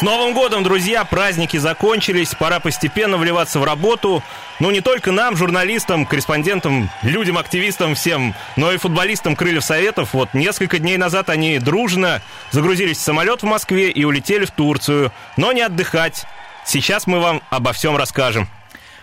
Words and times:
С 0.00 0.02
Новым 0.02 0.32
годом, 0.32 0.62
друзья! 0.62 1.04
Праздники 1.04 1.58
закончились, 1.58 2.34
пора 2.34 2.58
постепенно 2.58 3.18
вливаться 3.18 3.60
в 3.60 3.64
работу. 3.64 4.22
Ну, 4.58 4.70
не 4.70 4.80
только 4.80 5.12
нам, 5.12 5.36
журналистам, 5.36 6.06
корреспондентам, 6.06 6.88
людям, 7.02 7.36
активистам 7.36 7.94
всем, 7.94 8.34
но 8.56 8.72
и 8.72 8.78
футболистам 8.78 9.36
Крыльев 9.36 9.62
Советов. 9.62 10.14
Вот 10.14 10.32
несколько 10.32 10.78
дней 10.78 10.96
назад 10.96 11.28
они 11.28 11.58
дружно 11.58 12.22
загрузились 12.50 12.96
в 12.96 13.02
самолет 13.02 13.42
в 13.42 13.46
Москве 13.46 13.90
и 13.90 14.02
улетели 14.04 14.46
в 14.46 14.52
Турцию. 14.52 15.12
Но 15.36 15.52
не 15.52 15.60
отдыхать. 15.60 16.24
Сейчас 16.64 17.06
мы 17.06 17.20
вам 17.20 17.42
обо 17.50 17.74
всем 17.74 17.94
расскажем. 17.98 18.48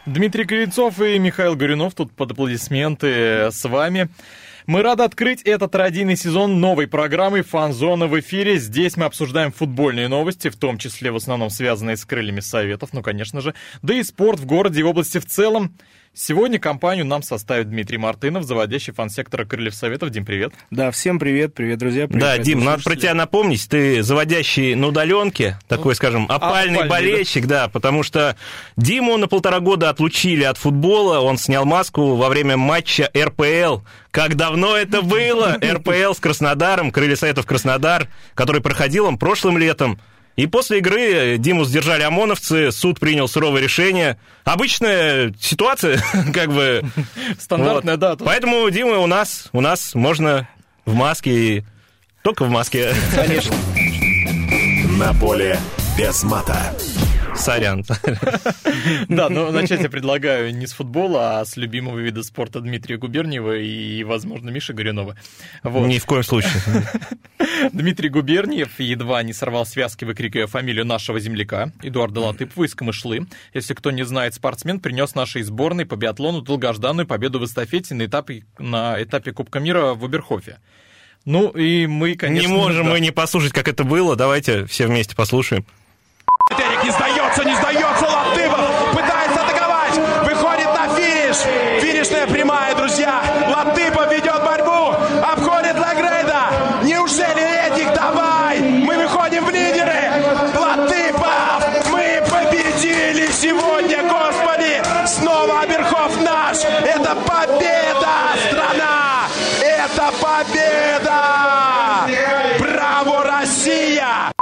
Дмитрий 0.07 0.45
Кривенцов 0.45 0.99
и 0.99 1.19
Михаил 1.19 1.55
Горюнов 1.55 1.93
тут 1.93 2.11
под 2.11 2.31
аплодисменты 2.31 3.51
с 3.51 3.69
вами. 3.69 4.09
Мы 4.67 4.81
рады 4.81 5.03
открыть 5.03 5.43
этот 5.43 5.73
радийный 5.75 6.17
сезон 6.17 6.59
новой 6.59 6.87
программы 6.87 7.41
«Фан-зона» 7.41 8.07
в 8.07 8.19
эфире. 8.19 8.57
Здесь 8.57 8.97
мы 8.97 9.05
обсуждаем 9.05 9.53
футбольные 9.53 10.09
новости, 10.09 10.49
в 10.49 10.57
том 10.57 10.77
числе 10.77 11.09
в 11.09 11.15
основном 11.15 11.49
связанные 11.49 11.95
с 11.95 12.03
крыльями 12.03 12.41
советов, 12.41 12.89
ну, 12.91 13.01
конечно 13.01 13.39
же, 13.39 13.53
да 13.81 13.93
и 13.93 14.03
спорт 14.03 14.41
в 14.41 14.45
городе 14.45 14.81
и 14.81 14.83
в 14.83 14.87
области 14.87 15.19
в 15.19 15.25
целом. 15.25 15.73
Сегодня 16.19 16.57
компанию 16.57 17.05
нам 17.05 17.21
составит 17.21 17.69
Дмитрий 17.69 17.99
Мартынов, 17.99 18.43
заводящий 18.43 18.91
фан-сектора 18.91 19.45
Крыльев 19.45 19.75
Советов. 19.75 20.09
Дим, 20.09 20.25
привет. 20.25 20.51
Да, 20.71 20.89
всем 20.89 21.19
привет, 21.19 21.53
привет, 21.53 21.77
друзья. 21.77 22.07
Привет, 22.07 22.21
да, 22.21 22.39
Дим, 22.39 22.63
надо 22.63 22.81
про 22.81 22.95
тебя 22.95 23.13
напомнить, 23.13 23.69
ты 23.69 24.01
заводящий 24.01 24.73
на 24.73 24.87
удаленке, 24.87 25.59
такой, 25.67 25.93
скажем, 25.93 26.25
опальный, 26.27 26.77
опальный 26.79 26.89
болельщик, 26.89 27.45
да? 27.45 27.65
да, 27.65 27.69
потому 27.69 28.01
что 28.01 28.35
Диму 28.77 29.15
на 29.17 29.27
полтора 29.27 29.59
года 29.59 29.89
отлучили 29.91 30.43
от 30.43 30.57
футбола, 30.57 31.19
он 31.19 31.37
снял 31.37 31.65
маску 31.65 32.15
во 32.15 32.29
время 32.29 32.57
матча 32.57 33.11
РПЛ. 33.15 33.81
Как 34.09 34.33
давно 34.33 34.75
это 34.75 35.03
было? 35.03 35.59
РПЛ 35.61 36.15
с 36.15 36.19
Краснодаром, 36.19 36.89
Крылья 36.89 37.15
Советов 37.15 37.45
Краснодар, 37.45 38.07
который 38.33 38.61
проходил 38.61 39.05
он 39.05 39.19
прошлым 39.19 39.59
летом. 39.59 39.99
И 40.37 40.45
после 40.45 40.77
игры 40.77 41.37
Диму 41.39 41.65
сдержали 41.65 42.03
ОМОНовцы, 42.03 42.71
суд 42.71 42.99
принял 42.99 43.27
суровое 43.27 43.59
решение. 43.59 44.17
Обычная 44.43 45.33
ситуация, 45.41 45.99
как 46.33 46.53
бы... 46.53 46.83
Стандартная, 47.39 47.95
вот. 47.95 47.99
да. 47.99 48.15
Тут... 48.15 48.25
Поэтому 48.27 48.69
Дима 48.69 48.99
у 48.99 49.07
нас, 49.07 49.49
у 49.51 49.61
нас 49.61 49.95
можно 49.95 50.47
в 50.85 50.93
маске 50.93 51.31
и... 51.31 51.63
Только 52.21 52.45
в 52.45 52.49
маске. 52.49 52.93
Конечно. 53.15 53.55
На 54.99 55.13
поле 55.15 55.59
без 55.97 56.23
мата. 56.23 56.75
Сорян. 57.37 57.83
Да, 59.09 59.29
но 59.29 59.51
начать 59.51 59.81
я 59.81 59.89
предлагаю 59.89 60.55
не 60.55 60.67
с 60.67 60.73
футбола, 60.73 61.39
а 61.39 61.45
с 61.45 61.57
любимого 61.57 61.99
вида 61.99 62.23
спорта 62.23 62.59
Дмитрия 62.59 62.97
Губерниева 62.97 63.57
и, 63.57 64.03
возможно, 64.03 64.49
Миши 64.49 64.73
Горюнова. 64.73 65.15
Вот. 65.63 65.87
Ни 65.87 65.99
в 65.99 66.05
коем 66.05 66.23
случае. 66.23 66.51
Дмитрий 67.73 68.09
Губерниев 68.09 68.79
едва 68.79 69.23
не 69.23 69.33
сорвал 69.33 69.65
связки, 69.65 70.05
выкрикивая 70.05 70.47
фамилию 70.47 70.85
нашего 70.85 71.19
земляка 71.19 71.71
Эдуарда 71.81 72.21
Латыпова 72.21 72.65
из 72.65 72.75
Камышлы. 72.75 73.27
Если 73.53 73.73
кто 73.73 73.91
не 73.91 74.03
знает, 74.03 74.33
спортсмен 74.33 74.79
принес 74.79 75.15
нашей 75.15 75.43
сборной 75.43 75.85
по 75.85 75.95
биатлону 75.95 76.41
долгожданную 76.41 77.07
победу 77.07 77.39
в 77.39 77.45
эстафете 77.45 77.95
на 77.95 78.05
этапе, 78.05 78.45
на 78.57 79.01
этапе 79.01 79.31
Кубка 79.31 79.59
мира 79.59 79.93
в 79.93 80.05
Оберхофе. 80.05 80.59
Ну 81.25 81.49
и 81.49 81.87
мы, 81.87 82.15
конечно... 82.15 82.47
Не 82.47 82.53
можем 82.53 82.85
да. 82.85 82.91
мы 82.91 82.99
не 82.99 83.11
послушать, 83.11 83.51
как 83.51 83.67
это 83.67 83.83
было. 83.83 84.15
Давайте 84.15 84.65
все 84.65 84.87
вместе 84.87 85.15
послушаем. 85.15 85.65
Терек 86.49 86.83
не 86.85 86.91
сдается, 87.37 87.43
не 87.43 87.55
сдается 87.55 88.05
Латыпов. 88.05 88.65
Пытается 88.93 89.41
атаковать. 89.43 89.97
Выходит 90.25 90.67
на 90.73 90.95
финиш. 90.95 91.37
Финишная 91.81 92.27
прямая, 92.27 92.75
друзья. 92.75 93.21
Латыпов 93.47 94.11
ведет 94.11 94.43
борьбу. 94.43 94.95
Обходит 95.23 95.77
Лагрейда. 95.77 96.83
Неужели 96.83 97.67
этих 97.67 97.93
давай? 97.93 98.59
Мы 98.59 98.97
выходим 98.97 99.45
в 99.45 99.49
лидеры. 99.49 100.11
Латыпов. 100.55 101.91
Мы 101.91 102.23
победили 102.29 103.27
сегодня, 103.31 104.03
господи. 104.03 104.81
Снова 105.05 105.61
Аберхов 105.61 106.19
наш. 106.21 106.63
Это 106.63 107.15
победа, 107.15 108.33
страна. 108.49 109.27
Это 109.61 110.11
победа. 110.21 111.19
Браво, 112.59 113.23
Россия! 113.23 114.36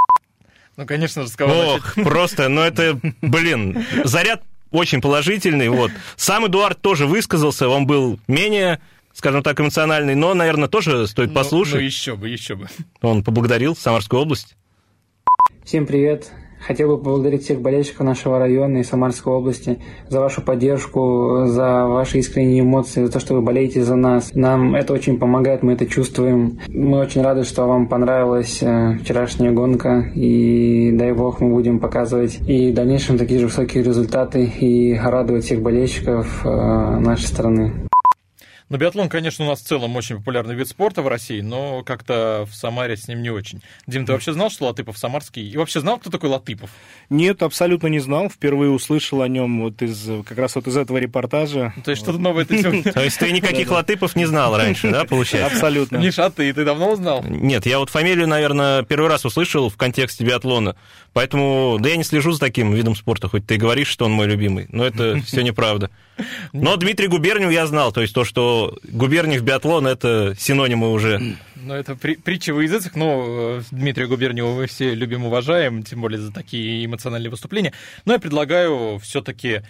Ну, 0.77 0.85
конечно 0.85 1.23
же, 1.23 1.29
с 1.29 1.35
кого 1.35 1.75
Ох, 1.75 1.93
просто, 2.03 2.49
ну 2.49 2.61
это, 2.61 2.99
блин, 3.21 3.85
заряд 4.03 4.43
очень 4.71 5.01
положительный, 5.01 5.69
вот. 5.69 5.91
Сам 6.17 6.47
Эдуард 6.47 6.81
тоже 6.81 7.05
высказался, 7.05 7.69
он 7.69 7.87
был 7.87 8.19
менее 8.27 8.81
скажем 9.13 9.43
так, 9.43 9.59
эмоциональный, 9.61 10.13
но, 10.13 10.33
наверное, 10.33 10.67
тоже 10.67 11.07
стоит 11.07 11.29
ну, 11.29 11.35
послушать. 11.35 11.75
Ну, 11.75 11.79
еще 11.79 12.17
бы, 12.17 12.27
еще 12.27 12.55
бы. 12.55 12.67
Он 13.01 13.23
поблагодарил 13.23 13.73
Самарскую 13.73 14.21
область. 14.21 14.57
Всем 15.63 15.87
привет. 15.87 16.29
Хотел 16.65 16.89
бы 16.89 16.97
поблагодарить 16.97 17.43
всех 17.43 17.61
болельщиков 17.61 18.05
нашего 18.05 18.39
района 18.39 18.77
и 18.77 18.83
Самарской 18.83 19.33
области 19.33 19.79
за 20.09 20.19
вашу 20.19 20.41
поддержку, 20.41 21.43
за 21.45 21.85
ваши 21.85 22.19
искренние 22.19 22.61
эмоции, 22.61 23.05
за 23.05 23.11
то, 23.11 23.19
что 23.19 23.35
вы 23.35 23.41
болеете 23.41 23.83
за 23.83 23.95
нас. 23.95 24.33
Нам 24.33 24.75
это 24.75 24.93
очень 24.93 25.19
помогает, 25.19 25.61
мы 25.61 25.73
это 25.73 25.85
чувствуем. 25.85 26.59
Мы 26.67 26.99
очень 26.99 27.21
рады, 27.21 27.43
что 27.43 27.65
вам 27.65 27.87
понравилась 27.87 28.59
э, 28.61 28.97
вчерашняя 29.01 29.51
гонка, 29.51 30.11
и 30.15 30.91
дай 30.93 31.13
бог 31.13 31.39
мы 31.41 31.49
будем 31.51 31.79
показывать 31.79 32.39
и 32.47 32.71
в 32.71 32.73
дальнейшем 32.73 33.17
такие 33.17 33.39
же 33.39 33.45
высокие 33.45 33.83
результаты 33.83 34.45
и 34.45 34.97
радовать 34.97 35.45
всех 35.45 35.61
болельщиков 35.61 36.45
э, 36.45 36.99
нашей 36.99 37.27
страны. 37.27 37.73
Ну, 38.67 38.77
биатлон, 38.77 39.09
конечно, 39.09 39.45
у 39.45 39.47
нас 39.47 39.59
в 39.61 39.63
целом 39.63 39.95
очень 39.95 40.17
популярный 40.17 40.55
вид 40.55 40.67
спорта 40.67 41.03
в 41.03 41.07
России, 41.07 41.41
но 41.41 41.83
как-то 41.83 42.47
в 42.49 42.55
Самаре 42.55 42.97
с 42.97 43.07
ним 43.07 43.21
не 43.21 43.29
очень. 43.29 43.61
Дим, 43.85 44.07
ты 44.07 44.11
вообще 44.11 44.33
знал, 44.33 44.49
что 44.49 44.65
Латыпов 44.65 44.97
самарский? 44.97 45.47
И 45.47 45.55
вообще 45.55 45.81
знал, 45.81 45.99
кто 45.99 46.09
такой 46.09 46.29
Латыпов? 46.29 46.71
Нет, 47.11 47.43
абсолютно 47.43 47.87
не 47.87 47.99
знал. 47.99 48.27
Впервые 48.27 48.71
услышал 48.71 49.21
о 49.21 49.27
нем 49.27 49.61
вот 49.61 49.83
из, 49.83 50.09
как 50.25 50.39
раз 50.39 50.55
вот 50.55 50.65
из 50.65 50.77
этого 50.77 50.97
репортажа. 50.97 51.75
То 51.83 51.91
есть 51.91 52.01
что-то 52.01 52.17
новое 52.17 52.45
ты 52.45 52.59
сегодня... 52.59 52.91
То 52.91 53.03
есть 53.03 53.19
ты 53.19 53.31
никаких 53.31 53.69
Латыпов 53.69 54.15
не 54.15 54.25
знал 54.25 54.57
раньше, 54.57 54.89
да, 54.89 55.05
получается? 55.05 55.55
Абсолютно. 55.55 55.97
Миша, 55.97 56.25
а 56.25 56.31
ты? 56.31 56.51
Ты 56.51 56.65
давно 56.65 56.93
узнал? 56.93 57.23
Нет, 57.23 57.67
я 57.67 57.77
вот 57.77 57.91
фамилию, 57.91 58.27
наверное, 58.27 58.81
первый 58.81 59.09
раз 59.09 59.25
услышал 59.25 59.69
в 59.69 59.77
контексте 59.77 60.25
биатлона. 60.25 60.75
Поэтому, 61.15 61.77
да 61.79 61.87
я 61.87 61.95
не 61.95 62.03
слежу 62.03 62.33
за 62.33 62.41
таким 62.41 62.73
видом 62.73 62.93
спорта, 62.93 63.29
хоть 63.29 63.47
ты 63.47 63.55
говоришь, 63.55 63.87
что 63.87 64.03
он 64.03 64.11
мой 64.11 64.27
любимый, 64.27 64.67
но 64.69 64.83
это 64.83 65.17
все 65.25 65.43
неправда. 65.43 65.89
Но 66.51 66.75
Дмитрий 66.75 67.07
Губерниев 67.07 67.51
я 67.51 67.65
знал, 67.67 67.93
то 67.93 68.01
есть 68.01 68.13
то, 68.13 68.25
что 68.25 68.77
Губерниев 68.83 69.41
биатлон, 69.41 69.87
это 69.87 70.35
синонимы 70.37 70.91
уже. 70.91 71.37
Ну, 71.55 71.73
это 71.73 71.95
при, 71.95 72.15
притча 72.15 72.53
в 72.53 72.59
языцах, 72.59 72.95
но 72.95 73.23
э, 73.25 73.61
Дмитрия 73.71 74.07
Губерниева 74.07 74.55
мы 74.55 74.67
все 74.67 74.93
любим, 74.93 75.25
уважаем, 75.25 75.83
тем 75.83 76.01
более 76.01 76.19
за 76.19 76.33
такие 76.33 76.83
эмоциональные 76.85 77.29
выступления. 77.29 77.71
Но 78.03 78.11
я 78.11 78.19
предлагаю 78.19 78.99
все-таки 78.99 79.61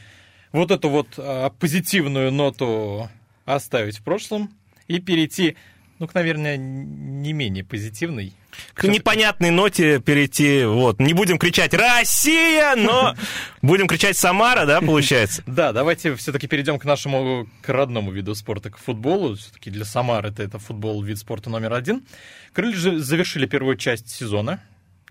вот 0.51 0.71
эту 0.71 0.89
вот 0.89 1.09
а, 1.19 1.51
позитивную 1.51 2.31
ноту 2.31 3.07
оставить 3.45 3.99
в 3.99 4.03
прошлом 4.03 4.49
и 4.87 4.99
перейти, 4.99 5.57
ну, 5.99 6.07
к, 6.07 6.15
наверное, 6.15 6.57
не 6.57 7.33
менее 7.33 7.63
позитивной 7.63 8.33
к 8.73 8.83
непонятной 8.85 9.49
ноте 9.49 9.99
перейти. 9.99 10.65
Вот. 10.65 10.99
Не 10.99 11.13
будем 11.13 11.37
кричать 11.37 11.73
«Россия!», 11.73 12.75
но 12.75 13.15
будем 13.61 13.87
кричать 13.87 14.17
«Самара», 14.17 14.65
да, 14.65 14.81
получается? 14.81 15.43
Да, 15.55 15.71
давайте 15.71 16.15
все-таки 16.15 16.47
перейдем 16.47 16.79
к 16.79 16.85
нашему, 16.85 17.47
к 17.61 17.69
родному 17.69 18.11
виду 18.11 18.35
спорта, 18.35 18.69
к 18.69 18.77
футболу. 18.77 19.35
Все-таки 19.35 19.69
для 19.69 19.85
Самары 19.85 20.29
это, 20.29 20.43
это 20.43 20.59
футбол 20.59 21.01
вид 21.01 21.17
спорта 21.17 21.49
номер 21.49 21.73
один. 21.73 22.05
Крылья 22.53 22.75
же 22.75 22.99
завершили 22.99 23.45
первую 23.45 23.77
часть 23.77 24.09
сезона. 24.09 24.61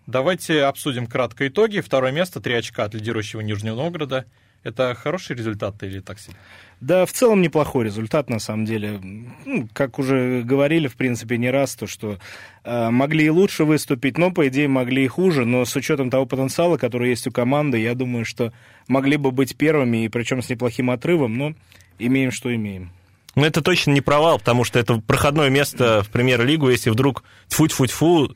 Давайте 0.07 0.65
обсудим 0.65 1.07
кратко 1.07 1.49
итоги. 1.49 1.81
Второе 1.81 2.13
место, 2.13 2.41
три 2.41 2.55
очка 2.55 2.85
от 2.85 2.95
лидирующего 2.95 3.41
Нижнего 3.41 3.77
Новгорода. 3.77 4.27
Это 4.65 4.95
хороший 4.95 5.37
результат 5.37 5.83
или 5.83 6.01
так 6.01 6.19
себе? 6.19 6.35
Да, 6.81 7.07
в 7.07 7.13
целом 7.13 7.41
неплохой 7.41 7.85
результат, 7.85 8.29
на 8.29 8.39
самом 8.39 8.65
деле. 8.65 9.01
Ну, 9.45 9.69
как 9.73 9.99
уже 9.99 10.43
говорили, 10.43 10.89
в 10.89 10.97
принципе, 10.97 11.39
не 11.39 11.51
раз, 11.51 11.77
то, 11.77 11.87
что 11.87 12.19
э, 12.65 12.91
могли 12.91 13.27
и 13.27 13.31
лучше 13.31 13.65
выступить, 13.65 14.19
но, 14.19 14.31
по 14.33 14.49
идее, 14.49 14.69
могли 14.69 15.05
и 15.05 15.09
хуже. 15.09 15.45
Но 15.45 15.65
с 15.65 15.77
учетом 15.77 16.11
того 16.11 16.27
потенциала, 16.27 16.79
который 16.79 17.11
есть 17.11 17.27
у 17.27 17.31
команды, 17.31 17.79
я 17.79 17.95
думаю, 17.95 18.25
что 18.25 18.53
могли 18.89 19.17
бы 19.17 19.31
быть 19.31 19.57
первыми, 19.57 20.05
и 20.05 20.09
причем 20.09 20.43
с 20.43 20.49
неплохим 20.49 20.91
отрывом, 20.91 21.37
но 21.37 21.55
имеем, 21.99 22.33
что 22.33 22.55
имеем. 22.55 22.91
Ну, 23.35 23.45
это 23.45 23.63
точно 23.63 23.91
не 23.91 24.01
провал, 24.01 24.39
потому 24.39 24.65
что 24.65 24.79
это 24.79 24.99
проходное 24.99 25.51
место 25.51 26.03
в 26.03 26.11
премьер-лигу, 26.11 26.71
если 26.71 26.91
вдруг 26.91 27.25
тьфу-тьфу-тьфу, 27.49 28.35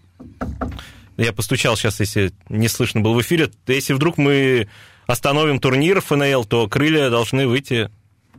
я 1.16 1.32
постучал 1.32 1.76
сейчас, 1.76 2.00
если 2.00 2.32
не 2.48 2.68
слышно 2.68 3.00
было 3.00 3.14
в 3.14 3.20
эфире, 3.20 3.50
если 3.66 3.92
вдруг 3.92 4.18
мы 4.18 4.68
остановим 5.08 5.58
турнир 5.58 6.00
ФНЛ, 6.00 6.44
то 6.44 6.68
крылья 6.68 7.10
должны 7.10 7.48
выйти 7.48 7.90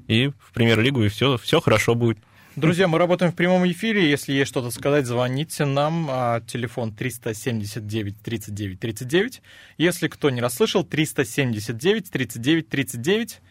и 0.08 0.28
в 0.40 0.54
премьер-лигу, 0.54 1.04
и 1.04 1.10
все, 1.10 1.38
все 1.38 1.60
хорошо 1.60 1.96
будет. 1.96 2.20
Друзья, 2.56 2.88
мы 2.88 2.98
работаем 2.98 3.32
в 3.32 3.36
прямом 3.36 3.70
эфире. 3.72 4.10
Если 4.10 4.34
есть 4.34 4.50
что-то 4.50 4.72
сказать, 4.72 5.06
звоните 5.06 5.66
нам. 5.66 6.08
А, 6.10 6.42
телефон 6.42 6.94
379 6.94 8.22
39 8.22 8.80
39. 8.80 9.42
Если 9.78 10.08
кто 10.08 10.30
не 10.30 10.42
расслышал, 10.42 10.84
379 10.84 12.10
39 12.12 12.70
39. 12.70 13.42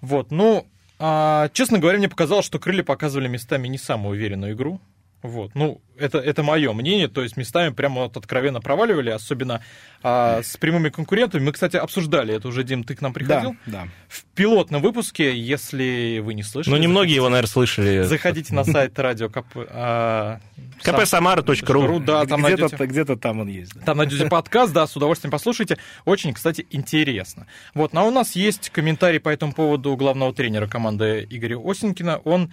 Вот, 0.00 0.30
ну, 0.30 0.66
а, 0.98 1.50
честно 1.52 1.78
говоря, 1.78 1.98
мне 1.98 2.08
показалось, 2.08 2.46
что 2.46 2.58
крылья 2.58 2.82
показывали 2.82 3.28
местами 3.28 3.68
не 3.68 3.78
самую 3.78 4.12
уверенную 4.12 4.54
игру. 4.54 4.80
Вот, 5.22 5.54
ну, 5.54 5.82
это, 5.98 6.18
это 6.18 6.42
мое 6.42 6.72
мнение, 6.72 7.06
то 7.06 7.22
есть 7.22 7.36
местами 7.36 7.72
прямо 7.74 8.02
вот 8.02 8.16
откровенно 8.16 8.60
проваливали, 8.60 9.10
особенно 9.10 9.60
а, 10.02 10.42
с 10.42 10.56
прямыми 10.56 10.88
конкурентами. 10.88 11.42
Мы, 11.42 11.52
кстати, 11.52 11.76
обсуждали 11.76 12.34
это 12.34 12.48
уже, 12.48 12.64
Дим, 12.64 12.84
ты 12.84 12.94
к 12.94 13.02
нам 13.02 13.12
приходил? 13.12 13.54
Да, 13.66 13.82
да. 13.82 13.88
В 14.08 14.24
пилотном 14.34 14.80
выпуске, 14.80 15.36
если 15.38 16.20
вы 16.24 16.32
не 16.32 16.42
слышали... 16.42 16.74
Ну, 16.74 16.80
немногие 16.80 17.16
его, 17.16 17.28
наверное, 17.28 17.50
слышали. 17.50 18.02
Заходите 18.04 18.54
на 18.54 18.64
сайт 18.64 18.98
радио 18.98 19.28
КП... 19.28 19.56
А, 19.68 20.40
kpsamara.ru 20.82 22.00
Да, 22.00 22.24
там 22.24 22.42
где-то, 22.42 22.62
найдете... 22.62 22.86
где-то 22.86 23.16
там 23.16 23.40
он 23.40 23.48
есть. 23.48 23.74
Да. 23.74 23.82
Там 23.82 23.98
найдете 23.98 24.26
подкаст, 24.26 24.72
да, 24.72 24.86
с 24.86 24.96
удовольствием 24.96 25.30
послушайте. 25.30 25.76
Очень, 26.06 26.32
кстати, 26.32 26.66
интересно. 26.70 27.46
Вот, 27.74 27.92
но 27.92 28.08
у 28.08 28.10
нас 28.10 28.36
есть 28.36 28.70
комментарий 28.70 29.20
по 29.20 29.28
этому 29.28 29.52
поводу 29.52 29.94
главного 29.96 30.32
тренера 30.32 30.66
команды 30.66 31.26
Игоря 31.28 31.58
Осенькина. 31.62 32.18
Он 32.24 32.50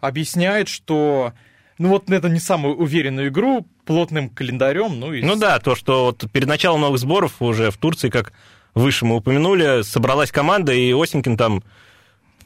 объясняет, 0.00 0.68
что 0.68 1.32
ну 1.78 1.88
вот 1.88 2.10
это 2.10 2.28
не 2.28 2.40
самую 2.40 2.76
уверенную 2.76 3.28
игру, 3.28 3.66
плотным 3.84 4.28
календарем. 4.28 4.98
Ну, 4.98 5.12
и... 5.12 5.22
ну 5.22 5.36
да, 5.36 5.58
то, 5.58 5.74
что 5.74 6.06
вот 6.06 6.30
перед 6.32 6.48
началом 6.48 6.80
новых 6.80 6.98
сборов 6.98 7.40
уже 7.40 7.70
в 7.70 7.76
Турции, 7.76 8.08
как 8.08 8.32
выше 8.74 9.04
мы 9.04 9.16
упомянули, 9.16 9.82
собралась 9.82 10.30
команда, 10.30 10.72
и 10.72 10.92
Осенькин 10.92 11.36
там 11.36 11.62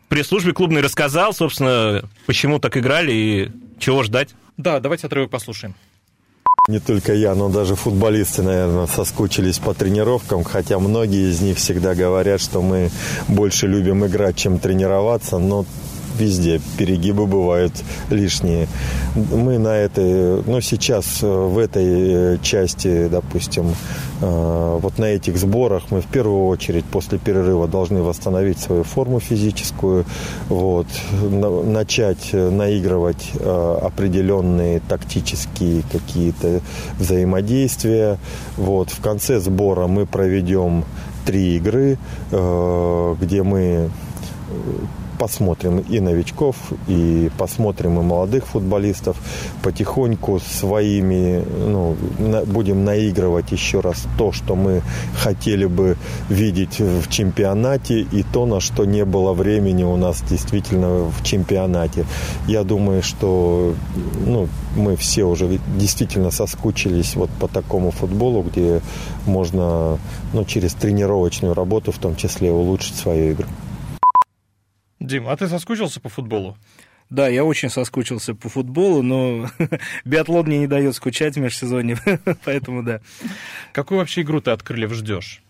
при 0.09 0.23
службе 0.23 0.53
клубной 0.53 0.83
рассказал, 0.83 1.33
собственно, 1.33 2.09
почему 2.27 2.59
так 2.59 2.77
играли 2.77 3.13
и 3.13 3.51
чего 3.79 4.03
ждать. 4.03 4.35
Да, 4.57 4.81
давайте 4.81 5.07
отрывок 5.07 5.31
послушаем. 5.31 5.75
Не 6.69 6.81
только 6.81 7.15
я, 7.15 7.35
но 7.37 7.49
даже 7.49 7.77
футболисты, 7.77 8.43
наверное, 8.43 8.87
соскучились 8.87 9.59
по 9.59 9.73
тренировкам, 9.73 10.43
хотя 10.43 10.81
многие 10.81 11.31
из 11.31 11.41
них 11.41 11.59
всегда 11.59 11.95
говорят, 11.95 12.41
что 12.41 12.61
мы 12.61 12.91
больше 13.29 13.69
любим 13.69 14.05
играть, 14.05 14.37
чем 14.37 14.59
тренироваться, 14.59 15.39
но 15.39 15.65
везде 16.19 16.61
перегибы 16.79 17.27
бывают 17.27 17.73
лишние. 18.11 18.69
Мы 19.15 19.59
на 19.59 19.77
этой, 19.77 20.43
ну 20.43 20.61
сейчас 20.61 21.23
э, 21.23 21.27
в 21.27 21.59
этой 21.59 22.35
э, 22.35 22.39
части, 22.43 23.09
допустим, 23.09 23.75
э, 24.21 24.79
вот 24.81 24.99
на 24.99 25.07
этих 25.07 25.37
сборах 25.39 25.85
мы 25.91 26.01
в 26.01 26.07
первую 26.07 26.47
очередь 26.47 26.85
после 26.85 27.19
перерыва 27.19 27.69
должны 27.69 28.03
восстановить 28.03 28.59
свою 28.59 28.85
форму 28.85 29.21
физическую, 29.21 30.05
вот, 30.49 30.87
начать 31.31 32.33
наигрывать 32.33 33.33
определенные 33.37 34.81
тактические 34.81 35.83
какие-то 35.91 36.61
взаимодействия. 36.99 38.19
Вот, 38.57 38.91
в 38.91 39.01
конце 39.01 39.41
сбора 39.41 39.87
мы 39.87 40.07
проведем 40.07 40.85
три 41.25 41.57
игры, 41.57 41.99
где 42.31 43.43
мы 43.43 43.91
посмотрим 45.17 45.79
и 45.79 46.01
новичков, 46.01 46.57
и 46.89 47.31
посмотрим 47.39 47.99
и 48.01 48.03
молодых 48.03 48.47
футболистов. 48.47 49.17
Потихоньку 49.63 50.41
своими, 50.41 51.43
ну, 51.67 51.97
будем 52.47 52.85
наигрывать 52.85 53.53
еще 53.53 53.81
раз 53.81 54.05
то, 54.19 54.33
что 54.33 54.55
мы 54.55 54.83
хотели 55.17 55.67
бы 55.67 55.97
видеть 56.29 56.81
в 56.81 57.09
чемпионате, 57.09 58.01
и 58.01 58.23
то, 58.23 58.47
на 58.47 58.61
что 58.61 58.85
не 58.85 59.05
было 59.05 59.33
времени 59.33 59.85
у 59.85 59.97
нас 59.97 60.23
действительно 60.29 61.11
в 61.11 61.25
чемпионате. 61.25 62.07
Я 62.47 62.65
думаю, 62.65 63.03
что 63.03 63.75
ну, 64.25 64.49
мы 64.77 64.97
все 64.97 65.25
уже 65.25 65.59
действительно 65.77 66.31
соскучились 66.31 67.17
вот 67.17 67.31
по 67.31 67.49
такому 67.49 67.91
футболу, 67.91 68.43
где 68.43 68.81
можно 69.27 69.99
ну, 70.33 70.45
через 70.45 70.75
тренировочную 70.75 71.55
работу 71.55 71.93
в 71.93 71.99
том 71.99 72.17
числе 72.17 72.53
улучшить 72.53 72.97
свою 72.97 73.33
игру. 73.33 73.47
Дим, 75.07 75.29
а 75.29 75.37
ты 75.37 75.47
соскучился 75.49 76.01
по 76.01 76.09
футболу? 76.09 76.57
Да, 77.09 77.29
я 77.29 77.45
очень 77.45 77.71
соскучился 77.71 78.35
по 78.35 78.49
футболу, 78.49 79.03
но 79.03 79.49
биатлон 80.05 80.47
мне 80.47 80.59
не 80.59 80.67
дает 80.67 80.97
скучать 80.97 81.37
в 81.37 81.41
межсезонье, 81.41 81.99
поэтому 82.45 82.83
да. 82.83 83.01
Какую 83.73 83.99
вообще 83.99 84.23
игру 84.23 84.41
ты 84.41 84.51
от 84.51 84.63
крыльев 84.63 84.93
ждешь? 84.93 85.43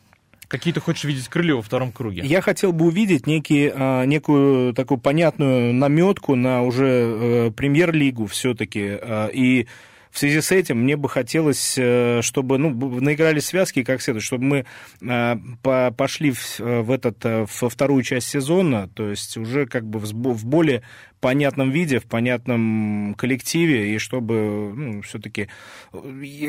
Какие 0.48 0.74
ты 0.74 0.80
хочешь 0.80 1.04
видеть 1.04 1.28
крылья 1.28 1.54
во 1.54 1.62
втором 1.62 1.90
круге? 1.90 2.22
Я 2.24 2.40
хотел 2.40 2.72
бы 2.72 2.86
увидеть 2.86 3.26
некий, 3.26 3.72
а, 3.74 4.04
некую 4.04 4.74
такую 4.74 4.98
понятную 4.98 5.74
наметку 5.74 6.36
на 6.36 6.62
уже 6.62 6.86
э, 6.86 7.50
премьер-лигу 7.50 8.26
все-таки. 8.26 8.96
А, 9.00 9.26
и 9.26 9.66
в 10.16 10.18
связи 10.18 10.40
с 10.40 10.50
этим 10.50 10.78
мне 10.78 10.96
бы 10.96 11.10
хотелось, 11.10 11.74
э, 11.76 12.22
чтобы 12.22 12.56
ну, 12.56 12.70
наиграли 13.00 13.38
связки 13.38 13.84
как 13.84 14.00
следует, 14.00 14.24
чтобы 14.24 14.44
мы 14.44 14.64
э, 15.02 15.90
пошли 15.94 16.30
в, 16.30 16.58
э, 16.58 16.80
в, 16.80 16.90
этот, 16.90 17.22
во 17.22 17.68
вторую 17.68 18.02
часть 18.02 18.28
сезона, 18.28 18.88
то 18.88 19.10
есть 19.10 19.36
уже 19.36 19.66
как 19.66 19.84
бы 19.84 19.98
в 19.98 20.46
более 20.46 20.80
понятном 21.20 21.70
виде, 21.70 21.98
в 21.98 22.06
понятном 22.06 23.14
коллективе, 23.18 23.94
и 23.94 23.98
чтобы 23.98 24.72
ну, 24.74 25.02
все-таки 25.02 25.48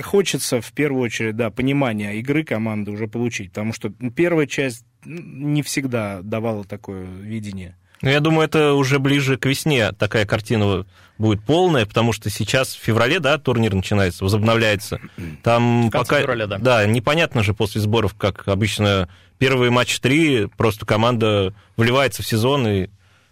хочется 0.01 0.61
в 0.61 0.71
первую 0.71 1.03
очередь, 1.03 1.35
да, 1.35 1.49
понимания 1.49 2.15
игры 2.19 2.45
команды 2.45 2.91
уже 2.91 3.09
получить, 3.09 3.49
потому 3.49 3.73
что 3.73 3.89
первая 4.15 4.47
часть 4.47 4.85
не 5.03 5.61
всегда 5.61 6.21
давала 6.21 6.63
такое 6.63 7.03
видение. 7.03 7.75
Ну, 8.01 8.09
я 8.09 8.19
думаю, 8.19 8.47
это 8.47 8.73
уже 8.73 8.99
ближе 8.99 9.37
к 9.37 9.45
весне 9.45 9.91
такая 9.91 10.25
картина 10.25 10.85
будет 11.17 11.41
полная, 11.43 11.85
потому 11.85 12.13
что 12.13 12.29
сейчас 12.29 12.75
в 12.75 12.79
феврале, 12.79 13.19
да, 13.19 13.37
турнир 13.37 13.73
начинается, 13.73 14.23
возобновляется. 14.23 14.99
Там 15.43 15.89
пока... 15.91 16.21
февраля, 16.21 16.47
да. 16.47 16.57
Да, 16.59 16.85
непонятно 16.85 17.43
же 17.43 17.53
после 17.53 17.81
сборов, 17.81 18.13
как 18.13 18.47
обычно 18.47 19.09
первые 19.39 19.71
матчи 19.71 19.99
три, 19.99 20.45
просто 20.57 20.85
команда 20.85 21.53
вливается 21.75 22.21
в 22.21 22.27
сезон, 22.27 22.67
и 22.67 22.89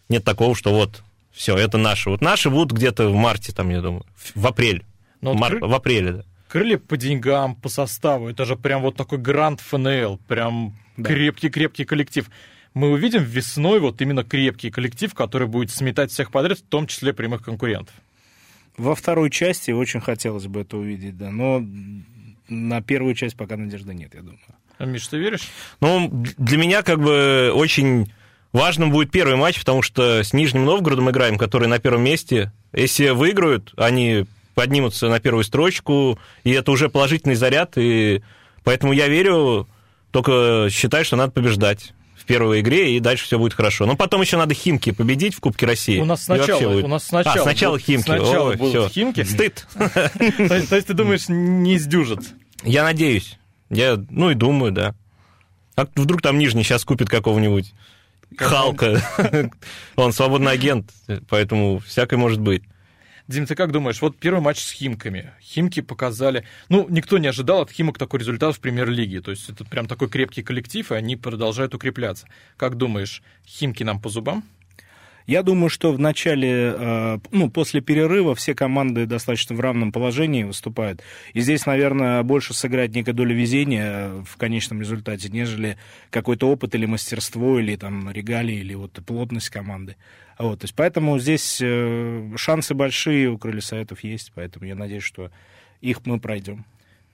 нет 0.09 0.23
такого, 0.23 0.56
что 0.56 0.73
вот, 0.73 1.03
все, 1.31 1.56
это 1.57 1.77
наши. 1.77 2.09
Вот 2.09 2.21
наши 2.21 2.50
будут 2.50 2.71
где-то 2.71 3.09
в 3.09 3.15
марте, 3.15 3.53
там, 3.53 3.69
я 3.69 3.81
думаю, 3.81 4.06
в 4.33 4.47
апреле. 4.47 4.83
Но 5.21 5.33
ну, 5.33 5.39
Мар... 5.39 5.57
кры... 5.57 5.67
В 5.67 5.73
апреле, 5.73 6.12
да. 6.12 6.23
Крылья 6.47 6.77
по 6.77 6.95
деньгам, 6.95 7.56
по 7.56 7.69
составу, 7.69 8.29
это 8.29 8.45
же 8.45 8.56
прям 8.56 8.81
вот 8.81 8.95
такой 8.95 9.17
гранд 9.17 9.62
ФНЛ, 9.62 10.19
прям 10.27 10.75
крепкий-крепкий 10.95 11.83
да. 11.83 11.89
коллектив 11.89 12.29
мы 12.75 12.92
увидим 12.92 13.24
весной 13.24 13.80
вот 13.80 14.01
именно 14.01 14.24
крепкий 14.24 14.69
коллектив, 14.69 15.12
который 15.16 15.48
будет 15.48 15.72
сметать 15.72 16.12
всех 16.12 16.29
подряд, 16.29 16.60
в 16.60 16.63
том 16.63 16.86
числе 16.86 17.13
прямых 17.13 17.41
конкурентов. 17.41 17.96
Во 18.77 18.94
второй 18.94 19.32
части 19.32 19.72
очень 19.72 20.01
хотелось 20.01 20.46
бы 20.48 20.62
это 20.62 20.77
увидеть, 20.77 21.17
да, 21.17 21.32
но 21.32 21.65
на 22.50 22.82
первую 22.82 23.15
часть 23.15 23.38
пока 23.38 23.55
надежды 23.55 23.94
нет, 23.94 24.13
я 24.13 24.20
думаю. 24.20 24.39
А, 24.77 24.86
Миш, 24.86 25.08
ты 25.08 25.17
веришь? 25.17 25.48
Ну, 25.79 26.10
для 26.38 26.58
меня 26.58 26.84
как 26.84 27.00
бы 27.00 27.51
очень 27.55 28.12
важным 28.51 28.91
будет 28.91 29.10
первый 29.10 29.38
матч, 29.38 29.58
потому 29.60 29.82
что 29.82 30.22
с 30.22 30.34
Нижним 30.34 30.65
Новгородом 30.65 31.10
играем, 31.10 31.38
который 31.38 31.70
на 31.70 31.79
первом 31.79 32.03
месте. 32.03 32.51
Если 32.74 33.10
выиграют, 33.10 33.74
они 33.77 34.25
поднимутся 34.53 35.08
на 35.08 35.22
первую 35.22 35.46
строчку, 35.46 36.20
и 36.44 36.51
это 36.51 36.72
уже 36.72 36.89
положительный 36.89 37.36
заряд, 37.36 37.77
и 37.77 38.22
поэтому 38.65 38.91
я 38.91 39.08
верю, 39.08 39.70
только 40.12 40.67
считаю, 40.70 41.05
что 41.05 41.15
надо 41.15 41.32
побеждать 41.32 41.94
в 42.25 42.27
первой 42.27 42.62
игре, 42.62 42.98
и 42.98 43.00
дальше 43.00 43.25
все 43.25 43.38
будет 43.38 43.53
хорошо. 43.53 43.86
Но 43.86 43.96
потом 43.96 44.20
еще 44.22 44.38
надо 44.38 44.55
Химки 44.55 44.91
победить 44.91 45.36
в 45.36 45.39
Кубке 45.39 45.67
России. 45.67 46.00
У 46.00 46.05
нас 46.05 46.24
сначала, 46.24 46.72
будет... 46.72 46.86
у 46.86 46.88
нас 46.88 47.03
сначала, 47.03 47.36
а, 47.36 47.44
сначала 47.44 47.77
Химки. 47.77 48.05
Сначала 48.05 48.50
Ой, 48.50 48.55
будут 48.55 48.72
все. 48.72 48.89
Химки. 48.89 49.24
Стыд. 49.24 49.67
То 49.75 50.75
есть 50.75 50.88
ты 50.88 50.94
думаешь, 50.96 51.29
не 51.29 51.77
сдюжит? 51.77 52.22
Я 52.63 52.84
надеюсь. 52.84 53.38
Я, 53.70 54.03
ну 54.10 54.32
и 54.32 54.34
думаю, 54.34 54.72
да. 54.72 54.96
А 55.75 55.86
вдруг 55.96 56.24
там 56.24 56.39
Нижний 56.39 56.63
сейчас 56.63 56.84
купит 56.84 57.10
какого-нибудь 57.10 57.75
Халка. 58.38 59.03
Он 59.96 60.12
свободный 60.12 60.51
агент, 60.51 60.91
поэтому 61.29 61.77
всякое 61.77 62.17
может 62.17 62.39
быть. 62.39 62.63
Дим, 63.27 63.48
ты 63.48 63.55
как 63.55 63.72
думаешь, 63.72 64.01
вот 64.01 64.17
первый 64.17 64.39
матч 64.39 64.60
с 64.60 64.72
Химками. 64.72 65.32
Химки 65.41 65.82
показали... 65.82 66.46
Ну, 66.70 66.88
никто 66.89 67.17
не 67.17 67.27
ожидал 67.27 67.62
от 67.62 67.72
Химок 67.72 67.98
такой 67.98 68.20
результат 68.20 68.55
в 68.55 68.60
премьер-лиге. 68.60 69.22
То 69.22 69.32
есть 69.32 69.50
это 69.50 69.65
прям 69.65 69.88
такой 69.88 70.10
крепкий 70.10 70.44
коллектив, 70.44 70.91
и 70.91 70.96
они 70.96 71.15
продолжают 71.15 71.74
укрепляться. 71.74 72.27
Как 72.55 72.75
думаешь, 72.75 73.24
Химки 73.48 73.84
нам 73.84 74.00
по 74.00 74.10
зубам? 74.10 74.44
Я 75.27 75.41
думаю, 75.41 75.70
что 75.70 75.91
в 75.91 76.00
начале, 76.00 76.75
э, 76.77 77.20
ну, 77.32 77.50
после 77.50 77.82
перерыва 77.82 78.36
все 78.36 78.53
команды 78.53 79.08
достаточно 79.08 79.55
в 79.55 79.60
равном 79.60 79.91
положении 79.91 80.44
выступают. 80.44 81.01
И 81.34 81.41
здесь, 81.41 81.65
наверное, 81.65 82.22
больше 82.22 82.53
сыграть 82.53 82.94
некая 82.94 83.13
доля 83.13 83.34
везения 83.34 84.24
в 84.24 84.38
конечном 84.38 84.82
результате, 84.82 85.29
нежели 85.29 85.77
какой-то 86.12 86.50
опыт 86.50 86.75
или 86.75 86.86
мастерство, 86.86 87.60
или 87.60 87.75
там 87.75 88.12
регалии, 88.12 88.58
или 88.58 88.75
вот 88.75 89.00
плотность 89.05 89.50
команды. 89.50 89.96
Вот, 90.38 90.60
то 90.60 90.65
есть 90.65 90.75
поэтому 90.75 91.17
здесь 91.17 91.60
э, 91.62 92.32
шансы 92.36 92.75
большие 92.75 93.29
у 93.29 93.38
Крылья 93.38 93.62
Советов 93.62 94.03
есть, 94.03 94.32
поэтому 94.36 94.65
я 94.65 94.75
надеюсь, 94.75 95.03
что 95.03 95.32
их 95.82 96.05
мы 96.05 96.20
пройдем. 96.20 96.65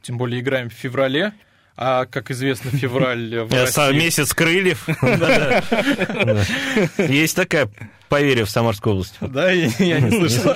Тем 0.02 0.18
более 0.18 0.42
играем 0.42 0.70
в 0.70 0.74
феврале, 0.74 1.34
А, 1.78 2.06
как 2.06 2.32
известно, 2.32 2.72
февраль 2.72 3.40
в 3.40 3.54
России... 3.54 3.94
Месяц 3.94 4.34
крыльев. 4.34 4.88
Есть 6.98 7.36
такая 7.36 7.70
поверье 8.10 8.46
в 8.46 8.50
Самарской 8.50 8.92
области. 8.92 9.18
Да, 9.22 9.52
я 9.52 10.00
не 10.00 10.12
слышал. 10.12 10.54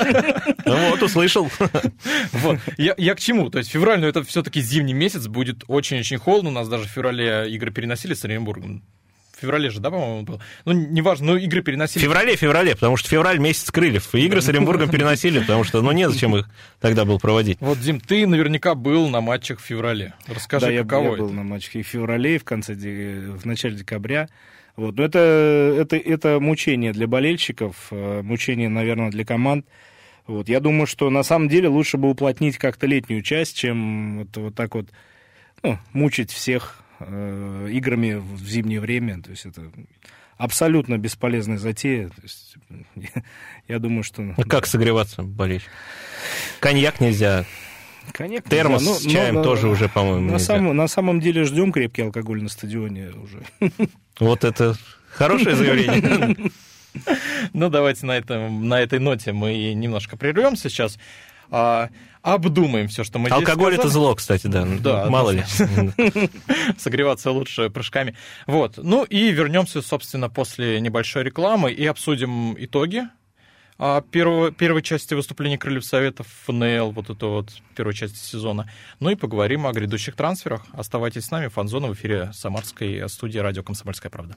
Ну 0.65 0.89
вот, 0.89 1.01
услышал. 1.01 1.49
Вот. 2.33 2.59
Я, 2.77 2.93
я 2.97 3.15
к 3.15 3.19
чему? 3.19 3.49
То 3.49 3.59
есть 3.59 3.71
февраль, 3.71 4.01
ну 4.01 4.07
это 4.07 4.23
все-таки 4.23 4.61
зимний 4.61 4.93
месяц, 4.93 5.27
будет 5.27 5.63
очень-очень 5.67 6.17
холодно. 6.17 6.49
У 6.49 6.53
нас 6.53 6.67
даже 6.67 6.85
в 6.85 6.91
феврале 6.91 7.49
игры 7.49 7.71
переносили 7.71 8.13
с 8.13 8.25
Оренбургом. 8.25 8.83
В 9.35 9.41
феврале 9.41 9.69
же, 9.69 9.81
да, 9.81 9.91
по-моему, 9.91 10.23
был? 10.23 10.41
Ну, 10.63 10.71
неважно, 10.71 11.33
но 11.33 11.37
игры 11.37 11.61
переносили. 11.61 12.01
В 12.01 12.05
феврале, 12.05 12.35
феврале, 12.37 12.73
потому 12.73 12.95
что 12.95 13.09
февраль 13.09 13.37
месяц 13.37 13.69
крыльев. 13.69 14.15
И 14.15 14.25
игры 14.25 14.41
с 14.41 14.47
Оренбургом 14.47 14.89
переносили, 14.89 15.39
потому 15.39 15.65
что, 15.65 15.81
ну, 15.81 15.91
незачем 15.91 16.35
их 16.37 16.49
тогда 16.79 17.03
был 17.03 17.19
проводить. 17.19 17.57
Вот, 17.59 17.79
Дим, 17.79 17.99
ты 17.99 18.25
наверняка 18.27 18.75
был 18.75 19.09
на 19.09 19.19
матчах 19.19 19.59
в 19.59 19.63
феврале. 19.63 20.13
Расскажи, 20.27 20.67
да, 20.67 20.83
каково 20.83 21.03
я, 21.03 21.09
это? 21.09 21.17
я 21.17 21.23
был 21.23 21.33
на 21.33 21.43
матчах 21.43 21.75
и 21.75 21.83
в 21.83 21.87
феврале, 21.87 22.35
и 22.35 22.37
в 22.37 22.45
конце, 22.45 22.75
в 22.75 23.45
начале 23.45 23.75
декабря. 23.75 24.29
Вот. 24.77 24.95
Но 24.97 25.03
это, 25.03 25.19
это, 25.19 25.97
это 25.97 26.39
мучение 26.39 26.93
для 26.93 27.07
болельщиков, 27.07 27.87
э, 27.91 28.21
мучение, 28.21 28.69
наверное, 28.69 29.09
для 29.09 29.25
команд. 29.25 29.65
Вот. 30.27 30.47
Я 30.47 30.61
думаю, 30.61 30.87
что 30.87 31.09
на 31.09 31.23
самом 31.23 31.49
деле 31.49 31.67
лучше 31.67 31.97
бы 31.97 32.09
уплотнить 32.09 32.57
как-то 32.57 32.87
летнюю 32.87 33.21
часть, 33.21 33.57
чем 33.57 34.19
вот, 34.19 34.37
вот 34.37 34.55
так 34.55 34.75
вот 34.75 34.87
ну, 35.61 35.77
мучить 35.93 36.31
всех 36.31 36.84
э, 36.99 37.69
играми 37.71 38.15
в 38.15 38.47
зимнее 38.47 38.79
время. 38.79 39.21
То 39.21 39.31
есть 39.31 39.45
это 39.45 39.71
абсолютно 40.37 40.97
бесполезная 40.97 41.57
затея. 41.57 42.09
То 42.09 42.21
есть, 42.23 42.55
я, 42.95 43.23
я 43.67 43.79
думаю, 43.79 44.03
что... 44.03 44.33
А 44.37 44.43
как 44.43 44.65
согреваться 44.65 45.23
болеть? 45.23 45.63
Коньяк 46.59 46.99
нельзя. 46.99 47.45
Коньяк 48.11 48.47
Термос 48.47 48.81
нельзя. 48.81 48.99
с 48.99 49.11
чаем 49.11 49.35
но, 49.35 49.43
тоже 49.43 49.67
уже, 49.67 49.89
по-моему, 49.89 50.27
на, 50.27 50.31
нельзя. 50.33 50.45
самом, 50.45 50.75
на 50.75 50.87
самом 50.87 51.19
деле 51.19 51.43
ждем 51.43 51.71
крепкий 51.71 52.03
алкоголь 52.03 52.41
на 52.41 52.49
стадионе 52.49 53.11
уже. 53.11 53.43
Вот 54.19 54.43
это 54.45 54.75
хорошее 55.11 55.55
заявление. 55.55 56.51
Ну, 57.51 57.69
давайте 57.69 58.05
на, 58.05 58.13
этом, 58.13 58.69
на 58.69 58.79
этой 58.79 58.99
ноте 58.99 59.33
мы 59.33 59.73
немножко 59.73 60.15
прервемся 60.15 60.69
сейчас. 60.69 60.97
Обдумаем 62.25 62.87
все, 62.87 63.03
что 63.03 63.19
мы 63.19 63.29
здесь 63.29 63.37
Алкоголь 63.37 63.75
это 63.75 63.87
зло, 63.87 64.15
кстати, 64.15 64.47
да. 64.47 64.65
Да, 64.65 65.05
Мало 65.11 65.29
ли. 65.29 65.43
Согреваться 66.79 67.29
лучше 67.29 67.69
прыжками. 67.69 68.15
Вот. 68.47 68.77
Ну 68.77 69.03
и 69.03 69.29
вернемся, 69.31 69.83
собственно, 69.83 70.27
после 70.27 70.81
небольшой 70.81 71.21
рекламы 71.23 71.71
и 71.71 71.85
обсудим 71.85 72.55
итоги 72.57 73.03
а, 73.77 74.01
первого, 74.01 74.51
первой 74.51 74.81
части 74.81 75.13
выступления 75.13 75.59
Крыльев 75.59 75.85
Советов 75.85 76.25
ФНЛ, 76.47 76.93
вот 76.93 77.11
это 77.11 77.27
вот 77.27 77.49
первой 77.75 77.93
части 77.93 78.17
сезона. 78.17 78.71
Ну 78.99 79.11
и 79.11 79.15
поговорим 79.15 79.67
о 79.67 79.71
грядущих 79.71 80.15
трансферах. 80.15 80.63
Оставайтесь 80.73 81.25
с 81.25 81.31
нами. 81.31 81.49
Фанзона 81.49 81.89
в 81.89 81.93
эфире 81.93 82.31
Самарской 82.33 83.07
студии 83.07 83.37
радио 83.37 83.61
«Комсомольская 83.61 84.09
правда». 84.09 84.35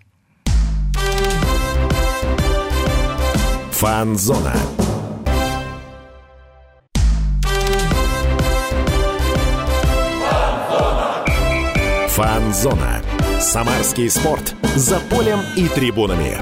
Фанзона. 3.73 4.54
Фанзона. 12.19 13.01
Самарский 13.39 14.11
спорт. 14.11 14.57
За 14.75 14.99
полем 14.99 15.39
и 15.57 15.69
трибунами. 15.69 16.37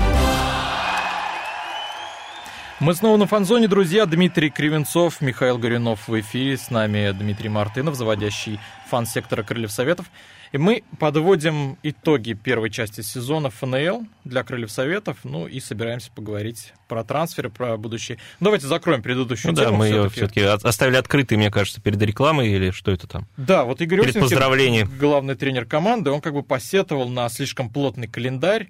Мы 2.80 2.94
снова 2.94 3.18
на 3.18 3.26
фанзоне, 3.26 3.68
друзья. 3.68 4.06
Дмитрий 4.06 4.48
Кривенцов, 4.48 5.20
Михаил 5.20 5.58
Горюнов 5.58 6.08
в 6.08 6.18
эфире. 6.18 6.56
С 6.56 6.70
нами 6.70 7.10
Дмитрий 7.10 7.50
Мартынов, 7.50 7.94
заводящий 7.94 8.58
фан-сектора 8.88 9.42
Крыльев 9.42 9.70
Советов. 9.70 10.06
И 10.52 10.58
мы 10.58 10.82
подводим 10.98 11.76
итоги 11.82 12.32
первой 12.34 12.70
части 12.70 13.00
сезона 13.00 13.50
ФНЛ 13.50 14.06
для 14.24 14.44
Крыльев 14.44 14.70
Советов. 14.70 15.18
Ну 15.24 15.46
и 15.46 15.60
собираемся 15.60 16.10
поговорить 16.12 16.72
про 16.88 17.04
трансферы, 17.04 17.50
про 17.50 17.76
будущее. 17.76 18.18
Давайте 18.40 18.66
закроем 18.66 19.02
предыдущую 19.02 19.52
Ну 19.52 19.56
да, 19.56 19.64
тему. 19.66 19.78
мы 19.78 19.86
ее 19.86 20.08
всё-таки. 20.10 20.40
все-таки 20.40 20.66
оставили 20.68 20.96
открытой, 20.96 21.36
мне 21.38 21.50
кажется, 21.50 21.80
перед 21.80 22.00
рекламой 22.02 22.48
или 22.48 22.70
что 22.70 22.92
это 22.92 23.06
там? 23.06 23.26
Да, 23.36 23.64
вот 23.64 23.80
Игорь 23.80 24.02
Перед 24.02 24.20
поздравлением. 24.20 24.90
главный 24.98 25.34
тренер 25.34 25.64
команды, 25.66 26.10
он 26.10 26.20
как 26.20 26.32
бы 26.34 26.42
посетовал 26.42 27.08
на 27.08 27.28
слишком 27.28 27.68
плотный 27.70 28.06
календарь, 28.08 28.68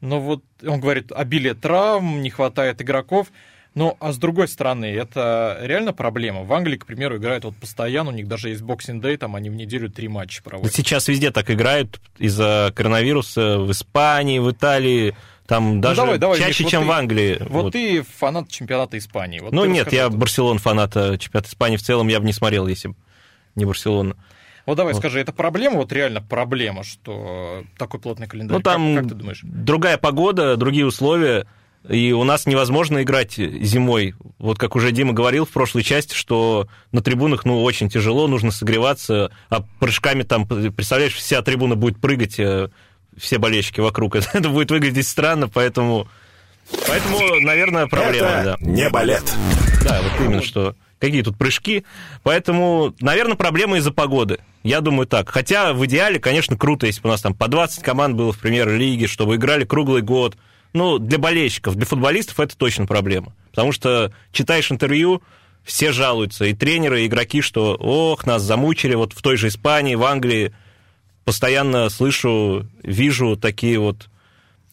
но 0.00 0.20
вот 0.20 0.44
он 0.66 0.80
говорит, 0.80 1.10
обилие 1.12 1.54
травм, 1.54 2.20
не 2.22 2.30
хватает 2.30 2.82
игроков. 2.82 3.28
Ну, 3.74 3.96
а 3.98 4.12
с 4.12 4.18
другой 4.18 4.46
стороны, 4.46 4.86
это 4.86 5.58
реально 5.62 5.92
проблема. 5.92 6.44
В 6.44 6.52
Англии, 6.52 6.76
к 6.76 6.86
примеру, 6.86 7.16
играют 7.16 7.44
вот 7.44 7.56
постоянно, 7.56 8.10
у 8.10 8.12
них 8.12 8.28
даже 8.28 8.50
есть 8.50 8.62
боксинг 8.62 9.02
дэй, 9.02 9.16
там 9.16 9.34
они 9.34 9.50
в 9.50 9.54
неделю 9.54 9.90
три 9.90 10.06
матча 10.06 10.42
Да 10.44 10.50
проводят. 10.50 10.74
Сейчас 10.74 11.08
везде 11.08 11.32
так 11.32 11.50
играют 11.50 12.00
из-за 12.18 12.72
коронавируса 12.74 13.58
в 13.58 13.70
Испании, 13.72 14.38
в 14.38 14.50
Италии, 14.50 15.16
там 15.46 15.80
даже 15.80 16.00
Ну, 16.00 16.06
давай, 16.06 16.18
давай, 16.18 16.38
чаще, 16.38 16.48
Миш, 16.48 16.60
вот 16.62 16.70
чем 16.70 16.82
ты- 16.82 16.88
в 16.88 16.90
Англии. 16.92 17.36
Вот, 17.40 17.62
Вот. 17.64 17.72
ты 17.72 18.02
фанат 18.02 18.48
чемпионата 18.48 18.96
Испании. 18.96 19.40
Вот 19.40 19.52
Ну 19.52 19.64
нет, 19.64 19.92
я 19.92 20.08
Барселон 20.08 20.58
фаната 20.58 21.18
чемпионата 21.18 21.48
Испании 21.48 21.76
в 21.76 21.82
целом 21.82 22.06
я 22.08 22.20
бы 22.20 22.26
не 22.26 22.32
смотрел, 22.32 22.68
если 22.68 22.88
бы 22.88 22.94
не 23.56 23.64
Барселона. 23.64 24.16
Вот 24.66 24.76
давай 24.76 24.94
Вот. 24.94 25.00
скажи, 25.00 25.20
это 25.20 25.32
проблема, 25.32 25.76
вот 25.76 25.92
реально 25.92 26.22
проблема, 26.22 26.84
что 26.84 27.64
такой 27.76 28.00
плотный 28.00 28.26
календарь? 28.28 28.56
Ну 28.56 28.62
там 28.62 28.94
как, 28.94 29.02
как 29.04 29.12
ты 29.12 29.18
думаешь? 29.18 29.40
другая 29.42 29.98
погода, 29.98 30.56
другие 30.56 30.86
условия, 30.86 31.44
и 31.88 32.12
у 32.12 32.24
нас 32.24 32.46
невозможно 32.46 33.02
играть 33.02 33.34
зимой. 33.34 34.14
Вот 34.38 34.58
как 34.58 34.74
уже 34.76 34.90
Дима 34.90 35.12
говорил 35.12 35.44
в 35.44 35.50
прошлой 35.50 35.82
части, 35.82 36.14
что 36.14 36.68
на 36.92 37.02
трибунах 37.02 37.44
ну 37.44 37.62
очень 37.62 37.90
тяжело, 37.90 38.26
нужно 38.26 38.50
согреваться, 38.50 39.30
а 39.50 39.64
прыжками 39.80 40.22
там, 40.22 40.46
представляешь, 40.46 41.14
вся 41.14 41.42
трибуна 41.42 41.76
будет 41.76 42.00
прыгать, 42.00 42.40
э, 42.40 42.70
все 43.16 43.38
болельщики 43.38 43.80
вокруг. 43.80 44.16
Это 44.32 44.48
будет 44.48 44.70
выглядеть 44.70 45.06
странно, 45.06 45.48
поэтому... 45.48 46.08
Поэтому, 46.88 47.40
наверное, 47.40 47.86
проблема, 47.86 48.28
да. 48.28 48.54
Это 48.54 48.64
не 48.64 48.88
балет. 48.88 49.34
Да, 49.84 50.00
вот 50.00 50.24
именно 50.24 50.42
что. 50.42 50.74
Какие 50.98 51.20
тут 51.20 51.36
прыжки. 51.36 51.84
Поэтому, 52.22 52.94
наверное, 53.00 53.36
проблема 53.36 53.76
из-за 53.76 53.92
погоды. 53.92 54.38
Я 54.62 54.80
думаю 54.80 55.06
так. 55.06 55.28
Хотя 55.28 55.74
в 55.74 55.84
идеале, 55.84 56.18
конечно, 56.18 56.56
круто, 56.56 56.86
если 56.86 57.02
бы 57.02 57.10
у 57.10 57.12
нас 57.12 57.20
там 57.20 57.34
по 57.34 57.48
20 57.48 57.82
команд 57.82 58.16
было 58.16 58.32
в 58.32 58.38
премьер-лиге, 58.38 59.06
чтобы 59.06 59.36
играли 59.36 59.66
круглый 59.66 60.00
год. 60.00 60.38
Ну, 60.74 60.98
для 60.98 61.18
болельщиков, 61.18 61.76
для 61.76 61.86
футболистов 61.86 62.40
это 62.40 62.56
точно 62.56 62.86
проблема. 62.86 63.32
Потому 63.50 63.70
что 63.70 64.12
читаешь 64.32 64.70
интервью, 64.72 65.22
все 65.62 65.92
жалуются, 65.92 66.44
и 66.44 66.52
тренеры, 66.52 67.02
и 67.02 67.06
игроки, 67.06 67.40
что 67.40 67.74
ох, 67.74 68.26
нас 68.26 68.42
замучили, 68.42 68.94
вот 68.94 69.12
в 69.12 69.22
той 69.22 69.36
же 69.36 69.48
Испании, 69.48 69.94
в 69.94 70.02
Англии. 70.04 70.52
Постоянно 71.24 71.88
слышу, 71.88 72.66
вижу 72.82 73.36
такие 73.36 73.78
вот 73.78 74.08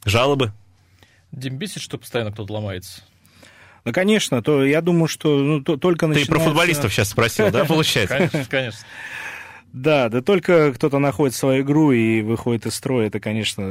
жалобы. 0.03 0.51
Дим, 1.31 1.58
бесит, 1.58 1.81
что 1.81 1.98
постоянно 1.98 2.31
кто-то 2.31 2.51
ломается? 2.51 3.03
Ну, 3.86 3.93
конечно, 3.93 4.43
то 4.43 4.65
я 4.65 4.81
думаю, 4.81 5.08
что 5.08 5.38
ну, 5.38 5.62
то- 5.62 5.77
только 5.77 6.01
Ты 6.05 6.08
начинается... 6.08 6.31
про 6.31 6.39
футболистов 6.39 6.93
сейчас 6.93 7.10
спросил, 7.10 7.51
да, 7.51 7.63
получается? 7.65 8.15
Конечно, 8.17 8.46
конечно. 8.50 8.79
Да, 9.74 10.10
да 10.10 10.22
только 10.22 10.74
кто-то 10.74 11.00
находит 11.00 11.34
свою 11.34 11.63
игру 11.63 11.94
и 11.94 12.22
выходит 12.22 12.66
из 12.66 12.75
строя, 12.75 13.08
это, 13.08 13.22
конечно, 13.22 13.63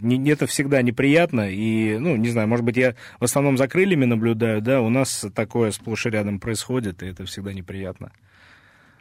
не, 0.00 0.30
это 0.30 0.46
всегда 0.46 0.82
неприятно. 0.82 1.50
И, 1.50 1.98
ну, 1.98 2.14
не 2.16 2.28
знаю, 2.28 2.46
может 2.46 2.64
быть, 2.64 2.76
я 2.76 2.94
в 3.18 3.24
основном 3.24 3.58
за 3.58 3.66
крыльями 3.66 4.04
наблюдаю, 4.04 4.62
да, 4.62 4.80
у 4.80 4.88
нас 4.88 5.26
такое 5.34 5.72
сплошь 5.72 6.06
и 6.06 6.10
рядом 6.10 6.38
происходит, 6.38 7.02
и 7.02 7.06
это 7.06 7.24
всегда 7.24 7.52
неприятно. 7.52 8.12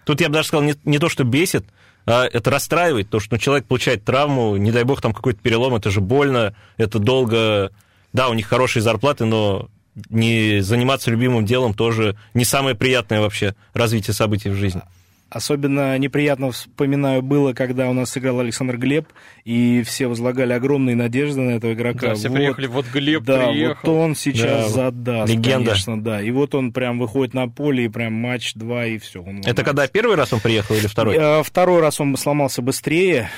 Тут 0.04 0.20
я 0.20 0.30
бы 0.30 0.34
даже 0.34 0.48
сказал, 0.48 0.64
не, 0.64 0.74
не 0.84 0.98
то, 0.98 1.10
что 1.10 1.24
бесит, 1.24 1.66
а 2.08 2.26
это 2.26 2.50
расстраивает, 2.50 3.10
то, 3.10 3.20
что 3.20 3.36
ну, 3.36 3.40
человек 3.40 3.68
получает 3.68 4.04
травму, 4.04 4.56
не 4.56 4.72
дай 4.72 4.84
бог 4.84 5.00
там 5.00 5.14
какой-то 5.14 5.40
перелом, 5.40 5.76
это 5.76 5.92
же 5.92 6.02
больно, 6.02 6.56
это 6.78 6.98
долго... 6.98 7.72
Да, 8.14 8.30
у 8.30 8.34
них 8.34 8.48
хорошие 8.48 8.82
зарплаты, 8.82 9.26
но 9.26 9.70
не 10.10 10.62
заниматься 10.62 11.12
любимым 11.12 11.46
делом 11.46 11.74
тоже 11.74 12.18
не 12.34 12.46
самое 12.46 12.76
приятное 12.76 13.20
вообще 13.20 13.54
развитие 13.74 14.14
событий 14.14 14.50
в 14.50 14.56
жизни. 14.56 14.82
Особенно 15.30 15.98
неприятно 15.98 16.52
вспоминаю 16.52 17.22
было, 17.22 17.52
когда 17.54 17.90
у 17.90 17.94
нас 17.94 18.18
играл 18.18 18.40
Александр 18.40 18.78
Глеб, 18.78 19.08
и 19.44 19.84
все 19.86 20.08
возлагали 20.08 20.54
огромные 20.54 20.96
надежды 20.96 21.42
на 21.42 21.50
этого 21.52 21.74
игрока. 21.74 22.08
Да, 22.10 22.16
все 22.16 22.30
Вот, 22.30 22.36
приехали, 22.36 22.68
вот 22.68 22.86
Глеб 22.94 23.24
да, 23.24 23.48
приехал. 23.50 23.92
вот 23.92 24.02
он 24.04 24.16
сейчас 24.16 24.68
Да, 24.74 24.84
задаст, 24.92 25.34
легенда. 25.34 25.72
конечно, 25.72 26.02
да. 26.02 26.22
И 26.22 26.32
вот 26.32 26.56
он 26.56 26.72
прям 26.72 26.98
выходит 26.98 27.34
на 27.34 27.50
поле, 27.50 27.86
и 27.86 27.88
прям 27.90 28.14
матч 28.14 28.54
два, 28.54 28.86
и 28.86 28.98
все. 29.00 29.24
Это 29.46 29.64
когда 29.64 29.86
первый 29.88 30.16
раз 30.16 30.32
он 30.32 30.40
приехал 30.40 30.76
или 30.76 30.88
второй? 30.88 31.18
Э, 31.18 31.44
Второй 31.44 31.82
раз 31.82 32.00
он 32.00 32.16
сломался 32.16 32.62
быстрее. 32.62 33.30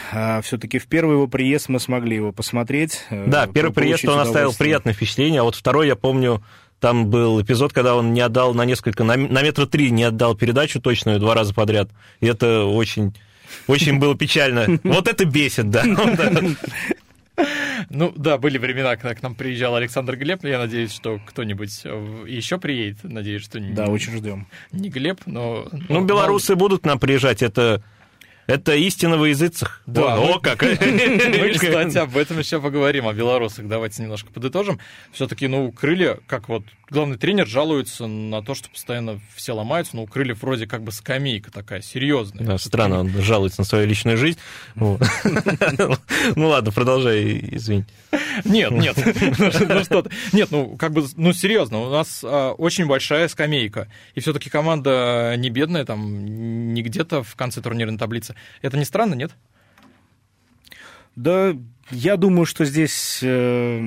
Все-таки 0.44 0.78
в 0.78 0.86
первый 0.88 1.14
его 1.14 1.28
приезд 1.28 1.70
мы 1.70 1.80
смогли 1.80 2.18
его 2.18 2.32
посмотреть. 2.32 3.00
э, 3.10 3.26
Да, 3.28 3.48
первый 3.48 3.74
приезд 3.74 4.08
он 4.08 4.20
оставил 4.20 4.54
приятное 4.54 4.94
впечатление, 4.94 5.42
а 5.42 5.44
вот 5.44 5.56
второй, 5.56 5.88
я 5.88 5.96
помню, 5.96 6.44
там 6.80 7.10
был 7.10 7.42
эпизод, 7.42 7.74
когда 7.74 7.96
он 7.96 8.14
не 8.14 8.22
отдал 8.22 8.54
на 8.54 8.66
несколько, 8.66 9.04
на, 9.04 9.16
на 9.16 9.42
метра 9.42 9.66
три 9.66 9.92
не 9.92 10.04
отдал 10.04 10.36
передачу 10.36 10.82
точную 10.82 11.20
два 11.20 11.36
раза 11.36 11.54
подряд. 11.54 11.90
И 12.20 12.28
это 12.28 12.64
очень, 12.64 13.14
очень 13.68 14.00
было 14.00 14.16
печально. 14.16 14.80
Вот 14.84 15.08
это 15.08 15.26
бесит, 15.26 15.70
да. 15.70 15.84
Ну 17.90 18.14
да, 18.16 18.38
были 18.38 18.58
времена, 18.58 18.98
когда 18.98 19.16
к 19.16 19.24
нам 19.24 19.34
приезжал 19.34 19.76
Александр 19.76 20.18
Глеб. 20.18 20.44
Я 20.44 20.60
надеюсь, 20.60 20.94
что 20.94 21.20
кто-нибудь 21.26 21.82
э, 21.86 22.26
еще 22.28 22.58
приедет. 22.58 22.98
Надеюсь, 23.04 23.44
что 23.44 23.62
не, 23.62 23.72
Да, 23.72 23.88
очень 23.88 24.18
ждем. 24.18 24.48
не 24.74 24.90
Глеб, 24.90 25.22
но... 25.26 25.66
Ну, 25.88 26.04
белорусы 26.04 26.56
будут 26.56 26.82
к 26.82 26.86
нам 26.86 27.00
приезжать, 27.00 27.42
это 27.42 27.82
Это 28.50 28.74
истина 28.74 29.16
во 29.18 29.28
языцах. 29.28 29.84
Да. 29.86 30.16
О, 30.16 30.38
о, 30.38 30.40
как. 30.40 30.62
Мы, 30.64 31.54
кстати, 31.54 31.98
об 32.00 32.18
этом 32.18 32.40
еще 32.40 32.60
поговорим, 32.60 33.08
о 33.08 33.14
белорусах. 33.14 33.68
Давайте 33.68 34.02
немножко 34.02 34.32
подытожим. 34.32 34.80
Все-таки, 35.12 35.48
ну, 35.48 35.72
крылья, 35.72 36.18
как 36.26 36.50
вот 36.50 36.64
главный 36.90 37.18
тренер 37.18 37.48
жалуется 37.48 38.08
на 38.08 38.42
то, 38.42 38.56
что 38.56 38.70
постоянно 38.70 39.20
все 39.36 39.54
ломаются, 39.54 39.96
но 39.96 40.04
у 40.04 40.08
крыльев 40.08 40.42
вроде 40.42 40.68
как 40.68 40.84
бы 40.84 40.92
скамейка 40.92 41.52
такая 41.52 41.82
серьезная. 41.82 42.46
Да, 42.46 42.58
странно, 42.58 43.02
он 43.02 43.10
жалуется 43.22 43.62
на 43.62 43.66
свою 43.66 43.88
личную 43.88 44.18
жизнь. 44.18 44.40
Ну 46.36 46.48
ладно, 46.48 46.72
продолжай, 46.72 47.40
извини. 47.52 47.86
Нет, 48.44 48.72
нет, 48.72 48.98
ну 49.70 49.84
что. 49.84 50.06
Нет, 50.34 50.50
ну 50.52 50.76
как 50.78 50.92
бы, 50.92 51.06
ну 51.16 51.34
серьезно, 51.34 51.80
у 51.80 51.90
нас 51.90 52.22
а, 52.24 52.52
очень 52.54 52.86
большая 52.86 53.28
скамейка, 53.28 53.88
и 54.16 54.20
все-таки 54.20 54.50
команда 54.50 55.36
не 55.38 55.50
бедная, 55.50 55.86
там 55.86 56.74
не 56.74 56.82
где-то 56.82 57.24
в 57.24 57.36
конце 57.36 57.62
турнирной 57.62 57.98
таблицы. 57.98 58.36
Это 58.62 58.78
не 58.78 58.86
странно, 58.86 59.14
нет? 59.14 59.32
Да, 61.16 61.56
я 61.92 62.18
думаю, 62.18 62.46
что 62.46 62.66
здесь 62.66 63.20
э, 63.22 63.80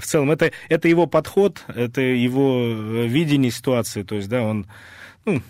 в 0.00 0.04
целом 0.04 0.30
это, 0.30 0.52
это 0.68 0.88
его 0.88 1.06
подход, 1.06 1.62
это 1.68 2.00
его 2.00 2.62
э, 2.62 3.06
видение 3.06 3.50
ситуации. 3.50 4.02
То 4.02 4.14
есть, 4.14 4.28
да, 4.28 4.42
он 4.42 4.66
ну, 5.24 5.42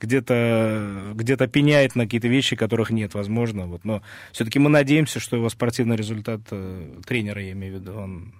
где-то 0.00 1.12
где 1.14 1.36
пеняет 1.48 1.96
на 1.96 2.04
какие-то 2.04 2.28
вещи, 2.28 2.56
которых 2.56 2.90
нет, 2.90 3.14
возможно. 3.14 3.66
Вот. 3.66 3.84
Но 3.84 4.02
все-таки 4.32 4.58
мы 4.58 4.70
надеемся, 4.70 5.20
что 5.20 5.36
его 5.36 5.48
спортивный 5.48 5.96
результат 5.96 6.40
э, 6.50 7.00
тренера, 7.04 7.42
я 7.42 7.52
имею 7.52 7.76
в 7.76 7.80
виду, 7.80 7.98
он 7.98 8.34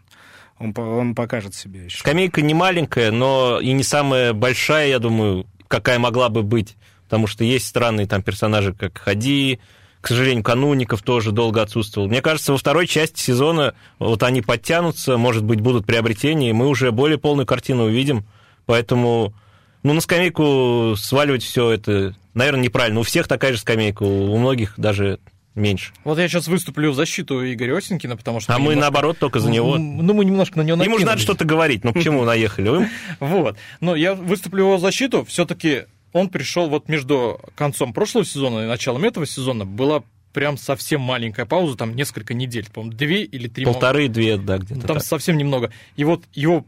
он, 0.58 0.72
он 0.76 1.14
покажет 1.14 1.54
себе 1.54 1.84
еще. 1.84 1.98
Скамейка 1.98 2.40
не 2.40 2.54
маленькая, 2.54 3.10
но 3.10 3.60
и 3.60 3.72
не 3.72 3.82
самая 3.82 4.32
большая, 4.32 4.88
я 4.88 4.98
думаю, 4.98 5.46
какая 5.68 5.98
могла 5.98 6.28
бы 6.28 6.42
быть. 6.42 6.76
Потому 7.06 7.26
что 7.26 7.44
есть 7.44 7.66
странные 7.66 8.06
там 8.06 8.22
персонажи, 8.22 8.72
как 8.72 8.98
Хади, 8.98 9.60
к 10.00 10.08
сожалению, 10.08 10.44
Кануников 10.44 11.02
тоже 11.02 11.32
долго 11.32 11.62
отсутствовал. 11.62 12.08
Мне 12.08 12.22
кажется, 12.22 12.52
во 12.52 12.58
второй 12.58 12.86
части 12.86 13.20
сезона 13.20 13.74
вот 13.98 14.22
они 14.22 14.42
подтянутся, 14.42 15.16
может 15.16 15.42
быть, 15.42 15.60
будут 15.60 15.86
приобретения, 15.86 16.50
и 16.50 16.52
мы 16.52 16.68
уже 16.68 16.92
более 16.92 17.18
полную 17.18 17.46
картину 17.46 17.84
увидим. 17.84 18.24
Поэтому, 18.66 19.34
ну, 19.82 19.92
на 19.94 20.00
скамейку 20.00 20.94
сваливать 20.96 21.42
все 21.42 21.70
это, 21.70 22.14
наверное, 22.34 22.64
неправильно. 22.64 23.00
У 23.00 23.02
всех 23.04 23.26
такая 23.28 23.52
же 23.52 23.58
скамейка, 23.58 24.02
у 24.02 24.36
многих 24.36 24.74
даже 24.76 25.18
меньше. 25.56 25.92
Вот 26.04 26.18
я 26.18 26.28
сейчас 26.28 26.46
выступлю 26.46 26.92
в 26.92 26.94
защиту 26.94 27.44
Игоря 27.52 27.76
Осенькина, 27.76 28.16
потому 28.16 28.40
что... 28.40 28.54
А 28.54 28.58
мы, 28.58 28.74
немножко... 28.74 28.80
наоборот, 28.80 29.18
только 29.18 29.40
за 29.40 29.50
него. 29.50 29.78
Ну, 29.78 30.14
мы 30.14 30.24
немножко 30.24 30.58
на 30.58 30.62
него 30.62 30.82
Ему 30.82 30.98
же 30.98 31.06
надо 31.06 31.20
что-то 31.20 31.44
говорить, 31.44 31.82
ну 31.82 31.92
почему 31.92 32.24
наехали? 32.24 32.88
Вот. 33.20 33.56
Но 33.80 33.96
я 33.96 34.14
выступлю 34.14 34.66
его 34.66 34.76
в 34.76 34.80
защиту, 34.80 35.24
все 35.24 35.44
таки 35.46 35.86
он 36.16 36.28
пришел 36.28 36.68
вот 36.68 36.88
между 36.88 37.40
концом 37.54 37.92
прошлого 37.92 38.24
сезона 38.24 38.60
и 38.60 38.66
началом 38.66 39.04
этого 39.04 39.26
сезона 39.26 39.64
была 39.64 40.02
прям 40.32 40.56
совсем 40.56 41.00
маленькая 41.00 41.46
пауза, 41.46 41.76
там 41.76 41.94
несколько 41.94 42.34
недель, 42.34 42.68
по-моему, 42.72 42.96
две 42.96 43.22
или 43.22 43.48
три. 43.48 43.64
Полторы-две, 43.64 44.36
да, 44.36 44.58
где-то 44.58 44.86
Там 44.86 44.96
так. 44.98 45.04
совсем 45.04 45.36
немного. 45.38 45.72
И 45.96 46.04
вот 46.04 46.24
его 46.34 46.64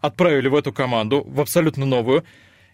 отправили 0.00 0.48
в 0.48 0.54
эту 0.54 0.72
команду, 0.72 1.22
в 1.26 1.40
абсолютно 1.40 1.84
новую, 1.84 2.24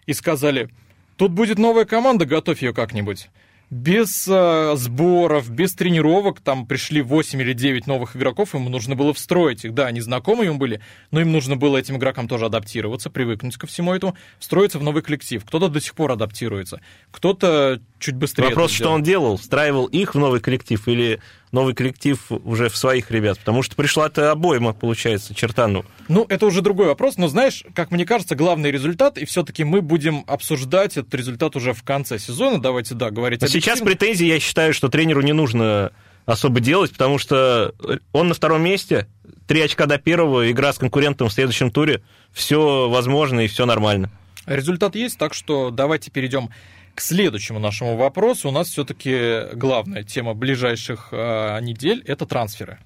и 0.05 0.13
сказали, 0.13 0.69
тут 1.17 1.31
будет 1.31 1.57
новая 1.57 1.85
команда, 1.85 2.25
готовь 2.25 2.61
ее 2.61 2.73
как-нибудь 2.73 3.29
без 3.75 4.25
э, 4.29 4.73
сборов, 4.77 5.49
без 5.49 5.73
тренировок, 5.73 6.39
там 6.39 6.65
пришли 6.65 7.01
8 7.01 7.41
или 7.41 7.51
9 7.51 7.87
новых 7.87 8.15
игроков, 8.15 8.53
ему 8.53 8.69
нужно 8.69 8.95
было 8.95 9.13
встроить 9.13 9.65
их. 9.65 9.73
Да, 9.73 9.87
они 9.87 9.99
знакомы 9.99 10.45
ему 10.45 10.57
были, 10.57 10.79
но 11.11 11.19
им 11.19 11.33
нужно 11.33 11.57
было 11.57 11.75
этим 11.75 11.97
игрокам 11.97 12.29
тоже 12.29 12.45
адаптироваться, 12.45 13.09
привыкнуть 13.09 13.57
ко 13.57 13.67
всему 13.67 13.93
этому, 13.93 14.15
встроиться 14.39 14.79
в 14.79 14.83
новый 14.83 15.03
коллектив. 15.03 15.43
Кто-то 15.43 15.67
до 15.67 15.81
сих 15.81 15.93
пор 15.93 16.13
адаптируется, 16.13 16.79
кто-то 17.11 17.81
чуть 17.99 18.15
быстрее. 18.15 18.47
Вопрос, 18.47 18.71
что 18.71 18.91
он 18.91 19.03
делал? 19.03 19.35
Встраивал 19.35 19.87
их 19.87 20.15
в 20.15 20.19
новый 20.19 20.39
коллектив 20.39 20.87
или 20.87 21.19
новый 21.55 21.73
коллектив 21.73 22.19
уже 22.29 22.69
в 22.69 22.77
своих 22.77 23.09
ребят? 23.09 23.39
Потому 23.39 23.63
что 23.63 23.75
пришла-то 23.75 24.29
обойма, 24.31 24.73
получается, 24.73 25.33
Чертану. 25.33 25.83
Ну, 26.07 26.27
это 26.29 26.45
уже 26.45 26.61
другой 26.61 26.85
вопрос, 26.85 27.17
но 27.17 27.27
знаешь, 27.27 27.63
как 27.73 27.89
мне 27.89 28.05
кажется, 28.05 28.35
главный 28.35 28.69
результат, 28.69 29.17
и 29.17 29.25
все-таки 29.25 29.63
мы 29.63 29.81
будем 29.81 30.23
обсуждать 30.27 30.97
этот 30.97 31.13
результат 31.15 31.55
уже 31.55 31.73
в 31.73 31.81
конце 31.81 32.19
сезона. 32.19 32.61
Давайте, 32.61 32.93
да, 32.93 33.09
говорить 33.09 33.41
Но 33.41 33.47
сейчас 33.47 33.79
претензии, 33.79 34.27
я 34.27 34.39
считаю, 34.39 34.73
что 34.73 34.89
тренеру 34.89 35.21
не 35.21 35.33
нужно 35.33 35.91
особо 36.25 36.59
делать, 36.59 36.91
потому 36.91 37.17
что 37.17 37.73
он 38.11 38.27
на 38.27 38.33
втором 38.33 38.63
месте, 38.63 39.07
три 39.47 39.61
очка 39.61 39.85
до 39.85 39.97
первого, 39.97 40.51
игра 40.51 40.73
с 40.73 40.77
конкурентом 40.77 41.29
в 41.29 41.33
следующем 41.33 41.71
туре, 41.71 42.01
все 42.33 42.89
возможно 42.89 43.41
и 43.41 43.47
все 43.47 43.65
нормально. 43.65 44.11
Результат 44.45 44.95
есть, 44.95 45.17
так 45.17 45.33
что 45.33 45.71
давайте 45.71 46.11
перейдем 46.11 46.49
к 46.95 47.01
следующему 47.01 47.59
нашему 47.59 47.97
вопросу. 47.97 48.49
У 48.49 48.51
нас 48.51 48.69
все-таки 48.69 49.53
главная 49.53 50.03
тема 50.03 50.33
ближайших 50.33 51.09
э, 51.11 51.59
недель– 51.61 52.01
это 52.07 52.25
трансферы. 52.25 52.79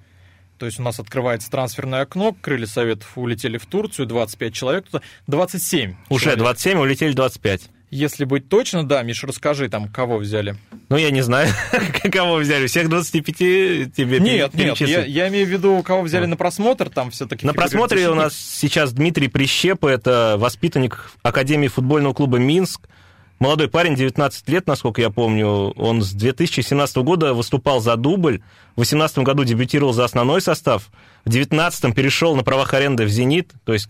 То 0.57 0.65
есть 0.65 0.79
у 0.79 0.83
нас 0.83 0.99
открывается 0.99 1.49
трансферное 1.49 2.01
окно, 2.01 2.35
крылья 2.41 2.65
Советов 2.65 3.17
улетели 3.17 3.57
в 3.57 3.65
Турцию, 3.65 4.07
25 4.07 4.53
человек, 4.53 4.85
27 5.27 5.95
Уже 6.09 6.23
человек. 6.23 6.39
27, 6.39 6.79
улетели 6.79 7.13
25. 7.13 7.69
Если 7.91 8.23
быть 8.25 8.49
точно, 8.49 8.83
да, 8.83 9.01
Миша, 9.01 9.25
расскажи 9.25 9.67
там, 9.69 9.87
кого 9.87 10.17
взяли. 10.17 10.55
Ну, 10.89 10.97
я 10.97 11.11
не 11.11 11.21
знаю, 11.21 11.49
кого 12.11 12.35
взяли. 12.35 12.67
Всех 12.67 12.89
25 12.89 13.35
тебе 13.37 14.19
Нет, 14.19 14.53
нет, 14.53 14.79
я, 14.81 15.05
я 15.05 15.27
имею 15.29 15.47
в 15.47 15.49
виду, 15.49 15.81
кого 15.81 16.01
взяли 16.01 16.25
на 16.25 16.35
просмотр, 16.35 16.89
там 16.89 17.09
все-таки... 17.09 17.45
На 17.45 17.53
просмотре 17.53 18.09
у 18.09 18.15
нас 18.15 18.35
сейчас 18.35 18.91
Дмитрий 18.91 19.27
Прищепа, 19.27 19.87
это 19.87 20.35
воспитанник 20.37 21.11
Академии 21.23 21.67
футбольного 21.67 22.13
клуба 22.13 22.37
«Минск», 22.37 22.87
Молодой 23.39 23.69
парень, 23.69 23.95
19 23.95 24.49
лет, 24.49 24.67
насколько 24.67 25.01
я 25.01 25.09
помню, 25.09 25.47
он 25.71 26.01
с 26.01 26.11
2017 26.11 26.97
года 26.97 27.33
выступал 27.33 27.79
за 27.79 27.95
дубль, 27.95 28.39
в 28.73 28.81
2018 28.81 29.19
году 29.19 29.45
дебютировал 29.45 29.93
за 29.93 30.03
основной 30.05 30.41
состав, 30.41 30.89
в 31.23 31.29
2019 31.29 31.95
перешел 31.95 32.35
на 32.35 32.43
правах 32.43 32.73
аренды 32.73 33.05
в 33.05 33.09
«Зенит», 33.09 33.53
то 33.63 33.71
есть 33.73 33.89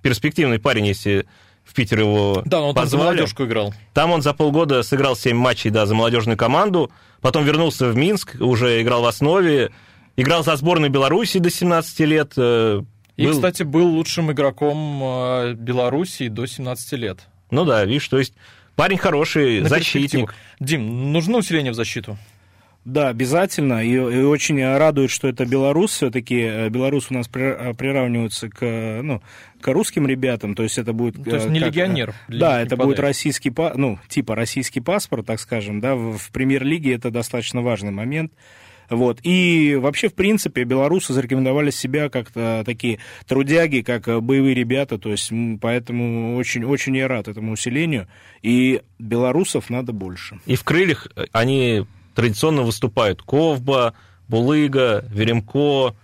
перспективный 0.00 0.58
парень, 0.58 0.86
если 0.86 1.26
в 1.64 1.74
Питер 1.74 2.00
его 2.00 2.42
Да, 2.46 2.60
но 2.60 2.68
он 2.70 2.74
позвали. 2.74 2.90
там 2.90 2.90
за 2.90 2.96
молодежку 3.04 3.44
играл. 3.44 3.74
Там 3.92 4.10
он 4.10 4.22
за 4.22 4.32
полгода 4.32 4.82
сыграл 4.82 5.16
7 5.16 5.36
матчей, 5.36 5.68
да, 5.70 5.84
за 5.84 5.94
молодежную 5.94 6.38
команду, 6.38 6.90
потом 7.20 7.44
вернулся 7.44 7.88
в 7.88 7.96
Минск, 7.96 8.36
уже 8.40 8.80
играл 8.80 9.02
в 9.02 9.06
основе, 9.06 9.70
играл 10.16 10.42
за 10.44 10.56
сборную 10.56 10.90
Беларуси 10.90 11.38
до 11.38 11.50
17 11.50 12.00
лет. 12.06 12.32
э, 12.38 12.80
И, 13.16 13.26
был- 13.26 13.32
кстати, 13.32 13.64
был 13.64 13.86
лучшим 13.88 14.32
игроком 14.32 15.00
э, 15.02 15.52
Белоруссии 15.54 16.28
до 16.28 16.46
17 16.46 16.92
лет. 16.94 17.18
Ну 17.50 17.64
да, 17.66 17.84
видишь, 17.84 18.08
то 18.08 18.18
есть 18.18 18.34
парень 18.78 18.96
хороший, 18.96 19.60
На 19.60 19.68
защитник. 19.68 20.34
Дим, 20.60 21.12
нужно 21.12 21.38
усиление 21.38 21.72
в 21.72 21.74
защиту? 21.74 22.16
Да, 22.84 23.08
обязательно. 23.08 23.84
И, 23.84 23.90
и 23.92 24.22
очень 24.22 24.64
радует, 24.64 25.10
что 25.10 25.28
это 25.28 25.44
белорус. 25.44 25.92
Все-таки 25.92 26.68
белорус 26.70 27.08
у 27.10 27.14
нас 27.14 27.28
при- 27.28 27.42
э, 27.70 27.74
приравнивается 27.74 28.48
к, 28.48 28.58
э, 28.64 29.02
ну, 29.02 29.20
к 29.60 29.68
русским 29.72 30.06
ребятам. 30.06 30.54
То 30.54 30.62
есть 30.62 30.78
это 30.78 30.92
будет... 30.94 31.22
То 31.22 31.34
есть 31.34 31.46
э, 31.48 31.50
не 31.50 31.60
как, 31.60 31.68
легионер, 31.68 32.14
э, 32.28 32.38
Да, 32.38 32.62
это 32.62 32.76
будет 32.78 32.98
российский, 33.00 33.50
па- 33.50 33.74
ну, 33.74 33.98
типа 34.08 34.34
российский 34.34 34.80
паспорт, 34.80 35.26
так 35.26 35.38
скажем. 35.40 35.80
Да, 35.80 35.96
в, 35.96 36.16
в 36.16 36.30
премьер-лиге 36.30 36.94
это 36.94 37.10
достаточно 37.10 37.60
важный 37.60 37.90
момент. 37.90 38.32
Вот. 38.90 39.20
И 39.22 39.76
вообще, 39.80 40.08
в 40.08 40.14
принципе, 40.14 40.64
белорусы 40.64 41.12
зарекомендовали 41.12 41.70
себя 41.70 42.08
как 42.08 42.30
такие 42.64 42.98
трудяги, 43.26 43.80
как 43.82 44.08
э, 44.08 44.20
боевые 44.20 44.54
ребята. 44.54 44.98
То 44.98 45.10
есть, 45.10 45.30
поэтому 45.60 46.36
очень, 46.36 46.64
очень 46.64 46.96
я 46.96 47.08
рад 47.08 47.28
этому 47.28 47.52
усилению. 47.52 48.08
И 48.42 48.82
белорусов 48.98 49.70
надо 49.70 49.92
больше. 49.92 50.38
И 50.46 50.56
в 50.56 50.64
крыльях 50.64 51.08
они 51.32 51.84
традиционно 52.14 52.62
выступают. 52.62 53.22
Ковба, 53.22 53.94
Булыга, 54.28 55.04
Веремко, 55.10 55.94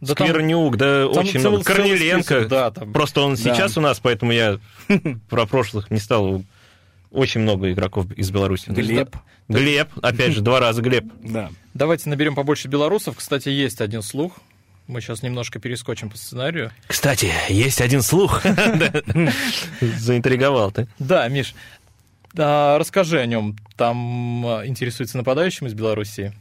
Да 0.00 0.14
Сквернюк, 0.14 0.76
да 0.76 1.06
там 1.08 1.24
очень 1.24 1.40
целый- 1.40 1.50
много. 1.58 1.64
Корнеленко. 1.64 2.22
список, 2.24 2.48
да, 2.48 2.70
там. 2.70 2.92
Просто 2.92 3.20
он 3.20 3.34
Да. 3.34 3.36
сейчас 3.36 3.76
у 3.78 3.80
нас, 3.80 4.00
поэтому 4.00 4.32
я 4.32 4.58
про 5.30 5.46
прошлых 5.46 5.90
не 5.90 5.98
стал. 5.98 6.42
Очень 7.10 7.42
много 7.42 7.70
игроков 7.70 8.10
из 8.12 8.30
Беларуси. 8.30 8.70
Глеб. 8.70 9.14
Глеб, 9.48 9.88
опять 10.00 10.32
же, 10.32 10.40
два 10.40 10.60
раза 10.60 10.80
Глеб. 10.80 11.04
Да. 11.22 11.50
Давайте 11.74 12.08
наберем 12.08 12.34
побольше 12.34 12.68
белорусов. 12.68 13.16
Кстати, 13.16 13.48
есть 13.48 13.80
один 13.80 14.02
слух. 14.02 14.38
Мы 14.88 15.00
сейчас 15.00 15.22
немножко 15.22 15.58
перескочим 15.58 16.10
по 16.10 16.16
сценарию. 16.16 16.70
Кстати, 16.86 17.30
есть 17.48 17.80
один 17.80 18.02
слух. 18.02 18.42
Да. 18.44 18.92
Заинтриговал 19.80 20.70
ты. 20.72 20.86
Да, 20.98 21.26
Миш, 21.28 21.54
а, 22.36 22.78
расскажи 22.78 23.18
о 23.20 23.26
нем. 23.26 23.56
Там 23.76 24.44
а, 24.46 24.66
интересуется 24.66 25.16
нападающим 25.16 25.66
из 25.66 25.74
Белоруссии. 25.74 26.32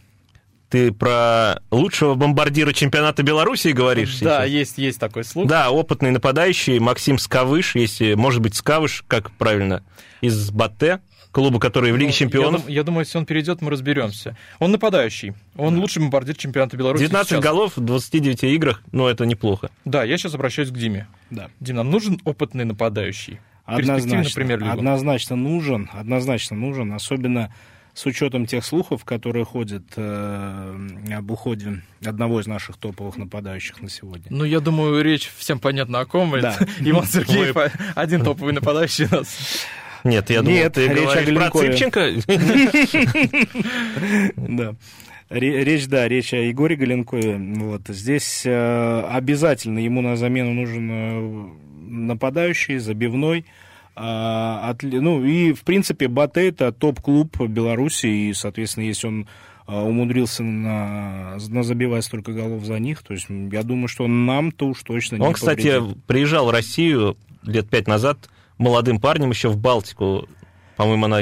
Ты 0.69 0.91
про 0.93 1.61
лучшего 1.69 2.15
бомбардира 2.15 2.71
чемпионата 2.71 3.23
Беларуси 3.23 3.69
говоришь 3.69 4.19
Да, 4.19 4.39
сейчас? 4.43 4.47
есть, 4.49 4.77
есть 4.77 4.99
такой 4.99 5.25
слух. 5.25 5.47
Да, 5.47 5.69
опытный 5.69 6.11
нападающий 6.11 6.79
Максим 6.79 7.19
Скавыш, 7.19 7.75
если, 7.75 8.13
может 8.13 8.41
быть, 8.41 8.55
Скавыш, 8.55 9.03
как 9.07 9.31
правильно, 9.31 9.83
из 10.21 10.49
Батте, 10.49 11.01
клуба, 11.31 11.59
который 11.59 11.91
в 11.91 11.95
Лиге 11.97 12.07
Ну, 12.11 12.13
чемпионов. 12.13 12.61
Я, 12.61 12.65
дум- 12.65 12.73
я 12.75 12.83
думаю, 12.83 12.99
если 13.05 13.17
он 13.17 13.25
перейдет, 13.25 13.61
мы 13.61 13.71
разберемся. 13.71 14.35
Он 14.59 14.71
нападающий. 14.71 15.33
Он 15.55 15.77
лучший 15.79 15.99
бомбардир 16.01 16.35
чемпионата 16.35 16.77
Беларуси 16.77 17.01
19 17.01 17.29
сейчас. 17.29 17.43
голов 17.43 17.77
в 17.77 17.81
29 17.81 18.43
играх, 18.45 18.81
ну, 18.91 19.07
это 19.07 19.25
неплохо. 19.25 19.69
Да, 19.85 20.03
я 20.03 20.17
сейчас 20.17 20.33
обращаюсь 20.35 20.69
к 20.69 20.73
Диме. 20.77 21.07
Да. 21.29 21.49
Дим, 21.59 21.77
нам 21.77 21.89
нужен 21.89 22.19
опытный 22.25 22.65
нападающий. 22.65 23.39
Однозначно, 23.65 24.41
лигу. 24.43 24.69
однозначно 24.69 25.35
нужен, 25.35 25.89
однозначно 25.93 26.57
нужен, 26.57 26.91
особенно 26.93 27.53
с 27.93 28.05
учетом 28.05 28.45
тех 28.45 28.65
слухов, 28.65 29.05
которые 29.05 29.45
ходят 29.45 29.83
э, 29.95 30.77
об 31.13 31.31
уходе 31.31 31.81
одного 32.03 32.39
из 32.41 32.47
наших 32.47 32.77
топовых 32.77 33.17
нападающих 33.17 33.81
на 33.81 33.89
сегодня. 33.89 34.25
Ну, 34.29 34.43
я 34.43 34.59
думаю, 34.61 35.01
речь 35.03 35.31
всем 35.37 35.59
понятна 35.59 35.99
о 35.99 36.05
ком. 36.05 36.39
Да. 36.41 36.57
Иван 36.79 37.05
Сергеев 37.05 37.55
один 37.95 38.23
топовый 38.23 38.53
нападающий 38.53 39.05
у 39.05 39.15
нас. 39.15 39.65
Нет, 40.03 40.29
я 40.29 40.41
думал, 40.41 40.57
Нет, 40.57 40.73
ты 40.73 40.87
речь 40.87 41.03
говоришь 41.03 41.35
про 41.35 41.51
Цыпченко. 41.51 42.11
Да. 44.35 44.75
Речь, 45.29 45.87
да, 45.87 46.07
речь 46.09 46.33
о 46.33 46.37
Егоре 46.37 46.75
Галенкове. 46.75 47.37
Вот. 47.37 47.83
Здесь 47.87 48.41
э, 48.45 49.01
обязательно 49.09 49.79
ему 49.79 50.01
на 50.01 50.17
замену 50.17 50.53
нужен 50.53 50.89
э, 50.91 51.49
нападающий, 51.87 52.79
забивной. 52.79 53.45
А, 53.95 54.69
от, 54.69 54.83
ну 54.83 55.23
и, 55.23 55.53
в 55.53 55.63
принципе, 55.63 56.07
Батэ 56.07 56.49
это 56.49 56.71
топ-клуб 56.71 57.39
Беларуси, 57.41 58.07
и, 58.07 58.33
соответственно, 58.33 58.85
если 58.85 59.07
он 59.07 59.27
а, 59.67 59.83
умудрился 59.83 60.43
на, 60.43 61.37
на 61.49 61.63
забивать 61.63 62.05
столько 62.05 62.31
голов 62.31 62.63
за 62.63 62.79
них, 62.79 63.03
то 63.03 63.13
есть 63.13 63.27
я 63.29 63.63
думаю, 63.63 63.87
что 63.89 64.07
нам-то 64.07 64.67
уж 64.67 64.81
точно 64.83 65.17
не 65.17 65.21
Он, 65.25 65.33
кстати, 65.33 65.81
приезжал 66.07 66.47
в 66.47 66.51
Россию 66.51 67.17
лет 67.43 67.69
пять 67.69 67.87
назад 67.87 68.29
молодым 68.61 68.99
парнем 68.99 69.31
еще 69.31 69.49
в 69.49 69.57
Балтику, 69.57 70.29
по-моему, 70.77 71.05
она 71.05 71.19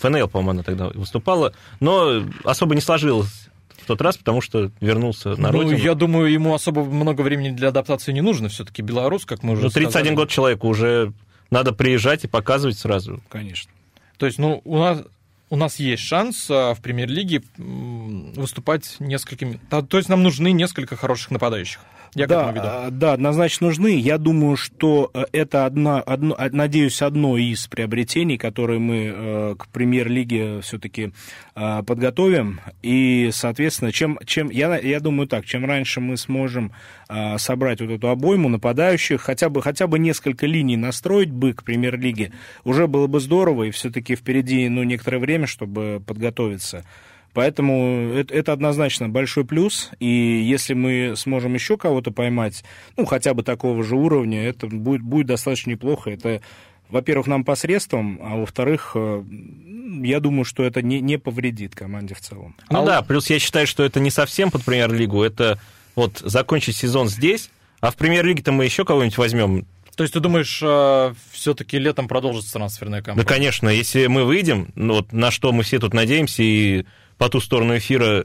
ФНЛ, 0.00 0.28
по-моему, 0.28 0.50
она 0.50 0.62
тогда 0.62 0.88
выступала, 0.88 1.52
но 1.80 2.22
особо 2.44 2.74
не 2.74 2.80
сложилось 2.80 3.48
в 3.76 3.86
тот 3.86 4.00
раз, 4.00 4.16
потому 4.16 4.40
что 4.40 4.70
вернулся 4.80 5.30
на 5.30 5.52
ну, 5.52 5.60
родину. 5.60 5.76
я 5.76 5.94
думаю, 5.94 6.32
ему 6.32 6.54
особо 6.54 6.84
много 6.84 7.22
времени 7.22 7.50
для 7.50 7.68
адаптации 7.68 8.12
не 8.12 8.20
нужно. 8.20 8.48
Все-таки 8.48 8.80
белорус, 8.80 9.26
как 9.26 9.42
мы 9.42 9.52
уже 9.52 9.64
Ну, 9.64 9.70
31 9.70 9.90
сказали. 9.90 10.14
год 10.14 10.30
человеку 10.30 10.68
уже 10.68 11.12
надо 11.50 11.72
приезжать 11.72 12.24
и 12.24 12.28
показывать 12.28 12.78
сразу. 12.78 13.22
Конечно. 13.28 13.70
То 14.18 14.26
есть, 14.26 14.38
ну, 14.38 14.62
у 14.64 14.78
нас 14.78 15.02
у 15.50 15.56
нас 15.56 15.76
есть 15.76 16.02
шанс 16.02 16.46
а, 16.48 16.72
в 16.72 16.80
премьер-лиге 16.80 17.42
выступать 17.58 18.96
несколькими... 19.00 19.60
То 19.68 19.98
есть 19.98 20.08
нам 20.08 20.22
нужны 20.22 20.50
несколько 20.52 20.96
хороших 20.96 21.30
нападающих. 21.30 21.80
Я 22.14 22.26
да, 22.26 22.50
а, 22.50 22.90
да, 22.90 23.14
однозначно 23.14 23.68
нужны. 23.68 23.98
Я 23.98 24.18
думаю, 24.18 24.56
что 24.56 25.10
э, 25.14 25.24
это 25.32 25.64
одна, 25.64 25.98
одно, 25.98 26.36
надеюсь, 26.52 27.00
одно 27.00 27.38
из 27.38 27.66
приобретений, 27.68 28.36
которые 28.36 28.78
мы 28.80 29.12
э, 29.14 29.54
к 29.58 29.68
премьер-лиге 29.68 30.60
все-таки 30.60 31.14
э, 31.54 31.82
подготовим. 31.86 32.60
И, 32.82 33.30
соответственно, 33.32 33.92
чем, 33.92 34.18
чем 34.26 34.50
я, 34.50 34.76
я 34.76 35.00
думаю 35.00 35.26
так, 35.26 35.46
чем 35.46 35.64
раньше 35.64 36.00
мы 36.00 36.16
сможем 36.16 36.72
собрать 37.36 37.82
вот 37.82 37.90
эту 37.90 38.08
обойму 38.08 38.48
нападающих, 38.48 39.20
хотя 39.20 39.50
бы, 39.50 39.60
хотя 39.60 39.86
бы 39.86 39.98
несколько 39.98 40.46
линий 40.46 40.78
настроить 40.78 41.30
бы 41.30 41.52
к 41.52 41.62
премьер-лиге, 41.62 42.32
уже 42.64 42.86
было 42.86 43.06
бы 43.06 43.20
здорово, 43.20 43.64
и 43.64 43.70
все-таки 43.70 44.16
впереди 44.16 44.66
ну, 44.70 44.82
некоторое 44.82 45.18
время, 45.18 45.46
чтобы 45.46 46.02
подготовиться. 46.06 46.86
Поэтому 47.34 48.12
это, 48.14 48.34
это 48.34 48.52
однозначно 48.52 49.08
большой 49.08 49.44
плюс. 49.44 49.90
И 50.00 50.06
если 50.06 50.74
мы 50.74 51.14
сможем 51.16 51.54
еще 51.54 51.76
кого-то 51.78 52.10
поймать, 52.10 52.62
ну, 52.96 53.06
хотя 53.06 53.32
бы 53.32 53.42
такого 53.42 53.82
же 53.82 53.96
уровня, 53.96 54.44
это 54.44 54.66
будет, 54.66 55.02
будет 55.02 55.26
достаточно 55.28 55.70
неплохо. 55.70 56.10
Это, 56.10 56.42
во-первых, 56.90 57.26
нам 57.26 57.44
посредством, 57.44 58.18
а 58.22 58.36
во-вторых, 58.36 58.92
э, 58.94 59.24
я 60.02 60.20
думаю, 60.20 60.44
что 60.44 60.62
это 60.62 60.82
не, 60.82 61.00
не 61.00 61.18
повредит 61.18 61.74
команде 61.74 62.14
в 62.14 62.20
целом. 62.20 62.54
Ну 62.68 62.82
а 62.82 62.86
да, 62.86 63.02
плюс 63.02 63.30
я 63.30 63.38
считаю, 63.38 63.66
что 63.66 63.82
это 63.82 63.98
не 63.98 64.10
совсем 64.10 64.50
под 64.50 64.64
премьер-лигу. 64.64 65.22
Это 65.22 65.58
вот 65.96 66.18
закончить 66.18 66.76
сезон 66.76 67.08
здесь, 67.08 67.50
а 67.80 67.90
в 67.90 67.96
премьер-лиге-то 67.96 68.52
мы 68.52 68.64
еще 68.64 68.84
кого-нибудь 68.84 69.16
возьмем. 69.16 69.66
То 69.96 70.04
есть 70.04 70.14
ты 70.14 70.20
думаешь, 70.20 70.60
э, 70.62 71.14
все-таки 71.32 71.78
летом 71.78 72.08
продолжится 72.08 72.52
трансферная 72.54 73.02
кампания? 73.02 73.26
Да, 73.26 73.34
конечно. 73.34 73.68
Если 73.68 74.06
мы 74.06 74.24
выйдем, 74.24 74.68
ну, 74.74 74.94
вот 74.94 75.12
на 75.12 75.30
что 75.30 75.52
мы 75.52 75.62
все 75.62 75.78
тут 75.78 75.92
надеемся, 75.92 76.42
и 76.42 76.86
по 77.22 77.28
ту 77.28 77.40
сторону 77.40 77.78
эфира, 77.78 78.24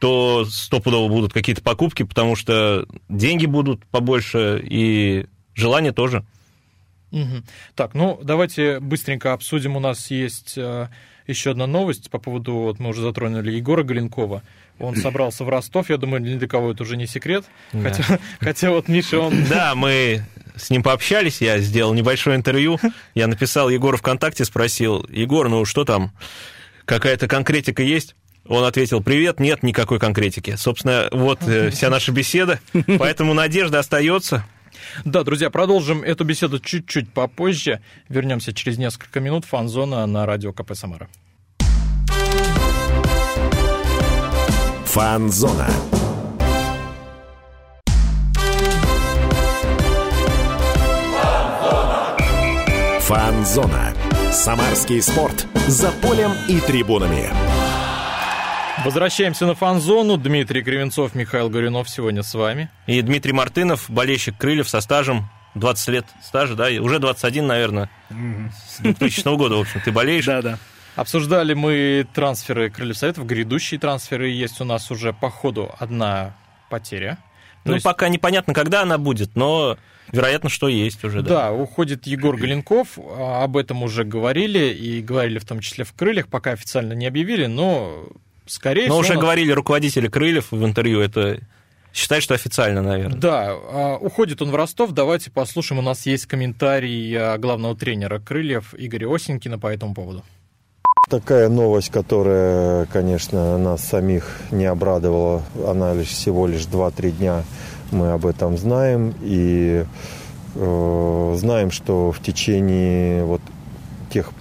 то 0.00 0.44
стопудово 0.46 1.08
будут 1.08 1.32
какие-то 1.32 1.62
покупки, 1.62 2.02
потому 2.02 2.34
что 2.34 2.84
деньги 3.08 3.46
будут 3.46 3.86
побольше 3.86 4.60
и 4.68 5.26
желание 5.54 5.92
тоже. 5.92 6.24
Угу. 7.12 7.44
Так, 7.76 7.94
ну 7.94 8.18
давайте 8.20 8.80
быстренько 8.80 9.32
обсудим. 9.32 9.76
У 9.76 9.78
нас 9.78 10.10
есть 10.10 10.54
э, 10.58 10.88
еще 11.28 11.52
одна 11.52 11.68
новость 11.68 12.10
по 12.10 12.18
поводу, 12.18 12.54
вот 12.54 12.80
мы 12.80 12.88
уже 12.88 13.00
затронули 13.00 13.52
Егора 13.52 13.84
Галенкова. 13.84 14.42
Он 14.80 14.96
собрался 15.02 15.44
в 15.44 15.48
Ростов, 15.48 15.88
я 15.88 15.96
думаю, 15.96 16.20
ни 16.20 16.34
для 16.34 16.48
кого 16.48 16.72
это 16.72 16.82
уже 16.82 16.96
не 16.96 17.06
секрет. 17.06 17.44
Да. 17.72 17.90
Хотя, 17.90 18.18
хотя 18.40 18.70
вот 18.72 18.88
Миша, 18.88 19.20
он... 19.20 19.44
Да, 19.44 19.76
мы 19.76 20.24
с 20.56 20.68
ним 20.68 20.82
пообщались, 20.82 21.40
я 21.40 21.60
сделал 21.60 21.94
небольшое 21.94 22.34
интервью, 22.34 22.80
я 23.14 23.28
написал 23.28 23.68
Егору 23.68 23.98
ВКонтакте, 23.98 24.44
спросил, 24.44 25.06
Егор, 25.10 25.48
ну 25.48 25.64
что 25.64 25.84
там, 25.84 26.10
какая-то 26.86 27.28
конкретика 27.28 27.82
есть? 27.82 28.16
Он 28.48 28.64
ответил, 28.64 29.02
привет, 29.02 29.40
нет 29.40 29.62
никакой 29.62 29.98
конкретики. 29.98 30.54
Собственно, 30.56 31.08
вот 31.12 31.42
э, 31.46 31.70
вся 31.72 31.90
наша 31.90 32.12
беседа, 32.12 32.60
поэтому 32.98 33.34
надежда 33.34 33.80
остается. 33.80 34.46
Да, 35.04 35.24
друзья, 35.24 35.50
продолжим 35.50 36.02
эту 36.02 36.24
беседу 36.24 36.60
чуть-чуть 36.60 37.12
попозже. 37.12 37.80
Вернемся 38.08 38.54
через 38.54 38.78
несколько 38.78 39.20
минут. 39.20 39.44
Фан-зона 39.44 40.06
на 40.06 40.26
радио 40.26 40.52
КП 40.52 40.74
«Самара». 40.74 41.08
Фан-зона. 44.84 45.68
Фан-зона. 53.00 53.95
Самарский 54.36 55.00
спорт. 55.00 55.46
За 55.66 55.90
полем 55.90 56.30
и 56.46 56.60
трибунами. 56.60 57.30
Возвращаемся 58.84 59.46
на 59.46 59.54
фан-зону. 59.54 60.18
Дмитрий 60.18 60.62
Кривенцов, 60.62 61.14
Михаил 61.14 61.48
Горюнов 61.48 61.88
сегодня 61.88 62.22
с 62.22 62.34
вами. 62.34 62.68
И 62.86 63.00
Дмитрий 63.00 63.32
Мартынов, 63.32 63.88
болельщик 63.88 64.36
Крыльев 64.36 64.68
со 64.68 64.82
стажем 64.82 65.30
20 65.54 65.88
лет 65.88 66.06
стажа, 66.22 66.54
да, 66.54 66.68
уже 66.82 66.98
21, 66.98 67.46
наверное, 67.46 67.88
с 68.10 68.80
2000 68.80 69.36
года, 69.38 69.56
в 69.56 69.60
общем, 69.60 69.80
ты 69.82 69.90
болеешь. 69.90 70.26
Да, 70.26 70.42
да. 70.42 70.58
Обсуждали 70.96 71.54
мы 71.54 72.06
трансферы 72.12 72.68
Крыльев 72.68 72.98
Советов, 72.98 73.24
грядущие 73.24 73.80
трансферы. 73.80 74.28
Есть 74.28 74.60
у 74.60 74.64
нас 74.64 74.90
уже 74.90 75.14
по 75.14 75.30
ходу 75.30 75.74
одна 75.78 76.36
потеря. 76.68 77.16
Ну, 77.68 77.74
есть... 77.74 77.84
пока 77.84 78.08
непонятно, 78.08 78.54
когда 78.54 78.82
она 78.82 78.98
будет, 78.98 79.36
но 79.36 79.78
вероятно, 80.12 80.48
что 80.48 80.68
есть 80.68 81.04
уже, 81.04 81.22
да. 81.22 81.28
Да, 81.28 81.52
уходит 81.52 82.06
Егор 82.06 82.36
Галенков, 82.36 82.98
а, 82.98 83.44
об 83.44 83.56
этом 83.56 83.82
уже 83.82 84.04
говорили, 84.04 84.72
и 84.72 85.02
говорили 85.02 85.38
в 85.38 85.44
том 85.44 85.60
числе 85.60 85.84
в 85.84 85.92
«Крыльях», 85.92 86.28
пока 86.28 86.52
официально 86.52 86.92
не 86.92 87.06
объявили, 87.06 87.46
но 87.46 88.08
скорее 88.46 88.88
но 88.88 88.94
всего... 88.94 88.96
Но 88.96 89.00
уже 89.00 89.14
говорили 89.14 89.52
руководители 89.52 90.08
«Крыльев» 90.08 90.52
в 90.52 90.64
интервью, 90.64 91.00
это 91.00 91.40
Считай, 91.96 92.20
что 92.20 92.34
официально, 92.34 92.82
наверное. 92.82 93.18
Да, 93.18 93.46
а, 93.48 93.96
уходит 93.96 94.42
он 94.42 94.50
в 94.50 94.54
Ростов. 94.54 94.92
Давайте 94.92 95.30
послушаем. 95.30 95.78
У 95.78 95.82
нас 95.82 96.04
есть 96.04 96.26
комментарий 96.26 97.16
а, 97.16 97.38
главного 97.38 97.74
тренера 97.74 98.18
Крыльев 98.18 98.74
Игоря 98.76 99.14
Осенькина 99.14 99.58
по 99.58 99.68
этому 99.68 99.94
поводу. 99.94 100.22
Такая 101.08 101.48
новость, 101.48 101.90
которая, 101.90 102.86
конечно, 102.86 103.58
нас 103.58 103.80
самих 103.82 104.40
не 104.50 104.64
обрадовала. 104.64 105.40
Она 105.64 105.94
лишь 105.94 106.08
всего 106.08 106.48
лишь 106.48 106.62
2-3 106.62 107.10
дня 107.12 107.44
мы 107.92 108.10
об 108.10 108.26
этом 108.26 108.58
знаем. 108.58 109.14
И 109.22 109.84
э, 110.56 111.34
знаем, 111.38 111.70
что 111.70 112.10
в 112.10 112.20
течение 112.20 113.22
вот 113.22 113.40
тех 114.10 114.32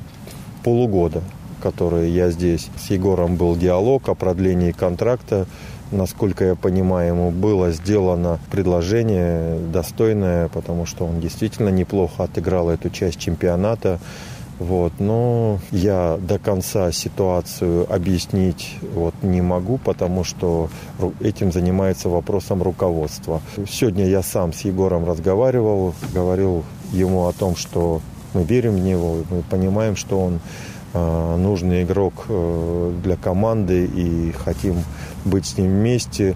полугода, 0.63 1.21
которые 1.62 2.12
я 2.12 2.32
здесь, 2.32 2.67
с 2.84 2.89
Егором 2.89 3.36
был 3.36 3.56
диалог 3.56 4.10
о 4.10 4.15
продлении 4.15 4.71
контракта. 4.71 5.45
Насколько 5.91 6.45
я 6.45 6.56
понимаю, 6.56 7.10
ему 7.10 7.30
было 7.30 7.69
сделано 7.73 8.39
предложение 8.49 9.60
достойное, 9.71 10.47
потому 10.47 10.88
что 10.88 11.06
он 11.06 11.19
действительно 11.19 11.69
неплохо 11.69 12.23
отыграл 12.23 12.71
эту 12.71 12.89
часть 12.89 13.19
чемпионата. 13.19 13.99
Вот, 14.59 14.93
но 14.99 15.59
я 15.71 16.17
до 16.17 16.39
конца 16.39 16.89
ситуацию 16.93 17.91
объяснить 17.93 18.77
вот 18.93 19.13
не 19.21 19.41
могу, 19.41 19.77
потому 19.77 20.23
что 20.23 20.69
этим 21.19 21.51
занимается 21.51 22.07
вопросом 22.07 22.63
руководства. 22.63 23.41
Сегодня 23.67 24.07
я 24.07 24.23
сам 24.23 24.53
с 24.53 24.61
Егором 24.61 25.05
разговаривал, 25.05 25.93
говорил 26.13 26.63
ему 26.93 27.27
о 27.27 27.33
том, 27.33 27.57
что 27.57 28.01
мы 28.33 28.43
верим 28.43 28.75
в 28.75 28.79
него, 28.79 29.23
мы 29.29 29.41
понимаем, 29.43 29.97
что 29.97 30.21
он 30.21 30.39
э, 30.93 31.35
нужный 31.37 31.83
игрок 31.83 32.25
э, 32.29 32.93
для 33.03 33.17
команды 33.17 33.85
и 33.85 34.31
хотим 34.31 34.77
быть 35.25 35.47
с 35.47 35.57
ним 35.57 35.67
вместе. 35.67 36.35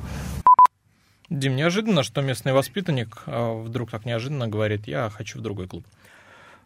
Дим, 1.29 1.55
неожиданно, 1.55 2.03
что 2.03 2.21
местный 2.21 2.53
воспитанник 2.53 3.23
а, 3.27 3.53
вдруг 3.61 3.91
так 3.91 4.05
неожиданно 4.05 4.47
говорит, 4.47 4.87
я 4.87 5.09
хочу 5.09 5.39
в 5.39 5.41
другой 5.41 5.67
клуб. 5.67 5.85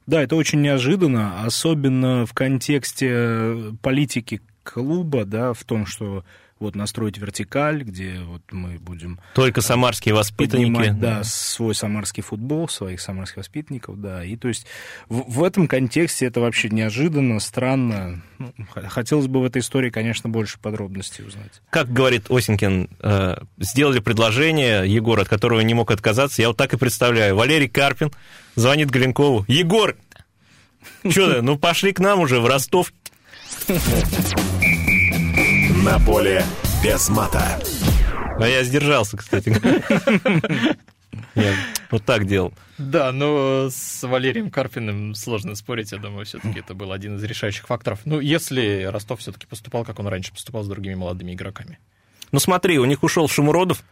Да, 0.06 0.22
это 0.22 0.36
очень 0.36 0.62
неожиданно, 0.62 1.44
особенно 1.44 2.26
в 2.26 2.34
контексте 2.34 3.74
политики 3.82 4.42
клуба, 4.64 5.26
да, 5.26 5.54
в 5.54 5.64
том, 5.64 5.86
что 5.86 6.24
вот 6.64 6.76
настроить 6.76 7.18
вертикаль, 7.18 7.84
где 7.84 8.20
вот 8.26 8.42
мы 8.52 8.80
будем... 8.80 9.20
Только 9.36 9.62
самарские 9.62 10.16
воспитанники. 10.16 10.74
Поднимать, 10.74 11.00
да, 11.00 11.24
свой 11.24 11.76
самарский 11.76 12.24
футбол, 12.24 12.70
своих 12.70 13.02
самарских 13.02 13.38
воспитанников, 13.38 14.00
да. 14.00 14.24
И 14.24 14.38
то 14.38 14.48
есть 14.48 14.66
в, 15.10 15.40
в 15.40 15.44
этом 15.44 15.68
контексте 15.68 16.26
это 16.26 16.40
вообще 16.40 16.70
неожиданно, 16.70 17.40
странно. 17.40 18.24
Ну, 18.40 18.54
хотелось 18.70 19.28
бы 19.28 19.42
в 19.42 19.46
этой 19.46 19.60
истории, 19.60 19.90
конечно, 19.90 20.30
больше 20.30 20.58
подробностей 20.60 21.26
узнать. 21.26 21.62
Как 21.70 21.92
говорит 21.92 22.32
Осенькин, 22.32 22.90
э, 23.00 23.36
сделали 23.60 24.00
предложение, 24.00 24.88
Егор, 24.88 25.20
от 25.20 25.28
которого 25.28 25.60
не 25.62 25.74
мог 25.74 25.92
отказаться, 25.92 26.42
я 26.42 26.48
вот 26.48 26.58
так 26.58 26.74
и 26.74 26.78
представляю. 26.78 27.36
Валерий 27.36 27.68
Карпин 27.68 28.12
звонит 28.56 28.90
Глинкову. 28.90 29.46
Егор, 29.48 29.96
что 31.10 31.34
ты, 31.34 31.42
ну 31.42 31.58
пошли 31.58 31.94
к 31.94 32.00
нам 32.00 32.20
уже 32.20 32.40
в 32.40 32.46
Ростов. 32.46 32.94
На 35.84 36.00
поле 36.00 36.44
без 36.84 37.10
мата. 37.10 37.62
А 38.40 38.48
я 38.48 38.64
сдержался, 38.64 39.18
кстати. 39.18 39.56
Я 41.36 41.54
вот 41.92 42.04
так 42.06 42.26
делал. 42.26 42.54
Да, 42.78 43.12
но 43.12 43.70
с 43.70 44.04
Валерием 44.08 44.50
Карпиным 44.50 45.14
сложно 45.16 45.56
спорить, 45.56 45.92
я 45.92 45.98
думаю, 46.00 46.26
все-таки 46.26 46.60
это 46.60 46.74
был 46.74 46.92
один 46.92 47.18
из 47.18 47.24
решающих 47.24 47.68
факторов. 47.68 48.00
Ну, 48.06 48.20
если 48.20 48.84
Ростов 48.84 49.20
все-таки 49.20 49.46
поступал, 49.46 49.86
как 49.86 50.00
он 50.00 50.08
раньше 50.08 50.32
поступал 50.32 50.64
с 50.64 50.68
другими 50.68 50.96
молодыми 50.96 51.34
игроками. 51.34 51.80
Ну, 52.32 52.40
смотри, 52.40 52.80
у 52.80 52.86
них 52.86 53.04
ушел 53.04 53.28
Шумуродов, 53.28 53.84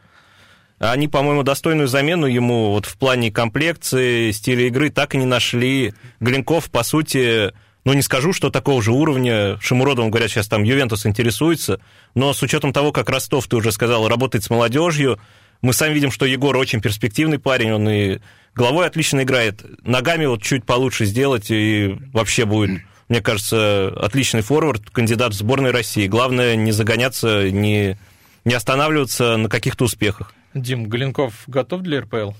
они, 0.89 1.07
по-моему, 1.07 1.43
достойную 1.43 1.87
замену 1.87 2.25
ему 2.25 2.71
вот 2.71 2.87
в 2.87 2.97
плане 2.97 3.31
комплекции, 3.31 4.31
стиля 4.31 4.65
игры 4.65 4.89
так 4.89 5.13
и 5.13 5.17
не 5.17 5.25
нашли. 5.25 5.93
Глинков, 6.19 6.71
по 6.71 6.81
сути, 6.81 7.53
ну, 7.85 7.93
не 7.93 8.01
скажу, 8.01 8.33
что 8.33 8.49
такого 8.49 8.81
же 8.81 8.91
уровня. 8.91 9.59
Шамуродовым, 9.61 10.09
говорят, 10.09 10.31
сейчас 10.31 10.47
там 10.47 10.63
Ювентус 10.63 11.05
интересуется, 11.05 11.79
но 12.15 12.33
с 12.33 12.41
учетом 12.41 12.73
того, 12.73 12.91
как 12.91 13.09
Ростов, 13.09 13.47
ты 13.47 13.57
уже 13.57 13.71
сказал, 13.71 14.07
работает 14.07 14.43
с 14.43 14.49
молодежью, 14.49 15.19
мы 15.61 15.73
сами 15.73 15.93
видим, 15.93 16.09
что 16.09 16.25
Егор 16.25 16.57
очень 16.57 16.81
перспективный 16.81 17.37
парень, 17.37 17.73
он 17.73 17.87
и 17.87 18.19
головой 18.55 18.87
отлично 18.87 19.21
играет, 19.21 19.63
ногами 19.85 20.25
вот 20.25 20.41
чуть 20.41 20.65
получше 20.65 21.05
сделать, 21.05 21.51
и 21.51 21.95
вообще 22.11 22.45
будет, 22.45 22.81
мне 23.07 23.21
кажется, 23.21 23.93
отличный 24.01 24.41
форвард, 24.41 24.89
кандидат 24.89 25.33
в 25.33 25.37
сборной 25.37 25.69
России. 25.69 26.07
Главное 26.07 26.55
не 26.55 26.71
загоняться, 26.71 27.51
не, 27.51 27.99
не 28.45 28.53
останавливаться 28.55 29.37
на 29.37 29.47
каких-то 29.47 29.85
успехах. 29.85 30.33
Дим, 30.53 30.89
Галенков 30.89 31.43
готов 31.47 31.81
для 31.81 32.01
РПЛ? 32.01 32.31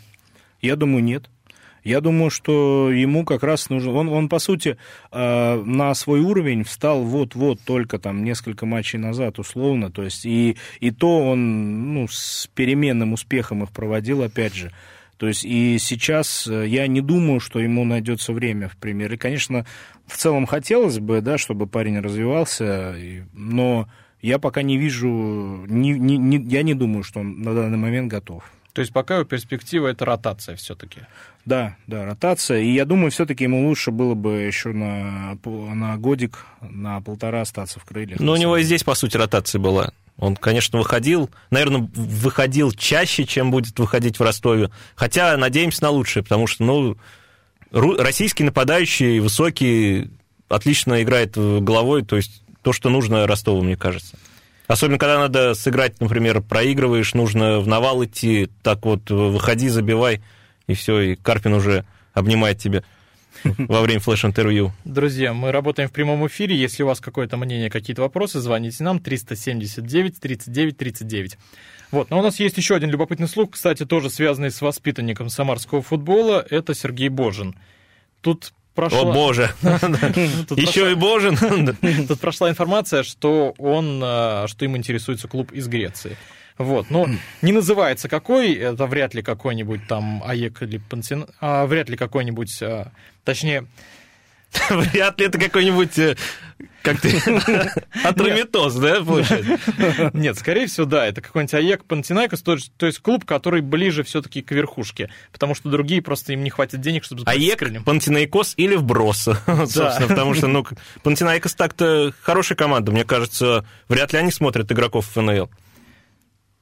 Я 0.61 0.75
думаю, 0.75 1.03
нет. 1.03 1.29
Я 1.83 1.99
думаю, 1.99 2.29
что 2.29 2.91
ему 2.91 3.25
как 3.25 3.41
раз 3.41 3.69
нужно... 3.69 3.91
Он, 3.93 4.09
он 4.09 4.29
по 4.29 4.37
сути, 4.37 4.77
э, 5.11 5.63
на 5.65 5.93
свой 5.95 6.19
уровень 6.19 6.63
встал 6.63 7.01
вот-вот 7.01 7.59
только 7.61 7.97
там 7.97 8.23
несколько 8.23 8.67
матчей 8.67 8.99
назад, 8.99 9.39
условно. 9.39 9.91
То 9.91 10.03
есть 10.03 10.25
и, 10.25 10.57
и 10.79 10.91
то 10.91 11.29
он 11.29 11.93
ну, 11.93 12.07
с 12.07 12.47
переменным 12.53 13.13
успехом 13.13 13.63
их 13.63 13.71
проводил, 13.71 14.21
опять 14.21 14.53
же. 14.53 14.71
То 15.17 15.27
есть 15.27 15.43
и 15.43 15.77
сейчас 15.79 16.47
э, 16.47 16.67
я 16.67 16.85
не 16.85 17.01
думаю, 17.01 17.39
что 17.39 17.59
ему 17.59 17.83
найдется 17.83 18.31
время 18.31 18.69
в 18.69 18.77
премьер. 18.77 19.13
И, 19.13 19.17
конечно, 19.17 19.65
в 20.05 20.17
целом 20.17 20.45
хотелось 20.45 20.99
бы, 20.99 21.21
да, 21.21 21.39
чтобы 21.39 21.65
парень 21.65 21.99
развивался, 21.99 22.95
но 23.33 23.87
я 24.21 24.39
пока 24.39 24.61
не 24.61 24.77
вижу, 24.77 25.07
не, 25.67 25.91
не, 25.91 26.17
не, 26.17 26.37
я 26.37 26.63
не 26.63 26.73
думаю, 26.73 27.03
что 27.03 27.19
он 27.19 27.41
на 27.41 27.53
данный 27.53 27.77
момент 27.77 28.11
готов. 28.11 28.43
То 28.73 28.79
есть 28.79 28.93
пока 28.93 29.15
его 29.15 29.25
перспектива 29.25 29.87
это 29.87 30.05
ротация 30.05 30.55
все-таки. 30.55 31.01
Да, 31.45 31.75
да, 31.87 32.05
ротация. 32.05 32.61
И 32.61 32.71
я 32.71 32.85
думаю, 32.85 33.11
все-таки 33.11 33.43
ему 33.43 33.67
лучше 33.67 33.91
было 33.91 34.13
бы 34.13 34.33
еще 34.33 34.69
на, 34.69 35.37
на 35.43 35.97
годик, 35.97 36.45
на 36.61 37.01
полтора 37.01 37.41
остаться 37.41 37.79
в 37.79 37.83
крыльях. 37.83 38.19
Но 38.19 38.33
у 38.33 38.37
него 38.37 38.57
и 38.57 38.63
здесь, 38.63 38.83
по 38.83 38.95
сути, 38.95 39.17
ротация 39.17 39.59
была. 39.59 39.91
Он, 40.17 40.35
конечно, 40.35 40.77
выходил, 40.77 41.29
наверное, 41.49 41.89
выходил 41.95 42.71
чаще, 42.71 43.25
чем 43.25 43.51
будет 43.51 43.77
выходить 43.79 44.19
в 44.19 44.21
Ростове. 44.21 44.69
Хотя 44.95 45.35
надеемся 45.35 45.83
на 45.83 45.89
лучшее, 45.89 46.23
потому 46.23 46.47
что, 46.47 46.63
ну, 46.63 46.97
российский 47.71 48.43
нападающий, 48.43 49.19
высокий, 49.19 50.11
отлично 50.47 51.01
играет 51.01 51.35
головой, 51.35 52.03
то 52.03 52.17
есть 52.17 52.40
то, 52.61 52.73
что 52.73 52.89
нужно 52.89 53.27
Ростову, 53.27 53.61
мне 53.61 53.75
кажется. 53.75 54.17
Особенно, 54.67 54.97
когда 54.97 55.19
надо 55.19 55.53
сыграть, 55.53 55.99
например, 55.99 56.41
проигрываешь, 56.41 57.13
нужно 57.13 57.59
в 57.59 57.67
навал 57.67 58.05
идти, 58.05 58.49
так 58.63 58.85
вот, 58.85 59.09
выходи, 59.09 59.67
забивай, 59.67 60.21
и 60.67 60.73
все, 60.73 60.99
и 60.99 61.15
Карпин 61.15 61.53
уже 61.53 61.85
обнимает 62.13 62.59
тебя 62.59 62.83
во 63.43 63.81
время 63.81 63.99
флеш-интервью. 63.99 64.71
Друзья, 64.85 65.33
мы 65.33 65.51
работаем 65.51 65.89
в 65.89 65.91
прямом 65.91 66.25
эфире. 66.27 66.55
Если 66.55 66.83
у 66.83 66.87
вас 66.87 66.99
какое-то 66.99 67.37
мнение, 67.37 67.69
какие-то 67.69 68.01
вопросы, 68.01 68.39
звоните 68.39 68.83
нам 68.83 68.99
379 68.99 70.19
39 70.19 70.77
39. 70.77 71.37
Вот, 71.91 72.09
но 72.09 72.19
у 72.19 72.21
нас 72.21 72.39
есть 72.39 72.57
еще 72.57 72.75
один 72.75 72.89
любопытный 72.89 73.27
слух, 73.27 73.51
кстати, 73.51 73.85
тоже 73.85 74.09
связанный 74.09 74.51
с 74.51 74.61
воспитанником 74.61 75.29
самарского 75.29 75.81
футбола. 75.81 76.45
Это 76.49 76.73
Сергей 76.73 77.09
Божин. 77.09 77.55
Тут 78.21 78.53
Прошла... 78.75 79.01
О 79.01 79.13
боже! 79.13 79.53
Еще 79.61 80.91
И 80.91 80.95
Божин! 80.95 81.37
Тут 82.07 82.19
прошла 82.19 82.49
информация, 82.49 83.03
что 83.03 83.53
он, 83.57 84.01
а, 84.03 84.45
что 84.47 84.65
им 84.65 84.77
интересуется 84.77 85.27
клуб 85.27 85.51
из 85.51 85.67
Греции. 85.67 86.17
Вот, 86.57 86.89
но 86.89 87.07
не 87.41 87.51
называется 87.51 88.07
какой, 88.07 88.53
это 88.53 88.85
вряд 88.85 89.13
ли 89.13 89.21
какой-нибудь 89.21 89.87
там 89.87 90.21
АЕК 90.23 90.63
или 90.63 90.77
Пансин, 90.77 91.25
а, 91.39 91.65
вряд 91.65 91.89
ли 91.89 91.97
какой-нибудь, 91.97 92.61
а, 92.61 92.91
точнее, 93.23 93.65
Вряд 94.69 95.19
ли 95.19 95.25
это 95.27 95.39
какой-нибудь 95.39 95.97
э, 95.97 96.15
как 96.81 97.01
ты 97.01 97.17
Атромитос, 98.03 98.75
да, 98.75 99.03
получается? 99.03 100.11
Нет, 100.13 100.37
скорее 100.37 100.67
всего, 100.67 100.85
да, 100.85 101.05
это 101.05 101.21
какой-нибудь 101.21 101.53
АЕК 101.53 101.85
Панатинаикос, 101.85 102.41
то, 102.41 102.85
есть 102.85 102.99
клуб, 102.99 103.25
который 103.25 103.61
ближе 103.61 104.03
все-таки 104.03 104.41
к 104.41 104.51
верхушке, 104.51 105.09
потому 105.31 105.55
что 105.55 105.69
другие 105.69 106.01
просто 106.01 106.33
им 106.33 106.43
не 106.43 106.49
хватит 106.49 106.81
денег, 106.81 107.03
чтобы 107.03 107.23
АЕК, 107.25 107.83
Панатинаикос 107.83 108.53
или 108.57 108.75
вброс, 108.75 109.23
собственно, 109.45 110.07
потому 110.07 110.33
что, 110.33 110.47
ну, 110.47 110.65
Панатинаикос 111.03 111.55
так-то 111.55 112.13
хорошая 112.21 112.57
команда, 112.57 112.91
мне 112.91 113.03
кажется, 113.03 113.65
вряд 113.87 114.13
ли 114.13 114.19
они 114.19 114.31
смотрят 114.31 114.71
игроков 114.71 115.07
ФНЛ. 115.07 115.49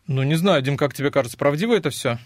Ну, 0.08 0.24
не 0.24 0.36
знаю, 0.36 0.62
Дим, 0.64 0.76
как 0.76 0.94
тебе 0.94 1.12
кажется, 1.12 1.38
правдиво 1.38 1.76
это 1.76 1.92
все? 1.92 2.18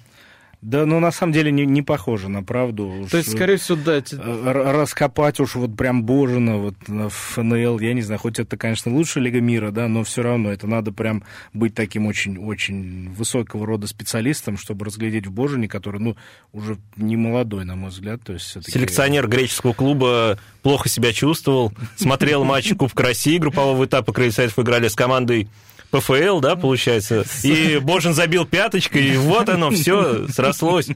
Да, 0.64 0.86
ну 0.86 1.02
на 1.02 1.12
самом 1.12 1.34
деле 1.34 1.52
не, 1.52 1.66
не 1.66 1.82
похоже 1.82 2.30
на 2.30 2.42
правду. 2.42 3.06
То 3.12 3.18
есть, 3.18 3.32
скорее 3.32 3.58
всего, 3.58 3.78
да. 3.84 3.98
Э, 3.98 4.52
раскопать 4.72 5.42
уж 5.42 5.56
вот 5.56 5.76
прям 5.76 6.04
Божина 6.04 6.58
вот 6.58 6.76
в 6.88 7.10
ФНЛ, 7.10 7.80
я 7.80 7.94
не 7.94 8.02
знаю, 8.02 8.20
хоть 8.20 8.40
это, 8.40 8.56
конечно, 8.56 8.94
лучшая 8.94 9.26
Лига 9.26 9.42
мира, 9.42 9.72
да, 9.72 9.90
но 9.90 10.06
все 10.06 10.24
равно 10.24 10.52
это 10.54 10.66
надо 10.66 10.94
прям 10.94 11.24
быть 11.52 11.76
таким 11.76 12.06
очень-очень 12.06 13.12
высокого 13.12 13.66
рода 13.66 13.88
специалистом, 13.88 14.58
чтобы 14.58 14.86
разглядеть 14.86 15.28
в 15.28 15.34
Божине, 15.34 15.68
который, 15.68 16.00
ну, 16.00 16.16
уже 16.54 16.78
не 16.96 17.18
молодой, 17.18 17.66
на 17.66 17.76
мой 17.76 17.90
взгляд. 17.90 18.22
То 18.24 18.32
есть 18.32 18.46
Селекционер 18.46 19.28
греческого 19.28 19.74
клуба 19.74 20.40
плохо 20.62 20.88
себя 20.88 21.12
чувствовал, 21.12 21.74
смотрел 21.98 22.46
матчи 22.46 22.74
Кубка 22.74 23.04
России 23.04 23.38
группового 23.38 23.84
этапа, 23.84 24.14
Крыльцаев 24.14 24.58
играли 24.58 24.88
с 24.88 24.96
командой 24.96 25.50
ПФЛ, 25.94 26.40
да, 26.40 26.56
получается. 26.56 27.24
И 27.44 27.78
Божин 27.78 28.16
забил 28.16 28.46
пяточкой, 28.46 29.10
и 29.10 29.18
вот 29.18 29.48
оно, 29.48 29.70
все 29.70 30.28
срослось. 30.28 30.88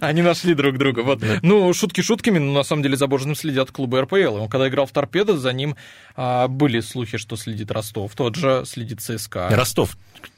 Они 0.00 0.22
нашли 0.22 0.54
друг 0.54 0.78
друга. 0.78 1.00
Вот. 1.00 1.20
Ну, 1.42 1.72
шутки 1.74 2.00
шутками, 2.00 2.38
но 2.38 2.52
на 2.52 2.62
самом 2.62 2.82
деле 2.82 2.96
за 2.96 3.08
Божиным 3.08 3.34
следят 3.34 3.70
клубы 3.72 4.00
РПЛ. 4.00 4.36
Он 4.36 4.48
когда 4.48 4.68
играл 4.68 4.86
в 4.86 4.92
торпедо, 4.92 5.36
за 5.36 5.52
ним 5.52 5.76
а, 6.14 6.48
были 6.48 6.80
слухи, 6.80 7.18
что 7.18 7.36
следит 7.36 7.70
Ростов. 7.70 8.14
Тот 8.14 8.36
же 8.36 8.62
следит 8.64 9.00
ЦСКА. 9.00 9.48
Rostov. 9.50 9.90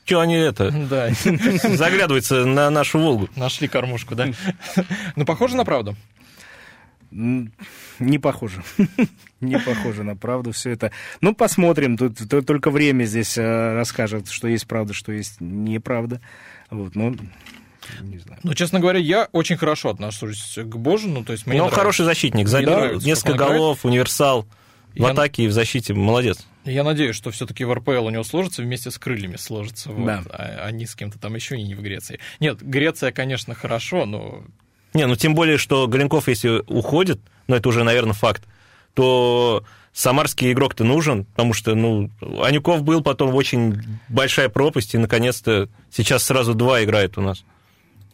Что 0.04 0.20
они 0.20 0.36
это? 0.36 0.70
Да. 0.70 1.10
Заглядываются 1.76 2.46
на 2.46 2.70
нашу 2.70 2.98
Волгу. 2.98 3.28
Нашли 3.36 3.68
кормушку, 3.68 4.14
да? 4.14 4.28
Ну, 5.14 5.26
похоже 5.26 5.56
на 5.56 5.64
правду. 5.64 5.94
Не 7.10 8.18
похоже. 8.18 8.62
Не 9.40 9.58
похоже 9.58 10.02
на 10.02 10.16
правду 10.16 10.52
все 10.52 10.70
это. 10.70 10.92
Ну, 11.20 11.34
посмотрим. 11.34 11.96
Тут, 11.96 12.18
тут 12.28 12.46
только 12.46 12.70
время 12.70 13.04
здесь 13.04 13.38
э, 13.38 13.74
расскажет, 13.74 14.28
что 14.28 14.48
есть 14.48 14.66
правда, 14.66 14.92
что 14.92 15.12
есть 15.12 15.40
неправда. 15.40 16.20
Вот, 16.70 16.94
ну, 16.94 17.16
не 18.00 18.18
знаю. 18.18 18.40
Ну, 18.42 18.54
честно 18.54 18.80
говоря, 18.80 18.98
я 18.98 19.28
очень 19.32 19.56
хорошо 19.56 19.90
отношусь 19.90 20.58
к 20.60 20.76
Божину. 20.76 21.24
То 21.24 21.32
есть 21.32 21.46
мне 21.46 21.58
ну, 21.58 21.66
он 21.66 21.70
хороший 21.70 22.04
защитник. 22.04 22.48
Забил 22.48 23.00
несколько 23.00 23.34
голов, 23.34 23.84
универсал. 23.84 24.46
В 24.94 25.00
я... 25.00 25.10
атаке 25.10 25.44
и 25.44 25.46
в 25.46 25.52
защите 25.52 25.94
молодец. 25.94 26.46
Я 26.64 26.82
надеюсь, 26.82 27.14
что 27.14 27.30
все-таки 27.30 27.64
в 27.64 27.72
РПЛ 27.72 28.06
у 28.06 28.10
него 28.10 28.24
сложится 28.24 28.62
вместе 28.62 28.90
с 28.90 28.98
крыльями 28.98 29.36
сложится. 29.36 29.90
Вот, 29.90 30.06
да. 30.06 30.22
а, 30.30 30.66
а 30.66 30.70
не 30.72 30.86
с 30.86 30.94
кем-то 30.94 31.18
там 31.18 31.34
еще 31.34 31.56
и 31.56 31.62
не 31.62 31.74
в 31.74 31.82
Греции. 31.82 32.18
Нет, 32.40 32.60
Греция, 32.60 33.12
конечно, 33.12 33.54
хорошо, 33.54 34.06
но 34.06 34.44
не, 34.94 35.06
ну 35.06 35.16
тем 35.16 35.34
более, 35.34 35.58
что 35.58 35.86
Галенков, 35.86 36.28
если 36.28 36.62
уходит, 36.66 37.20
ну 37.46 37.56
это 37.56 37.68
уже, 37.68 37.84
наверное, 37.84 38.14
факт, 38.14 38.44
то 38.94 39.64
самарский 39.92 40.52
игрок-то 40.52 40.84
нужен, 40.84 41.24
потому 41.24 41.52
что, 41.52 41.74
ну, 41.74 42.10
Анюков 42.42 42.82
был, 42.82 43.02
потом 43.02 43.34
очень 43.34 43.82
большая 44.08 44.48
пропасть, 44.48 44.94
и, 44.94 44.98
наконец-то, 44.98 45.68
сейчас 45.90 46.24
сразу 46.24 46.54
два 46.54 46.84
играет 46.84 47.18
у 47.18 47.20
нас. 47.20 47.44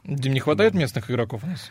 Дим, 0.04 0.32
не 0.32 0.40
хватает 0.40 0.74
местных 0.74 1.10
игроков 1.10 1.42
у 1.44 1.46
нас? 1.46 1.70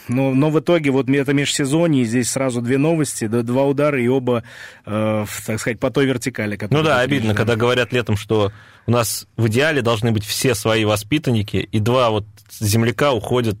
но, 0.07 0.33
но 0.33 0.49
в 0.49 0.59
итоге 0.59 0.91
вот 0.91 1.09
это 1.09 1.33
межсезонье, 1.33 2.05
здесь 2.05 2.29
сразу 2.29 2.61
две 2.61 2.77
новости, 2.77 3.27
два 3.27 3.63
удара 3.63 4.01
и 4.01 4.07
оба, 4.07 4.43
так 4.85 5.59
сказать, 5.59 5.79
по 5.79 5.91
той 5.91 6.05
вертикали. 6.05 6.59
Ну 6.69 6.83
да, 6.83 6.99
обидно, 6.99 7.33
когда 7.35 7.55
говорят 7.55 7.93
летом, 7.93 8.17
что 8.17 8.51
у 8.87 8.91
нас 8.91 9.27
в 9.37 9.47
идеале 9.47 9.81
должны 9.81 10.11
быть 10.11 10.25
все 10.25 10.55
свои 10.55 10.85
воспитанники, 10.85 11.57
и 11.57 11.79
два 11.79 12.09
вот 12.09 12.25
земляка 12.59 13.13
уходят 13.13 13.57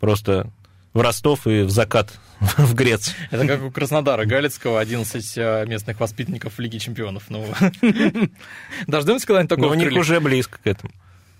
просто 0.00 0.50
в 0.92 1.00
Ростов 1.00 1.46
и 1.46 1.62
в 1.62 1.70
закат 1.70 2.12
в 2.40 2.74
Грецию. 2.74 3.16
Это 3.30 3.46
как 3.46 3.62
у 3.62 3.70
Краснодара 3.70 4.24
Галицкого 4.24 4.80
11 4.80 5.68
местных 5.68 6.00
воспитанников 6.00 6.54
в 6.54 6.58
Лиге 6.60 6.78
Чемпионов. 6.78 7.24
Ну, 7.28 7.46
дождемся 8.86 9.26
когда-нибудь 9.26 9.50
такого? 9.50 9.66
Ну, 9.66 9.72
у 9.72 9.74
них 9.74 9.92
уже 9.92 10.20
близко 10.20 10.58
к 10.62 10.66
этому. 10.66 10.92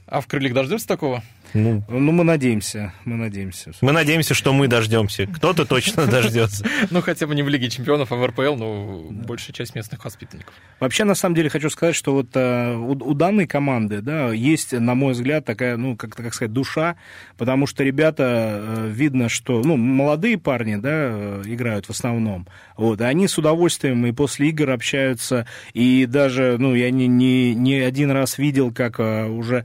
А 0.07 0.21
в 0.21 0.27
крыльях 0.27 0.53
дождемся 0.55 0.87
такого? 0.87 1.23
Ну, 1.55 1.85
ну, 1.89 2.11
мы 2.11 2.25
надеемся, 2.25 2.93
мы 3.05 3.15
надеемся. 3.15 3.71
Мы 3.81 3.93
надеемся, 3.93 4.35
что 4.35 4.53
мы 4.53 4.67
дождемся. 4.67 5.29
Кто-то 5.29 5.65
точно 5.65 6.07
дождется. 6.11 6.67
Ну, 6.91 7.01
хотя 7.01 7.29
бы 7.29 7.35
не 7.37 7.45
в 7.45 7.49
Лиге 7.49 7.71
чемпионов, 7.71 8.11
а 8.11 8.17
в 8.17 8.27
РПЛ, 8.27 8.57
но 8.57 9.07
большая 9.11 9.55
часть 9.55 9.77
местных 9.77 10.05
воспитанников. 10.05 10.53
Вообще, 10.81 11.05
на 11.05 11.15
самом 11.15 11.37
деле, 11.37 11.49
хочу 11.49 11.71
сказать, 11.71 11.95
что 11.95 12.13
вот 12.13 12.31
э, 12.35 12.75
у 12.75 13.15
данной 13.15 13.47
команды, 13.47 14.01
да, 14.01 14.33
есть, 14.33 14.73
на 14.73 14.97
мой 14.97 15.13
взгляд, 15.13 15.45
такая, 15.45 15.77
ну, 15.77 15.97
как, 15.97 16.17
как 16.17 16.35
сказать, 16.35 16.53
душа, 16.53 16.97
потому 17.37 17.69
что 17.69 17.85
ребята, 17.85 18.61
э, 18.61 18.89
видно, 18.91 19.29
что, 19.29 19.63
ну, 19.63 19.77
молодые 19.77 20.39
парни, 20.39 20.75
да, 20.75 20.91
э, 20.93 21.43
играют 21.47 21.87
в 21.87 21.91
основном, 21.91 22.49
вот, 22.77 23.01
и 23.01 23.05
они 23.05 23.29
с 23.29 23.39
удовольствием 23.39 24.05
и 24.07 24.13
после 24.13 24.49
игр 24.49 24.71
общаются, 24.71 25.47
и 25.73 26.07
даже, 26.07 26.57
ну, 26.59 26.75
я 26.75 26.91
не, 26.91 27.07
не, 27.07 27.55
не 27.55 27.79
один 27.79 28.11
раз 28.11 28.39
видел, 28.39 28.73
как 28.73 28.99
уже 28.99 29.65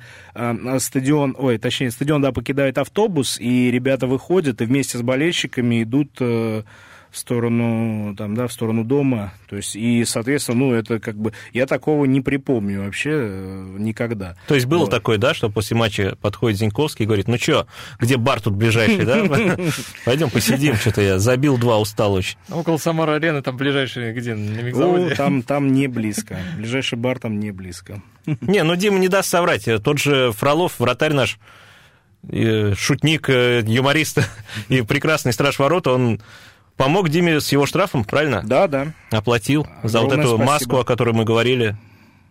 стадион, 0.77 1.35
ой, 1.37 1.57
точнее, 1.57 1.78
точнее, 1.79 1.91
стадион, 1.91 2.21
да, 2.21 2.33
покидает 2.33 2.77
автобус, 2.77 3.39
и 3.39 3.71
ребята 3.71 4.05
выходят 4.05 4.61
и 4.61 4.65
вместе 4.65 4.97
с 4.97 5.01
болельщиками 5.01 5.83
идут 5.83 6.09
э, 6.19 6.63
в 7.09 7.17
сторону, 7.17 8.13
там, 8.17 8.35
да, 8.35 8.47
в 8.47 8.51
сторону 8.51 8.83
дома. 8.83 9.33
То 9.49 9.55
есть, 9.55 9.77
и, 9.77 10.03
соответственно, 10.03 10.57
ну, 10.57 10.73
это 10.73 10.99
как 10.99 11.15
бы... 11.15 11.31
Я 11.53 11.65
такого 11.65 12.03
не 12.03 12.19
припомню 12.19 12.83
вообще 12.83 13.11
э, 13.13 13.75
никогда. 13.79 14.35
То 14.47 14.55
есть, 14.55 14.67
было 14.67 14.81
вот. 14.81 14.91
такое, 14.91 15.17
да, 15.17 15.33
что 15.33 15.49
после 15.49 15.77
матча 15.77 16.17
подходит 16.21 16.59
Зиньковский 16.59 17.03
и 17.03 17.07
говорит, 17.07 17.29
ну 17.29 17.37
что, 17.37 17.65
где 17.97 18.17
бар 18.17 18.41
тут 18.41 18.55
ближайший, 18.55 19.05
да? 19.05 19.25
Пойдем 20.05 20.29
посидим, 20.29 20.75
что-то 20.75 21.01
я 21.01 21.17
забил 21.17 21.57
два, 21.57 21.79
устал 21.79 22.13
очень. 22.13 22.37
Около 22.51 22.75
Самара-арены, 22.75 23.41
там 23.41 23.55
ближайший 23.55 24.11
где? 24.13 24.35
На 24.35 25.15
там, 25.15 25.43
там 25.43 25.71
не 25.71 25.87
близко. 25.87 26.37
Ближайший 26.57 26.97
бар 26.97 27.19
там 27.19 27.39
не 27.39 27.51
близко. 27.51 28.01
Не, 28.41 28.63
ну 28.63 28.75
Дима 28.75 28.99
не 28.99 29.07
даст 29.07 29.29
соврать. 29.29 29.67
Тот 29.83 29.97
же 29.97 30.31
Фролов, 30.33 30.79
вратарь 30.79 31.13
наш, 31.13 31.39
шутник, 32.75 33.29
э, 33.29 33.63
юморист 33.65 34.19
и 34.69 34.81
прекрасный 34.81 35.33
страж 35.33 35.59
ворот, 35.59 35.87
он 35.87 36.21
помог 36.75 37.09
Диме 37.09 37.39
с 37.39 37.51
его 37.51 37.65
штрафом, 37.65 38.03
правильно? 38.03 38.41
Да, 38.43 38.67
да. 38.67 38.93
Оплатил 39.11 39.67
за 39.83 40.01
вот 40.01 40.13
эту 40.13 40.35
спасибо. 40.35 40.43
маску, 40.43 40.77
о 40.77 40.83
которой 40.83 41.13
мы 41.13 41.23
говорили 41.23 41.75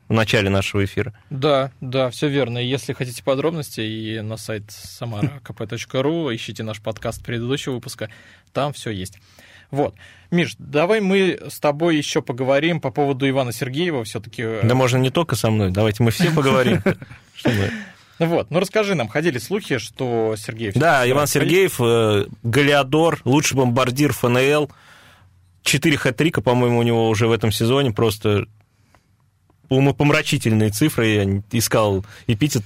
в 0.09 0.13
начале 0.15 0.49
нашего 0.49 0.85
эфира. 0.85 1.13
Да, 1.31 1.71
да, 1.81 2.11
все 2.11 2.29
верно. 2.29 2.59
Если 2.59 2.93
хотите 2.95 3.23
подробности, 3.23 3.81
и 3.81 4.21
на 4.21 4.37
сайт 4.37 4.65
samarakp.ru 4.69 6.35
ищите 6.35 6.63
наш 6.63 6.81
подкаст 6.81 7.23
предыдущего 7.23 7.75
выпуска, 7.75 8.09
там 8.53 8.73
все 8.73 8.91
есть. 8.91 9.19
Вот. 9.71 9.95
Миш, 10.31 10.55
давай 10.59 11.01
мы 11.01 11.39
с 11.49 11.61
тобой 11.61 11.97
еще 11.97 12.23
поговорим 12.23 12.81
по 12.81 12.91
поводу 12.91 13.29
Ивана 13.29 13.53
Сергеева 13.53 14.05
все-таки. 14.05 14.45
Да 14.63 14.75
можно 14.75 14.97
не 14.97 15.11
только 15.11 15.37
со 15.37 15.51
мной, 15.51 15.71
давайте 15.71 16.03
мы 16.03 16.11
все 16.11 16.31
поговорим. 16.31 16.83
Вот, 18.19 18.51
ну 18.51 18.59
расскажи 18.59 18.95
нам, 18.95 19.09
ходили 19.09 19.39
слухи, 19.39 19.79
что 19.79 20.35
Сергеев... 20.37 20.75
Да, 20.75 21.09
Иван 21.09 21.27
Сергеев, 21.27 21.81
э, 21.81 22.27
Галиадор, 22.43 23.21
лучший 23.25 23.57
бомбардир 23.57 24.13
ФНЛ, 24.13 24.71
четыре 25.63 25.97
хэт-трика, 25.97 26.41
по-моему, 26.41 26.79
у 26.79 26.83
него 26.83 27.09
уже 27.09 27.29
в 27.29 27.33
этом 27.33 27.53
сезоне, 27.53 27.93
просто 27.93 28.47
умопомрачительные 29.69 30.71
цифры, 30.71 31.07
я 31.07 31.43
искал 31.53 32.05
эпитет. 32.27 32.65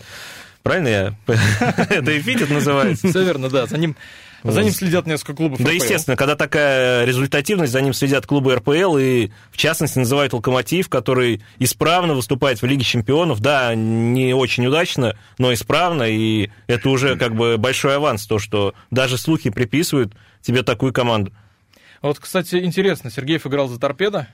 Правильно 0.62 0.88
я? 0.88 1.14
Это 1.26 2.18
эпитет 2.18 2.48
называется? 2.48 3.08
Все 3.08 3.24
верно, 3.24 3.50
да. 3.50 3.66
За 3.66 3.76
ним 3.76 3.96
за 4.42 4.62
ним 4.62 4.72
следят 4.72 5.07
несколько 5.07 5.35
клубов 5.35 5.62
Да, 5.62 5.70
естественно, 5.70 6.16
когда 6.16 6.37
такая 6.37 7.05
результативность, 7.05 7.72
за 7.72 7.81
ним 7.81 7.92
следят 7.92 8.26
клубы 8.26 8.55
РПЛ, 8.57 8.96
и 8.98 9.31
в 9.50 9.57
частности 9.57 9.98
называют 9.98 10.33
«Локомотив», 10.33 10.88
который 10.88 11.42
исправно 11.59 12.14
выступает 12.14 12.61
в 12.61 12.66
Лиге 12.66 12.85
чемпионов. 12.85 13.40
Да, 13.40 13.74
не 13.74 14.35
очень 14.35 14.66
удачно, 14.66 15.16
но 15.38 15.52
исправно, 15.52 16.05
и 16.05 16.50
это 16.66 16.88
уже 16.88 17.16
как 17.16 17.35
бы 17.35 17.57
большой 17.57 17.96
аванс, 17.96 18.26
то, 18.26 18.38
что 18.38 18.74
даже 18.90 19.18
слухи 19.18 19.50
приписывают 19.50 20.14
тебе 20.40 20.62
такую 20.62 20.92
команду. 20.92 21.33
Вот, 22.00 22.18
кстати, 22.18 22.57
интересно, 22.57 23.11
Сергеев 23.11 23.46
играл 23.46 23.68
за 23.68 23.78
торпедо, 23.78 24.26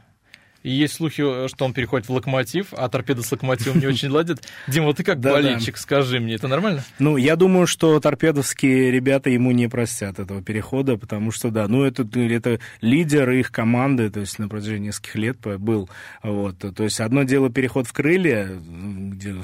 и 0.62 0.70
есть 0.70 0.94
слухи, 0.94 1.48
что 1.48 1.64
он 1.64 1.72
переходит 1.72 2.08
в 2.08 2.12
локомотив, 2.12 2.72
а 2.72 2.88
торпеда 2.88 3.22
с 3.22 3.30
локомотивом 3.30 3.78
не 3.78 3.86
очень 3.86 4.08
ладит. 4.08 4.46
Дима, 4.66 4.92
ты 4.92 5.04
как 5.04 5.20
болельщик, 5.20 5.76
скажи 5.76 6.20
мне, 6.20 6.34
это 6.34 6.48
нормально? 6.48 6.84
Ну, 6.98 7.16
я 7.16 7.36
думаю, 7.36 7.66
что 7.66 7.98
торпедовские 8.00 8.90
ребята 8.90 9.30
ему 9.30 9.52
не 9.52 9.68
простят 9.68 10.18
этого 10.18 10.42
перехода, 10.42 10.96
потому 10.96 11.30
что, 11.30 11.50
да, 11.50 11.68
ну, 11.68 11.84
это, 11.84 12.02
это 12.18 12.58
лидер 12.80 13.30
их 13.30 13.52
команды, 13.52 14.10
то 14.10 14.20
есть 14.20 14.38
на 14.38 14.48
протяжении 14.48 14.88
нескольких 14.88 15.14
лет 15.14 15.38
был. 15.38 15.88
Вот. 16.22 16.58
То 16.58 16.82
есть 16.82 17.00
одно 17.00 17.22
дело 17.22 17.50
переход 17.50 17.86
в 17.86 17.92
крылья, 17.92 18.48
где 18.48 19.36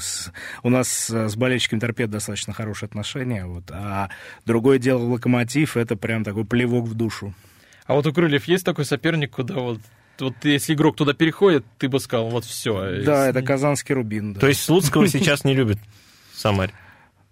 у 0.63 0.69
нас 0.69 1.09
с 1.11 1.37
болельщиками 1.37 1.81
торпед 1.81 2.11
достаточно 2.11 2.53
хорошие 2.53 2.89
отношения, 2.89 3.47
вот, 3.47 3.71
а 3.71 4.09
другое 4.47 4.79
дело 4.79 5.03
локомотив, 5.05 5.77
это 5.77 5.97
прям 5.97 6.25
такой 6.25 6.45
плевок 6.45 6.87
в 6.87 6.95
душу. 6.95 7.35
А 7.87 7.95
вот 7.95 8.07
у 8.07 8.13
крыльев 8.13 8.47
есть 8.47 8.65
такой 8.65 8.85
соперник, 8.85 9.31
куда 9.31 9.55
вот 9.55 9.79
вот 10.21 10.35
если 10.45 10.75
игрок 10.75 10.97
туда 10.97 11.13
переходит, 11.13 11.65
ты 11.79 11.89
бы 11.89 12.01
сказал, 12.01 12.31
вот 12.31 12.45
все. 12.45 13.03
Да, 13.05 13.29
это 13.29 13.43
казанский 13.43 13.95
Рубин. 13.95 14.35
Да. 14.35 14.41
То 14.41 14.49
есть 14.49 14.63
Слуцкого 14.63 15.09
сейчас 15.09 15.45
не 15.45 15.55
любит 15.55 15.79
Самарь? 16.35 16.73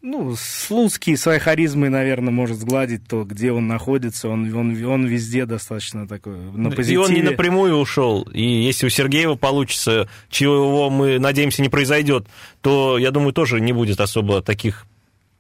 Ну, 0.05 0.35
Слуцкий 0.37 1.17
своей 1.17 1.39
харизмой, 1.39 1.89
наверное, 1.89 2.33
может 2.33 2.59
сгладить 2.59 3.07
то, 3.07 3.23
где 3.23 3.53
он 3.53 3.69
находится. 3.69 4.29
Он, 4.29 4.53
он, 4.53 4.85
он 4.85 5.07
везде 5.07 5.47
достаточно 5.47 6.09
такой 6.09 6.37
на 6.37 6.71
позитиве. 6.71 6.95
И 6.95 6.97
он 6.97 7.13
не 7.13 7.23
напрямую 7.23 7.77
ушел. 7.77 8.23
И 8.33 8.43
если 8.43 8.87
у 8.87 8.91
Сергеева 8.91 9.37
получится, 9.37 10.09
чего 10.29 10.91
мы 10.91 11.21
надеемся 11.21 11.63
не 11.63 11.69
произойдет, 11.69 12.27
то, 12.63 12.99
я 12.99 13.13
думаю, 13.13 13.33
тоже 13.33 13.61
не 13.61 13.73
будет 13.73 14.01
особо 14.01 14.43
таких 14.43 14.87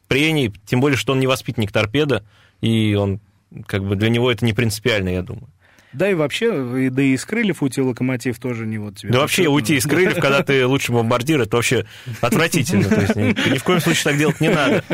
прений. 0.07 0.55
Тем 0.64 0.81
более, 0.81 0.96
что 0.96 1.12
он 1.12 1.18
не 1.18 1.26
воспитанник 1.26 1.72
торпеда, 1.72 2.24
и 2.61 2.94
он, 2.94 3.18
как 3.66 3.83
бы, 3.83 3.96
для 3.96 4.11
него 4.11 4.31
это 4.31 4.44
не 4.44 4.52
принципиально, 4.52 5.09
я 5.09 5.22
думаю. 5.22 5.48
Да 5.92 6.11
и 6.11 6.14
вообще, 6.14 6.90
да 6.90 7.02
и 7.02 7.12
из 7.12 7.24
крыльев 7.24 7.62
уйти 7.62 7.81
локомотив 7.81 8.38
тоже 8.38 8.66
не 8.66 8.78
вот 8.78 8.96
тебе. 8.96 9.12
Да 9.12 9.20
вообще 9.20 9.48
уйти 9.48 9.76
из 9.76 9.85
крыльев, 9.85 10.14
когда 10.18 10.42
ты 10.42 10.66
лучший 10.66 10.94
бомбардир, 10.94 11.40
это 11.40 11.57
вообще 11.57 11.87
отвратительно. 12.20 12.88
То 12.88 13.00
есть 13.00 13.16
ни, 13.16 13.52
ни 13.52 13.59
в 13.59 13.64
коем 13.64 13.81
случае 13.81 14.05
так 14.05 14.18
делать 14.18 14.40
не 14.40 14.48
надо. 14.48 14.85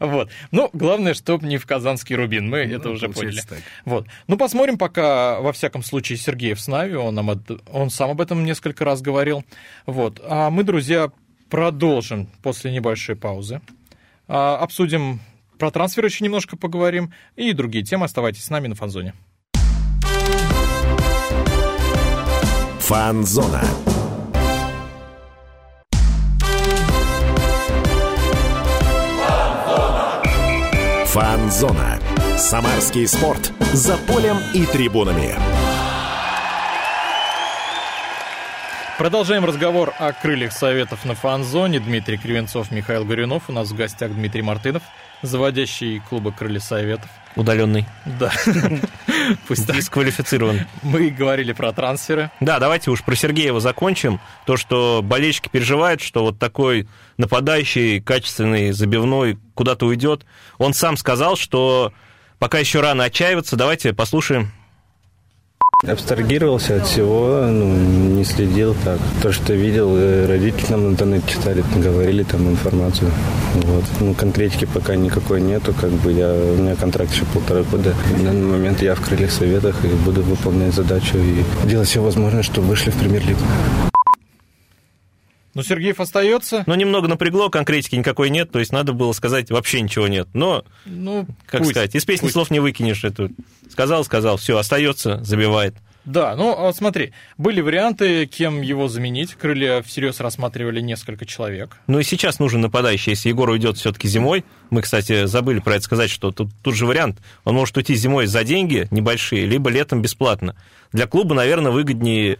Вот. 0.00 0.30
Ну, 0.50 0.70
главное, 0.72 1.14
чтобы 1.14 1.46
не 1.46 1.58
в 1.58 1.66
казанский 1.66 2.16
Рубин. 2.16 2.48
Мы 2.48 2.66
ну, 2.66 2.76
это 2.76 2.90
уже 2.90 3.08
поняли. 3.08 3.40
Так. 3.46 3.58
Вот. 3.84 4.06
Ну, 4.26 4.36
посмотрим 4.36 4.78
пока, 4.78 5.40
во 5.40 5.52
всяком 5.52 5.82
случае, 5.82 6.18
Сергеев 6.18 6.60
с 6.60 6.66
Нави. 6.68 6.94
Он, 6.94 7.14
нам, 7.14 7.30
он 7.70 7.90
сам 7.90 8.10
об 8.10 8.20
этом 8.20 8.44
несколько 8.44 8.84
раз 8.84 9.02
говорил. 9.02 9.44
Вот. 9.86 10.20
А 10.24 10.50
мы, 10.50 10.64
друзья, 10.64 11.10
продолжим 11.50 12.28
после 12.42 12.72
небольшой 12.72 13.16
паузы. 13.16 13.60
А, 14.26 14.56
обсудим 14.56 15.20
про 15.58 15.70
трансфер 15.70 16.04
еще 16.04 16.24
немножко 16.24 16.56
поговорим 16.56 17.12
и 17.36 17.52
другие 17.52 17.84
темы. 17.84 18.06
Оставайтесь 18.06 18.44
с 18.44 18.50
нами 18.50 18.68
на 18.68 18.74
Фанзоне. 18.74 19.14
Фанзона. 22.86 23.62
Фанзона. 31.06 31.98
Самарский 32.36 33.08
спорт. 33.08 33.52
За 33.72 33.96
полем 33.96 34.36
и 34.52 34.66
трибунами. 34.66 35.34
Продолжаем 38.98 39.46
разговор 39.46 39.94
о 39.98 40.12
крыльях 40.12 40.52
советов 40.52 41.06
на 41.06 41.14
фан-зоне. 41.14 41.80
Дмитрий 41.80 42.18
Кривенцов, 42.18 42.70
Михаил 42.70 43.06
Горюнов. 43.06 43.44
У 43.48 43.52
нас 43.52 43.70
в 43.70 43.74
гостях 43.74 44.12
Дмитрий 44.12 44.42
Мартынов, 44.42 44.82
заводящий 45.24 46.00
клуба 46.08 46.32
«Крылья 46.32 46.60
советов». 46.60 47.08
Удаленный. 47.36 47.84
Да. 48.04 48.32
Пусть 49.48 49.66
дисквалифицирован. 49.66 50.60
Мы 50.82 51.10
говорили 51.10 51.52
про 51.52 51.72
трансферы. 51.72 52.30
Да, 52.40 52.60
давайте 52.60 52.90
уж 52.90 53.02
про 53.02 53.16
Сергеева 53.16 53.58
закончим. 53.60 54.20
То, 54.46 54.56
что 54.56 55.00
болельщики 55.02 55.48
переживают, 55.48 56.00
что 56.00 56.22
вот 56.22 56.38
такой 56.38 56.88
нападающий, 57.16 58.00
качественный, 58.00 58.70
забивной 58.70 59.38
куда-то 59.54 59.86
уйдет. 59.86 60.24
Он 60.58 60.74
сам 60.74 60.96
сказал, 60.96 61.34
что 61.36 61.92
пока 62.38 62.58
еще 62.58 62.80
рано 62.80 63.04
отчаиваться. 63.04 63.56
Давайте 63.56 63.92
послушаем 63.92 64.52
Абстрагировался 65.86 66.76
от 66.76 66.86
всего, 66.86 67.44
ну, 67.46 67.76
не 67.76 68.24
следил 68.24 68.74
так. 68.84 68.98
То, 69.22 69.32
что 69.32 69.52
видел, 69.52 69.94
э, 69.96 70.26
родители 70.26 70.70
нам 70.70 70.84
в 70.84 70.88
интернете 70.90 71.24
читали, 71.28 71.62
говорили 71.76 72.22
там 72.22 72.48
информацию. 72.48 73.10
Вот. 73.54 73.84
Ну, 74.00 74.14
конкретики 74.14 74.64
пока 74.64 74.96
никакой 74.96 75.40
нету, 75.40 75.74
как 75.78 75.90
бы 75.90 76.12
я, 76.12 76.32
у 76.32 76.56
меня 76.56 76.74
контракт 76.74 77.12
еще 77.12 77.24
полтора 77.26 77.62
года. 77.62 77.94
В 78.16 78.24
данный 78.24 78.46
момент 78.46 78.82
я 78.82 78.94
в 78.94 79.00
крыльях 79.00 79.30
советах 79.30 79.76
и 79.84 79.88
буду 79.88 80.22
выполнять 80.22 80.74
задачу 80.74 81.18
и 81.18 81.68
делать 81.68 81.88
все 81.88 82.02
возможное, 82.02 82.42
чтобы 82.42 82.68
вышли 82.68 82.90
в 82.90 82.96
премьер-лигу. 82.96 83.40
Ну, 85.54 85.62
Сергеев 85.62 86.00
остается. 86.00 86.64
Ну, 86.66 86.74
немного 86.74 87.08
напрягло, 87.08 87.48
конкретики 87.48 87.96
никакой 87.96 88.30
нет, 88.30 88.50
то 88.50 88.58
есть 88.58 88.72
надо 88.72 88.92
было 88.92 89.12
сказать 89.12 89.50
вообще 89.50 89.80
ничего 89.80 90.08
нет. 90.08 90.28
Но, 90.34 90.64
ну, 90.84 91.26
как 91.46 91.60
пусть, 91.60 91.72
сказать, 91.72 91.94
из 91.94 92.04
песни 92.04 92.26
пусть. 92.26 92.34
слов 92.34 92.50
не 92.50 92.60
выкинешь 92.60 93.04
эту. 93.04 93.30
Сказал, 93.70 94.04
сказал, 94.04 94.36
все, 94.36 94.58
остается, 94.58 95.22
забивает. 95.24 95.74
Да, 96.04 96.36
ну 96.36 96.54
вот 96.54 96.76
смотри, 96.76 97.12
были 97.38 97.62
варианты, 97.62 98.26
кем 98.26 98.60
его 98.60 98.88
заменить. 98.88 99.34
Крылья 99.34 99.80
всерьез 99.80 100.20
рассматривали 100.20 100.80
несколько 100.80 101.24
человек. 101.24 101.78
Ну 101.86 101.98
и 101.98 102.02
сейчас 102.02 102.38
нужен 102.38 102.60
нападающий. 102.60 103.12
Если 103.12 103.30
Егор 103.30 103.48
уйдет 103.48 103.78
все-таки 103.78 104.06
зимой, 104.06 104.44
мы, 104.68 104.82
кстати, 104.82 105.24
забыли 105.24 105.60
про 105.60 105.76
это 105.76 105.84
сказать, 105.84 106.10
что 106.10 106.30
тут, 106.30 106.50
тут 106.62 106.74
же 106.74 106.84
вариант. 106.84 107.20
Он 107.44 107.54
может 107.54 107.76
уйти 107.78 107.94
зимой 107.94 108.26
за 108.26 108.44
деньги 108.44 108.86
небольшие, 108.90 109.46
либо 109.46 109.70
летом 109.70 110.02
бесплатно. 110.02 110.56
Для 110.92 111.06
клуба, 111.06 111.34
наверное, 111.34 111.72
выгоднее 111.72 112.38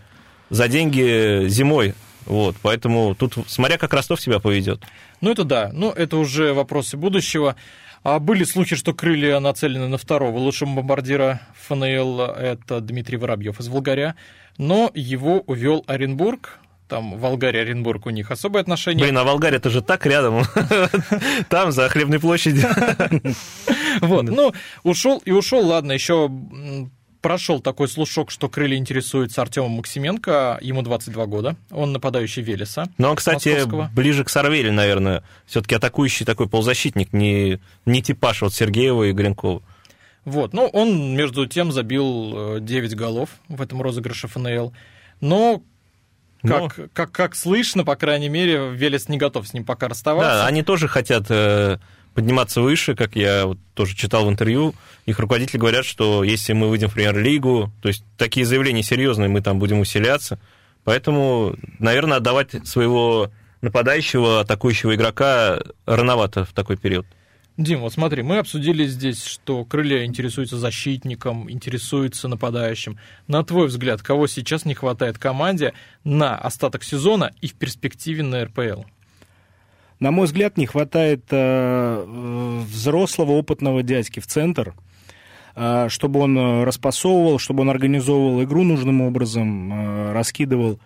за 0.51 0.69
деньги 0.69 1.49
зимой 1.49 1.95
вот, 2.27 2.57
поэтому 2.62 3.14
тут, 3.14 3.35
смотря 3.47 3.79
как 3.79 3.93
Ростов 3.93 4.20
себя 4.20 4.41
поведет. 4.41 4.83
Ну, 5.20 5.31
это 5.31 5.45
да. 5.45 5.70
Ну, 5.72 5.91
это 5.91 6.16
уже 6.16 6.53
вопросы 6.53 6.97
будущего. 6.97 7.57
А 8.03 8.18
были 8.18 8.45
слухи, 8.45 8.77
что 8.77 8.93
крылья 8.93 9.41
нацелены 9.41 9.89
на 9.89 9.97
второго 9.97 10.39
лучшего 10.39 10.68
бомбардира 10.75 11.41
ФНЛ, 11.66 12.20
это 12.20 12.81
Дмитрий 12.81 13.16
Воробьев 13.16 13.61
из 13.61 13.68
Волгаря, 13.68 14.14
но 14.59 14.91
его 14.95 15.41
увел 15.41 15.85
Оренбург, 15.87 16.59
там 16.89 17.18
Волгария, 17.18 17.62
Оренбург 17.62 18.05
у 18.05 18.11
них 18.11 18.31
особые 18.31 18.61
отношения. 18.61 19.03
Блин, 19.03 19.16
а 19.16 19.25
Волгария 19.25 19.57
это 19.57 19.70
же 19.70 19.81
так 19.81 20.05
рядом. 20.05 20.43
Там, 21.49 21.72
за 21.72 21.89
хлебной 21.89 22.20
площадью. 22.20 22.68
Вот, 24.01 24.25
ну, 24.25 24.53
ушел 24.83 25.22
и 25.25 25.31
ушел, 25.31 25.64
ладно, 25.64 25.93
еще 25.93 26.29
прошел 27.25 27.61
такой 27.61 27.89
слушок, 27.89 28.31
что 28.31 28.51
крылья 28.51 28.77
интересуется 28.77 29.41
Артемом 29.41 29.70
Максименко, 29.70 30.59
ему 30.61 30.83
22 30.83 31.25
года, 31.25 31.57
он 31.70 31.91
нападающий 31.95 32.43
Велеса. 32.43 32.87
Но 32.99 33.09
он, 33.09 33.16
кстати, 33.16 33.49
московского. 33.49 33.91
ближе 33.95 34.25
к 34.25 34.29
Сарвеле, 34.29 34.70
наверное, 34.70 35.25
все-таки 35.47 35.75
атакующий 35.75 36.27
такой 36.27 36.51
полузащитник, 36.51 37.14
не, 37.14 37.61
не 37.87 38.03
типаж 38.03 38.43
вот 38.43 38.53
Сергеева 38.53 39.05
и 39.05 39.12
Гринкова. 39.12 39.62
Вот, 40.27 40.53
ну, 40.53 40.66
он, 40.66 41.16
между 41.16 41.47
тем, 41.47 41.72
забил 41.72 42.61
9 42.61 42.93
э, 42.93 42.95
голов 42.95 43.31
в 43.49 43.62
этом 43.62 43.81
розыгрыше 43.81 44.29
ФНЛ, 44.29 44.75
но 45.22 45.62
как, 46.43 46.77
Но... 46.77 46.89
как, 46.93 47.11
как 47.11 47.35
слышно, 47.37 47.85
по 47.85 47.97
крайней 47.97 48.29
мере, 48.29 48.68
Велес 48.70 49.09
не 49.09 49.16
готов 49.16 49.49
с 49.49 49.55
ним 49.55 49.64
пока 49.64 49.89
расставаться. 49.89 50.43
Да, 50.43 50.47
они 50.47 50.62
тоже 50.62 50.89
хотят 50.89 51.25
э, 51.31 51.79
подниматься 52.15 52.61
выше, 52.61 52.95
как 52.95 53.17
я 53.17 53.47
вот 53.47 53.59
тоже 53.75 53.95
читал 53.97 54.27
в 54.27 54.31
интервью. 54.31 54.75
Их 55.07 55.19
руководители 55.19 55.59
говорят, 55.59 55.85
что 55.85 56.25
если 56.25 56.53
мы 56.53 56.69
выйдем 56.69 56.89
в 56.89 56.95
премьер-лигу, 56.95 57.73
то 57.83 57.89
есть 57.89 58.05
такие 58.17 58.47
заявления 58.47 58.83
серьезные, 58.83 59.29
мы 59.29 59.41
там 59.43 59.59
будем 59.59 59.81
усиляться. 59.81 60.39
Поэтому, 60.85 61.57
наверное, 61.79 62.19
отдавать 62.19 62.67
своего 62.67 63.31
нападающего, 63.62 64.41
атакующего 64.41 64.95
игрока 64.95 65.61
рановато 65.87 66.45
в 66.45 66.53
такой 66.53 66.77
период. 66.77 67.07
Дим, 67.57 67.81
вот 67.81 67.93
смотри, 67.93 68.23
мы 68.23 68.39
обсудили 68.39 68.85
здесь, 68.85 69.25
что 69.25 69.65
крылья 69.65 70.05
интересуются 70.05 70.59
защитником, 70.59 71.49
интересуются 71.49 72.27
нападающим. 72.27 72.99
На 73.29 73.45
твой 73.45 73.69
взгляд, 73.69 74.03
кого 74.03 74.27
сейчас 74.27 74.65
не 74.65 74.75
хватает 74.75 75.19
команде 75.19 75.73
на 76.03 76.37
остаток 76.37 76.83
сезона 76.83 77.33
и 77.41 77.47
в 77.47 77.55
перспективе 77.55 78.25
на 78.25 78.45
РПЛ? 78.45 78.83
На 80.01 80.11
мой 80.11 80.26
взгляд, 80.26 80.57
не 80.57 80.66
хватает 80.66 81.24
э, 81.30 82.64
взрослого 82.68 83.32
опытного 83.32 83.82
дядьки 83.82 84.20
в 84.20 84.26
центр, 84.26 84.74
э, 85.55 85.86
чтобы 85.88 86.20
он 86.20 86.64
распасовывал, 86.64 87.38
чтобы 87.38 87.62
он 87.62 87.70
организовывал 87.70 88.42
игру 88.42 88.64
нужным 88.64 89.01
образом, 89.01 89.72
э, 89.72 90.12
раскидывал 90.12 90.80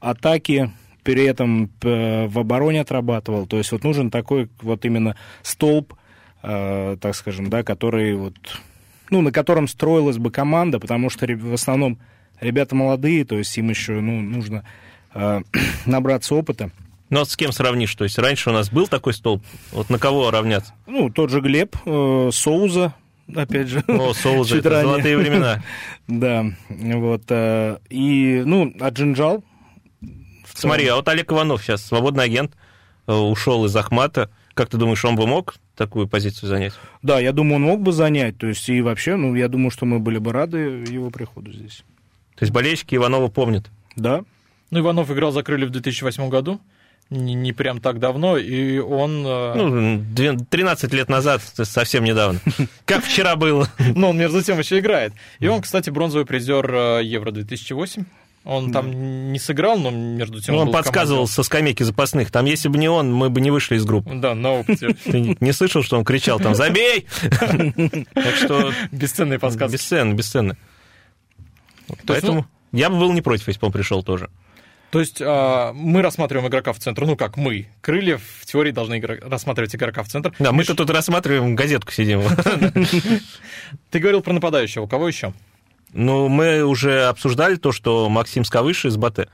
атаки, 0.00 0.70
при 1.02 1.24
этом 1.24 1.70
э, 1.82 2.26
в 2.26 2.38
обороне 2.38 2.80
отрабатывал. 2.80 3.46
То 3.46 3.58
есть 3.58 3.72
вот 3.72 3.84
нужен 3.84 4.10
такой 4.10 4.48
вот 4.60 4.84
именно 4.84 5.16
столб, 5.42 5.94
э, 6.42 6.96
так 7.00 7.14
скажем, 7.14 7.50
да, 7.50 7.62
который 7.62 8.14
вот, 8.14 8.34
ну, 9.10 9.20
на 9.20 9.32
котором 9.32 9.68
строилась 9.68 10.18
бы 10.18 10.30
команда, 10.30 10.78
потому 10.78 11.10
что 11.10 11.26
в 11.26 11.54
основном 11.54 11.98
ребята 12.40 12.74
молодые, 12.74 13.24
то 13.24 13.36
есть 13.36 13.56
им 13.58 13.70
еще 13.70 14.00
ну, 14.00 14.20
нужно 14.20 14.64
э, 15.14 15.40
набраться 15.86 16.34
опыта. 16.34 16.70
Ну, 17.12 17.20
а 17.20 17.24
с 17.26 17.36
кем 17.36 17.52
сравнишь? 17.52 17.94
То 17.94 18.04
есть 18.04 18.18
раньше 18.18 18.48
у 18.48 18.54
нас 18.54 18.70
был 18.70 18.88
такой 18.88 19.12
столб, 19.12 19.44
вот 19.70 19.90
на 19.90 19.98
кого 19.98 20.30
равняться? 20.30 20.72
Ну, 20.86 21.10
тот 21.10 21.28
же 21.28 21.42
Глеб, 21.42 21.76
э, 21.84 22.30
Соуза, 22.32 22.94
опять 23.36 23.68
же. 23.68 23.84
О, 23.86 24.14
Соуза, 24.14 24.56
это 24.60 24.70
ранее. 24.70 24.86
золотые 24.86 25.18
времена. 25.18 25.62
да, 26.08 26.46
вот. 26.70 27.24
Э, 27.28 27.76
и, 27.90 28.42
ну, 28.46 28.72
а 28.80 28.88
Джинджал? 28.88 29.44
Смотри, 30.54 30.86
а 30.86 30.96
вот 30.96 31.06
Олег 31.06 31.30
Иванов 31.30 31.62
сейчас, 31.62 31.84
свободный 31.84 32.24
агент, 32.24 32.54
э, 33.06 33.12
ушел 33.12 33.66
из 33.66 33.76
Ахмата. 33.76 34.30
Как 34.54 34.70
ты 34.70 34.78
думаешь, 34.78 35.04
он 35.04 35.14
бы 35.14 35.26
мог 35.26 35.56
такую 35.76 36.08
позицию 36.08 36.48
занять? 36.48 36.72
Да, 37.02 37.20
я 37.20 37.32
думаю, 37.32 37.56
он 37.56 37.62
мог 37.62 37.82
бы 37.82 37.92
занять. 37.92 38.38
То 38.38 38.46
есть, 38.46 38.66
и 38.70 38.80
вообще, 38.80 39.16
ну, 39.16 39.34
я 39.34 39.48
думаю, 39.48 39.70
что 39.70 39.84
мы 39.84 39.98
были 39.98 40.16
бы 40.16 40.32
рады 40.32 40.86
его 40.88 41.10
приходу 41.10 41.52
здесь. 41.52 41.84
То 42.36 42.44
есть, 42.44 42.54
болельщики 42.54 42.94
Иванова 42.94 43.28
помнят? 43.28 43.70
Да. 43.96 44.24
Ну, 44.70 44.80
Иванов 44.80 45.10
играл 45.10 45.30
за 45.30 45.42
крылья 45.42 45.66
в 45.66 45.70
2008 45.70 46.30
году 46.30 46.58
не, 47.12 47.34
не 47.34 47.52
прям 47.52 47.80
так 47.80 47.98
давно, 47.98 48.36
и 48.36 48.78
он... 48.78 49.24
Э, 49.26 49.54
ну, 49.54 50.44
13 50.48 50.92
лет 50.92 51.08
назад, 51.08 51.42
совсем 51.42 52.04
недавно. 52.04 52.40
Как 52.84 53.04
вчера 53.04 53.36
было. 53.36 53.68
Но 53.78 54.10
он, 54.10 54.18
между 54.18 54.42
тем, 54.42 54.58
еще 54.58 54.78
играет. 54.78 55.12
И 55.38 55.46
он, 55.46 55.62
кстати, 55.62 55.90
бронзовый 55.90 56.26
призер 56.26 56.74
э, 56.74 57.04
Евро-2008. 57.04 58.04
Он 58.44 58.72
там 58.72 59.32
не 59.32 59.38
сыграл, 59.38 59.78
но 59.78 59.90
между 59.90 60.40
тем... 60.40 60.56
Ну, 60.56 60.62
он, 60.62 60.68
он 60.68 60.74
подсказывал 60.74 61.28
со 61.28 61.44
скамейки 61.44 61.84
запасных. 61.84 62.32
Там, 62.32 62.44
если 62.46 62.68
бы 62.68 62.76
не 62.76 62.88
он, 62.88 63.12
мы 63.12 63.30
бы 63.30 63.40
не 63.40 63.52
вышли 63.52 63.76
из 63.76 63.84
группы. 63.84 64.12
Да, 64.14 64.34
на 64.34 64.52
опыте. 64.52 64.96
Ты 65.04 65.36
не 65.38 65.52
слышал, 65.52 65.84
что 65.84 65.96
он 65.96 66.04
кричал 66.04 66.40
там 66.40 66.54
«Забей!» 66.54 67.06
Так 68.14 68.34
что... 68.36 68.72
Бесценные 68.90 69.38
подсказки. 69.38 69.76
Бесценные. 70.14 70.56
Поэтому 72.06 72.46
ну, 72.72 72.78
я 72.78 72.90
бы 72.90 72.98
был 72.98 73.12
не 73.12 73.22
против, 73.22 73.46
если 73.46 73.60
бы 73.60 73.66
он 73.66 73.72
пришел 73.72 74.02
тоже. 74.02 74.28
То 74.92 75.00
есть 75.00 75.22
а, 75.22 75.72
мы 75.72 76.02
рассматриваем 76.02 76.48
игрока 76.48 76.74
в 76.74 76.78
центр, 76.78 77.06
ну 77.06 77.16
как 77.16 77.38
мы. 77.38 77.68
Крылья 77.80 78.18
в 78.18 78.44
теории 78.44 78.72
должны 78.72 78.98
игр... 78.98 79.20
рассматривать 79.22 79.74
игрока 79.74 80.02
в 80.02 80.08
центр. 80.08 80.34
Да, 80.38 80.52
мы 80.52 80.64
тут 80.64 80.90
рассматриваем 80.90 81.56
газетку 81.56 81.90
сидим. 81.92 82.20
Ты 83.90 83.98
говорил 83.98 84.20
про 84.20 84.34
нападающего. 84.34 84.86
Кого 84.86 85.08
еще? 85.08 85.32
Ну, 85.94 86.28
мы 86.28 86.62
уже 86.62 87.04
обсуждали 87.04 87.54
то, 87.54 87.72
что 87.72 88.10
Максим 88.10 88.44
Скавыш 88.44 88.84
из 88.84 88.98
Батэ. 88.98 89.28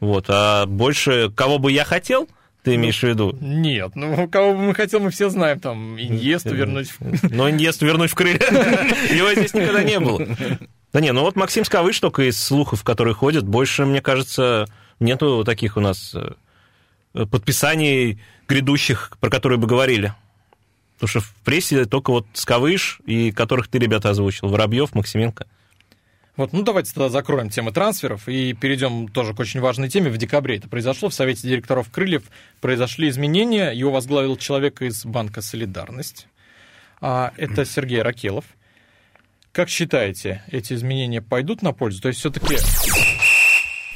Вот, 0.00 0.24
а 0.26 0.66
больше 0.66 1.30
кого 1.30 1.60
бы 1.60 1.70
я 1.70 1.84
хотел, 1.84 2.28
ты 2.64 2.74
имеешь 2.74 2.98
в 2.98 3.04
виду? 3.04 3.38
Нет, 3.40 3.92
ну 3.94 4.26
кого 4.26 4.54
бы 4.54 4.62
мы 4.62 4.74
хотел, 4.74 4.98
мы 4.98 5.10
все 5.10 5.30
знаем, 5.30 5.60
там, 5.60 5.96
Иньесту 5.96 6.56
вернуть. 6.56 6.92
Но 7.22 7.48
Иньесту 7.48 7.86
вернуть 7.86 8.10
в 8.10 8.16
крылья, 8.16 8.40
его 9.14 9.32
здесь 9.32 9.54
никогда 9.54 9.84
не 9.84 10.00
было. 10.00 10.26
Да 10.92 11.00
не, 11.00 11.12
ну 11.12 11.20
вот 11.20 11.36
Максим 11.36 11.64
Скавыш 11.64 12.00
только 12.00 12.28
из 12.28 12.36
слухов, 12.42 12.82
которые 12.82 13.14
ходят, 13.14 13.46
больше, 13.46 13.84
мне 13.84 14.00
кажется, 14.00 14.66
нету 15.00 15.44
таких 15.44 15.76
у 15.76 15.80
нас 15.80 16.14
э, 16.14 17.26
подписаний 17.26 18.20
грядущих, 18.48 19.16
про 19.20 19.30
которые 19.30 19.58
бы 19.58 19.66
говорили. 19.66 20.14
Потому 20.94 21.08
что 21.08 21.20
в 21.20 21.34
прессе 21.44 21.84
только 21.86 22.10
вот 22.10 22.26
Скавыш, 22.34 23.00
и 23.04 23.32
которых 23.32 23.68
ты, 23.68 23.78
ребята, 23.78 24.10
озвучил, 24.10 24.48
Воробьев, 24.48 24.94
Максименко. 24.94 25.46
Вот, 26.36 26.52
ну 26.52 26.62
давайте 26.62 26.92
тогда 26.92 27.08
закроем 27.08 27.48
тему 27.48 27.70
трансферов 27.70 28.28
и 28.28 28.54
перейдем 28.54 29.06
тоже 29.06 29.34
к 29.34 29.40
очень 29.40 29.60
важной 29.60 29.88
теме. 29.88 30.10
В 30.10 30.16
декабре 30.16 30.56
это 30.56 30.68
произошло. 30.68 31.08
В 31.08 31.14
Совете 31.14 31.46
директоров 31.46 31.90
Крыльев 31.90 32.24
произошли 32.60 33.08
изменения. 33.08 33.70
Его 33.70 33.92
возглавил 33.92 34.36
человек 34.36 34.82
из 34.82 35.04
Банка 35.04 35.42
«Солидарность». 35.42 36.26
А, 37.00 37.32
это 37.36 37.64
Сергей 37.64 38.02
Ракелов. 38.02 38.44
Как 39.52 39.68
считаете, 39.68 40.42
эти 40.50 40.72
изменения 40.72 41.22
пойдут 41.22 41.62
на 41.62 41.72
пользу? 41.72 42.02
То 42.02 42.08
есть 42.08 42.18
все-таки 42.18 42.56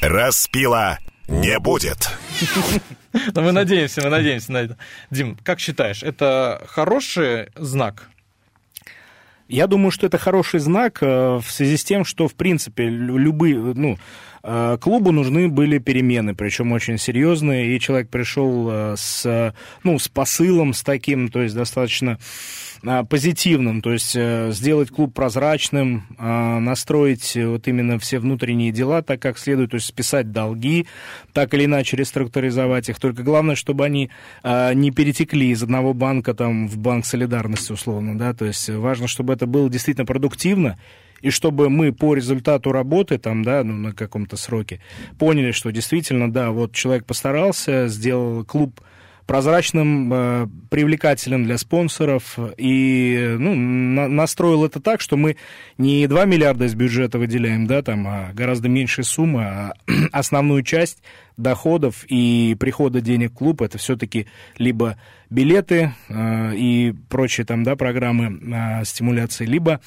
Распила 0.00 0.98
не 1.26 1.58
будет. 1.58 2.08
Но 3.34 3.42
мы 3.42 3.52
надеемся, 3.52 4.02
мы 4.02 4.10
надеемся 4.10 4.52
на 4.52 4.58
это. 4.58 4.78
Дим, 5.10 5.36
как 5.42 5.60
считаешь, 5.60 6.02
это 6.02 6.64
хороший 6.68 7.48
знак? 7.56 8.08
Я 9.48 9.66
думаю, 9.66 9.90
что 9.90 10.06
это 10.06 10.18
хороший 10.18 10.60
знак 10.60 11.00
в 11.00 11.44
связи 11.48 11.76
с 11.76 11.84
тем, 11.84 12.04
что, 12.04 12.28
в 12.28 12.34
принципе, 12.34 12.84
любые, 12.84 13.56
ну, 13.56 13.98
клубу 14.78 15.10
нужны 15.10 15.48
были 15.48 15.78
перемены, 15.78 16.34
причем 16.34 16.72
очень 16.72 16.98
серьезные, 16.98 17.74
и 17.74 17.80
человек 17.80 18.10
пришел 18.10 18.94
с, 18.94 19.54
ну, 19.84 19.98
с 19.98 20.08
посылом, 20.08 20.74
с 20.74 20.82
таким, 20.82 21.28
то 21.28 21.40
есть 21.42 21.54
достаточно 21.54 22.18
позитивным, 23.08 23.82
то 23.82 23.92
есть 23.92 24.14
э, 24.14 24.50
сделать 24.52 24.90
клуб 24.90 25.14
прозрачным, 25.14 26.04
а, 26.16 26.60
настроить 26.60 27.36
вот 27.36 27.66
именно 27.66 27.98
все 27.98 28.18
внутренние 28.18 28.70
дела 28.70 29.02
так, 29.02 29.20
как 29.20 29.38
следует, 29.38 29.70
то 29.70 29.76
есть 29.76 29.86
списать 29.86 30.30
долги, 30.32 30.86
так 31.32 31.54
или 31.54 31.64
иначе 31.64 31.96
реструктуризовать 31.96 32.88
их. 32.88 33.00
Только 33.00 33.22
главное, 33.22 33.56
чтобы 33.56 33.84
они 33.84 34.10
не 34.44 34.90
перетекли 34.90 35.50
из 35.50 35.62
одного 35.62 35.92
банка 35.94 36.34
там, 36.34 36.68
в 36.68 36.78
банк 36.78 37.06
солидарности, 37.06 37.72
условно, 37.72 38.16
да, 38.16 38.32
то 38.32 38.44
есть 38.44 38.68
важно, 38.68 39.08
чтобы 39.08 39.32
это 39.32 39.46
было 39.46 39.68
действительно 39.68 40.06
продуктивно, 40.06 40.78
и 41.20 41.30
чтобы 41.30 41.68
мы 41.68 41.92
по 41.92 42.14
результату 42.14 42.72
работы, 42.72 43.18
там, 43.18 43.42
да, 43.42 43.64
ну, 43.64 43.74
на 43.74 43.92
каком-то 43.92 44.36
сроке, 44.36 44.80
поняли, 45.18 45.52
что 45.52 45.70
действительно, 45.70 46.32
да, 46.32 46.50
вот 46.50 46.72
человек 46.72 47.04
постарался, 47.06 47.88
сделал 47.88 48.44
клуб 48.44 48.80
прозрачным, 49.28 50.10
э, 50.10 50.46
привлекательным 50.70 51.44
для 51.44 51.58
спонсоров 51.58 52.38
и 52.56 53.36
ну, 53.38 53.54
на, 53.54 54.08
настроил 54.08 54.64
это 54.64 54.80
так, 54.80 55.02
что 55.02 55.18
мы 55.18 55.36
не 55.76 56.06
2 56.06 56.24
миллиарда 56.24 56.64
из 56.64 56.74
бюджета 56.74 57.18
выделяем, 57.18 57.66
да, 57.66 57.82
там, 57.82 58.08
а 58.08 58.30
гораздо 58.32 58.70
меньшая 58.70 59.04
сумма, 59.04 59.44
а 59.44 59.72
основную 60.12 60.62
часть 60.62 61.02
доходов 61.36 62.06
и 62.08 62.56
прихода 62.58 63.02
денег 63.02 63.32
в 63.32 63.34
клуб 63.34 63.60
это 63.60 63.76
все-таки 63.76 64.26
либо 64.56 64.96
билеты 65.28 65.92
э, 66.08 66.56
и 66.56 66.94
прочие 67.10 67.44
там, 67.44 67.64
да, 67.64 67.76
программы 67.76 68.80
э, 68.80 68.84
стимуляции, 68.86 69.44
либо, 69.44 69.80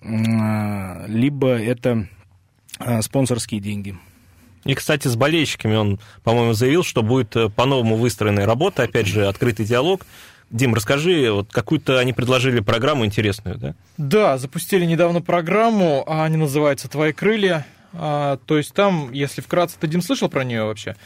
либо 0.00 1.58
это 1.58 2.06
спонсорские 3.00 3.60
деньги. 3.60 3.96
И, 4.66 4.74
кстати, 4.74 5.08
с 5.08 5.16
болельщиками 5.16 5.76
он, 5.76 6.00
по-моему, 6.24 6.52
заявил, 6.52 6.82
что 6.82 7.02
будет 7.02 7.36
э, 7.36 7.48
по-новому 7.48 7.96
выстроенная 7.96 8.46
работа, 8.46 8.82
опять 8.82 9.06
же, 9.06 9.26
открытый 9.26 9.64
диалог. 9.64 10.04
Дим, 10.50 10.74
расскажи, 10.74 11.30
вот 11.32 11.50
какую-то 11.52 11.98
они 11.98 12.12
предложили 12.12 12.60
программу 12.60 13.04
интересную, 13.04 13.58
да? 13.58 13.74
Да, 13.96 14.38
запустили 14.38 14.84
недавно 14.84 15.22
программу, 15.22 16.04
а 16.06 16.24
они 16.24 16.36
называются 16.36 16.88
«Твои 16.88 17.12
крылья». 17.12 17.66
А, 17.92 18.38
то 18.46 18.58
есть 18.58 18.74
там, 18.74 19.12
если 19.12 19.40
вкратце, 19.40 19.76
ты, 19.80 19.86
Дим, 19.86 20.02
слышал 20.02 20.28
про 20.28 20.44
нее 20.44 20.64
вообще? 20.64 20.96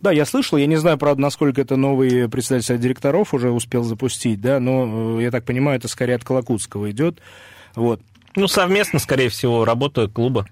Да, 0.00 0.12
я 0.12 0.24
слышал, 0.24 0.56
я 0.56 0.66
не 0.66 0.76
знаю, 0.76 0.96
правда, 0.96 1.20
насколько 1.22 1.60
это 1.60 1.76
новый 1.76 2.28
председатель 2.28 2.78
директоров 2.78 3.34
уже 3.34 3.50
успел 3.50 3.82
запустить, 3.82 4.40
да, 4.40 4.60
но, 4.60 5.18
э, 5.18 5.22
я 5.24 5.30
так 5.32 5.44
понимаю, 5.44 5.78
это 5.78 5.88
скорее 5.88 6.14
от 6.14 6.24
Колокутского 6.24 6.90
идет, 6.90 7.18
вот. 7.74 8.00
Ну, 8.36 8.46
совместно, 8.46 9.00
скорее 9.00 9.28
всего, 9.28 9.64
работа 9.64 10.06
клуба. 10.06 10.46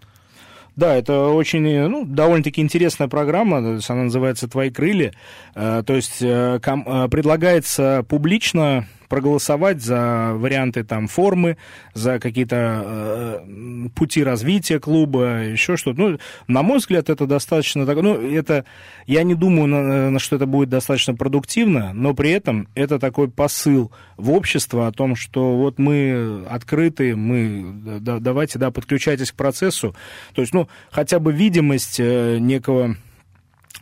Да, 0.77 0.95
это 0.95 1.29
очень, 1.29 1.89
ну, 1.89 2.05
довольно-таки 2.05 2.61
интересная 2.61 3.09
программа, 3.09 3.59
она 3.59 4.03
называется 4.03 4.47
«Твои 4.47 4.71
крылья». 4.71 5.13
Э, 5.55 5.83
то 5.85 5.95
есть 5.95 6.21
э, 6.21 6.61
э, 6.63 7.09
предлагается 7.09 8.05
публично 8.07 8.87
проголосовать 9.09 9.83
за 9.83 10.33
варианты 10.35 10.85
там 10.85 11.07
формы, 11.09 11.57
за 11.95 12.19
какие-то 12.19 12.83
э, 12.85 13.89
пути 13.95 14.23
развития 14.23 14.79
клуба, 14.79 15.45
еще 15.45 15.77
что-то. 15.77 16.01
Ну, 16.01 16.19
на 16.49 16.63
мой 16.63 16.79
взгляд, 16.79 17.11
это 17.11 17.27
достаточно 17.27 17.87
так. 17.87 17.97
Ну, 18.03 18.15
это 18.15 18.65
я 19.07 19.23
не 19.23 19.35
думаю, 19.35 19.67
на, 19.67 20.11
на 20.11 20.19
что 20.19 20.37
это 20.37 20.47
будет 20.47 20.69
достаточно 20.69 21.15
продуктивно, 21.15 21.93
но 21.93 22.15
при 22.15 22.31
этом 22.31 22.69
это 22.75 22.99
такой 22.99 23.29
посыл 23.31 23.93
в 24.17 24.31
общество 24.33 24.87
о 24.87 24.93
том, 24.93 25.17
что 25.17 25.57
вот 25.57 25.79
мы 25.79 26.45
открыты, 26.49 27.17
мы 27.17 28.01
да, 28.01 28.19
давайте, 28.19 28.59
да, 28.59 28.71
подключайтесь 28.71 29.33
к 29.33 29.35
процессу. 29.35 29.95
То 30.35 30.43
есть, 30.43 30.53
ну, 30.53 30.69
хотя 30.91 31.19
бы 31.19 31.33
видимость 31.33 32.01
э, 32.01 32.39
некого 32.39 32.97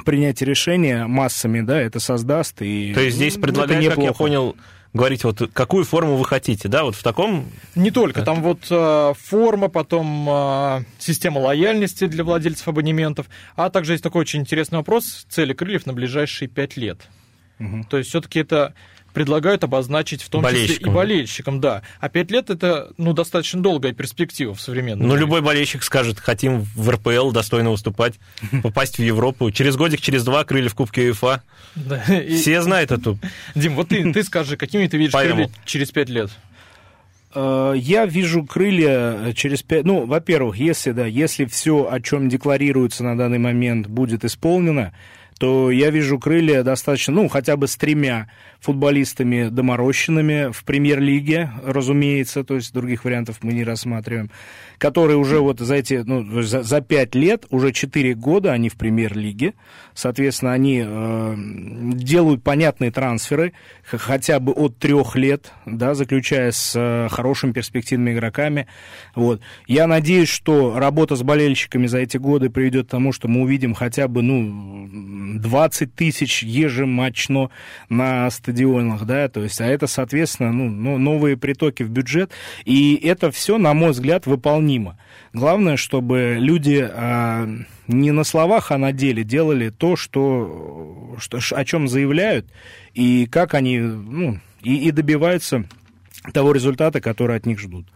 принятия 0.04 0.44
решения 0.44 1.06
массами, 1.06 1.60
да, 1.60 1.80
это 1.80 2.00
создаст. 2.00 2.62
И, 2.62 2.92
То 2.94 3.00
есть 3.00 3.16
здесь 3.16 3.34
предлагают, 3.36 3.94
как 3.94 4.04
я 4.04 4.12
понял, 4.12 4.56
говорить, 4.94 5.24
вот 5.24 5.50
какую 5.52 5.84
форму 5.84 6.16
вы 6.16 6.24
хотите, 6.24 6.68
да, 6.68 6.84
вот 6.84 6.94
в 6.94 7.02
таком... 7.02 7.50
Не 7.74 7.90
только, 7.90 8.22
там 8.22 8.42
вот 8.42 8.66
э, 8.70 9.12
форма, 9.20 9.68
потом 9.68 10.26
э, 10.30 10.84
система 10.98 11.40
лояльности 11.40 12.06
для 12.06 12.22
владельцев 12.24 12.66
абонементов, 12.68 13.26
а 13.56 13.68
также 13.70 13.92
есть 13.92 14.04
такой 14.04 14.22
очень 14.22 14.40
интересный 14.40 14.78
вопрос, 14.78 15.26
цели 15.28 15.52
крыльев 15.52 15.84
на 15.84 15.92
ближайшие 15.92 16.48
пять 16.48 16.76
лет. 16.76 17.00
Угу. 17.58 17.86
То 17.90 17.98
есть 17.98 18.10
все-таки 18.10 18.38
это 18.38 18.74
предлагают 19.14 19.64
обозначить 19.64 20.22
в 20.22 20.28
том 20.28 20.44
числе 20.44 20.76
и 20.76 20.84
болельщикам, 20.84 21.60
да. 21.60 21.82
А 22.00 22.08
пять 22.08 22.30
лет 22.30 22.50
это 22.50 22.92
ну, 22.98 23.14
достаточно 23.14 23.62
долгая 23.62 23.92
перспектива 23.92 24.54
в 24.54 24.60
современном 24.60 25.08
Ну, 25.08 25.16
любой 25.16 25.40
болельщик 25.40 25.82
скажет, 25.82 26.18
хотим 26.18 26.66
в 26.74 26.90
РПЛ 26.90 27.30
достойно 27.30 27.70
выступать, 27.70 28.14
попасть 28.62 28.98
в 28.98 29.02
Европу. 29.02 29.50
Через 29.50 29.76
годик, 29.76 30.00
через 30.00 30.24
два 30.24 30.44
крылья 30.44 30.68
в 30.68 30.74
Кубке 30.74 31.02
УЕФА. 31.02 31.42
Да, 31.76 32.04
Все 32.28 32.60
знают 32.60 32.90
эту. 32.90 33.18
Дим, 33.54 33.76
вот 33.76 33.88
ты, 33.88 34.12
ты 34.12 34.22
скажи, 34.24 34.56
какими 34.56 34.86
ты 34.88 34.98
видишь 34.98 35.12
крылья 35.12 35.48
через 35.64 35.90
пять 35.92 36.08
лет? 36.08 36.30
Э, 37.34 37.74
я 37.76 38.06
вижу 38.06 38.44
крылья 38.44 39.32
через 39.34 39.62
пять... 39.62 39.84
Ну, 39.84 40.06
во-первых, 40.06 40.56
если, 40.56 40.90
да, 40.90 41.06
если 41.06 41.44
все, 41.44 41.88
о 41.90 42.00
чем 42.00 42.28
декларируется 42.28 43.04
на 43.04 43.16
данный 43.16 43.38
момент, 43.38 43.86
будет 43.86 44.24
исполнено, 44.24 44.92
то 45.38 45.70
я 45.70 45.90
вижу 45.90 46.18
крылья 46.18 46.62
достаточно, 46.62 47.14
ну, 47.14 47.28
хотя 47.28 47.56
бы 47.56 47.66
с 47.66 47.76
тремя 47.76 48.28
футболистами 48.60 49.48
доморощенными 49.48 50.52
в 50.52 50.64
премьер-лиге, 50.64 51.50
разумеется, 51.64 52.44
то 52.44 52.54
есть 52.54 52.72
других 52.72 53.04
вариантов 53.04 53.38
мы 53.42 53.52
не 53.52 53.64
рассматриваем, 53.64 54.30
которые 54.78 55.16
уже 55.16 55.40
вот 55.40 55.60
за 55.60 55.74
эти, 55.74 56.02
ну, 56.04 56.42
за, 56.42 56.62
за 56.62 56.80
5 56.80 57.14
лет, 57.14 57.46
уже 57.50 57.72
4 57.72 58.14
года 58.14 58.52
они 58.52 58.68
в 58.68 58.76
премьер-лиге, 58.76 59.54
соответственно, 59.94 60.52
они 60.52 60.82
э, 60.84 61.34
делают 61.36 62.42
понятные 62.42 62.90
трансферы, 62.90 63.52
хотя 63.84 64.40
бы 64.40 64.52
от 64.52 64.78
трех 64.78 65.16
лет, 65.16 65.52
да, 65.66 65.94
заключая 65.94 66.50
с 66.52 66.72
э, 66.76 67.08
хорошими 67.10 67.52
перспективными 67.52 68.12
игроками, 68.14 68.66
вот. 69.14 69.40
Я 69.66 69.86
надеюсь, 69.86 70.28
что 70.28 70.78
работа 70.78 71.16
с 71.16 71.22
болельщиками 71.22 71.86
за 71.86 71.98
эти 71.98 72.16
годы 72.16 72.50
приведет 72.50 72.88
к 72.88 72.90
тому, 72.90 73.12
что 73.12 73.28
мы 73.28 73.42
увидим 73.42 73.74
хотя 73.74 74.08
бы, 74.08 74.22
ну, 74.22 75.38
20 75.40 75.94
тысяч 75.94 76.42
ежематчно 76.42 77.50
на 77.88 78.30
стадионах, 78.30 79.04
да, 79.04 79.28
то 79.28 79.42
есть, 79.42 79.60
а 79.60 79.66
это, 79.66 79.86
соответственно, 79.86 80.52
ну, 80.52 80.98
новые 80.98 81.36
притоки 81.36 81.82
в 81.82 81.90
бюджет, 81.90 82.32
и 82.64 82.96
это 82.96 83.30
все, 83.30 83.58
на 83.58 83.74
мой 83.74 83.92
взгляд, 83.92 84.26
выполнимо. 84.26 84.98
Главное, 85.34 85.76
чтобы 85.76 86.36
люди 86.38 86.88
а, 86.88 87.48
не 87.88 88.12
на 88.12 88.22
словах, 88.22 88.70
а 88.70 88.78
на 88.78 88.92
деле 88.92 89.24
делали 89.24 89.70
то, 89.70 89.96
что, 89.96 91.16
что, 91.18 91.38
о 91.50 91.64
чем 91.64 91.88
заявляют, 91.88 92.46
и 92.94 93.26
как 93.26 93.54
они, 93.54 93.80
ну, 93.80 94.38
и, 94.62 94.76
и 94.76 94.92
добиваются 94.92 95.64
того 96.32 96.52
результата, 96.52 97.00
который 97.00 97.36
от 97.36 97.46
них 97.46 97.58
ждут. 97.58 97.86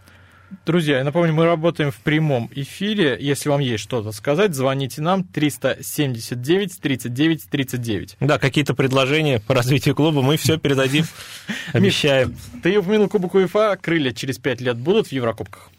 Друзья, 0.65 0.97
я 0.97 1.03
напомню, 1.05 1.31
мы 1.31 1.45
работаем 1.45 1.91
в 1.91 1.97
прямом 1.97 2.49
эфире. 2.53 3.15
Если 3.19 3.47
вам 3.47 3.61
есть 3.61 3.83
что-то 3.83 4.11
сказать, 4.11 4.53
звоните 4.53 5.01
нам 5.01 5.23
379 5.23 6.81
39 6.81 7.49
39. 7.49 8.17
Да, 8.19 8.37
какие-то 8.37 8.73
предложения 8.73 9.39
по 9.39 9.53
развитию 9.53 9.95
клуба 9.95 10.21
мы 10.21 10.35
все 10.35 10.57
передадим, 10.57 11.05
обещаем. 11.73 12.35
Ты 12.63 12.77
упомянул 12.77 13.07
Кубок 13.07 13.35
УЕФА, 13.35 13.77
крылья 13.81 14.11
через 14.11 14.39
пять 14.39 14.59
лет 14.59 14.77
будут 14.77 15.07
в 15.07 15.11
Еврокубках? 15.13 15.69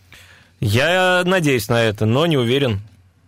Я 0.61 1.23
надеюсь 1.25 1.69
на 1.69 1.83
это, 1.83 2.07
но 2.07 2.27
не 2.27 2.37
уверен. 2.37 2.81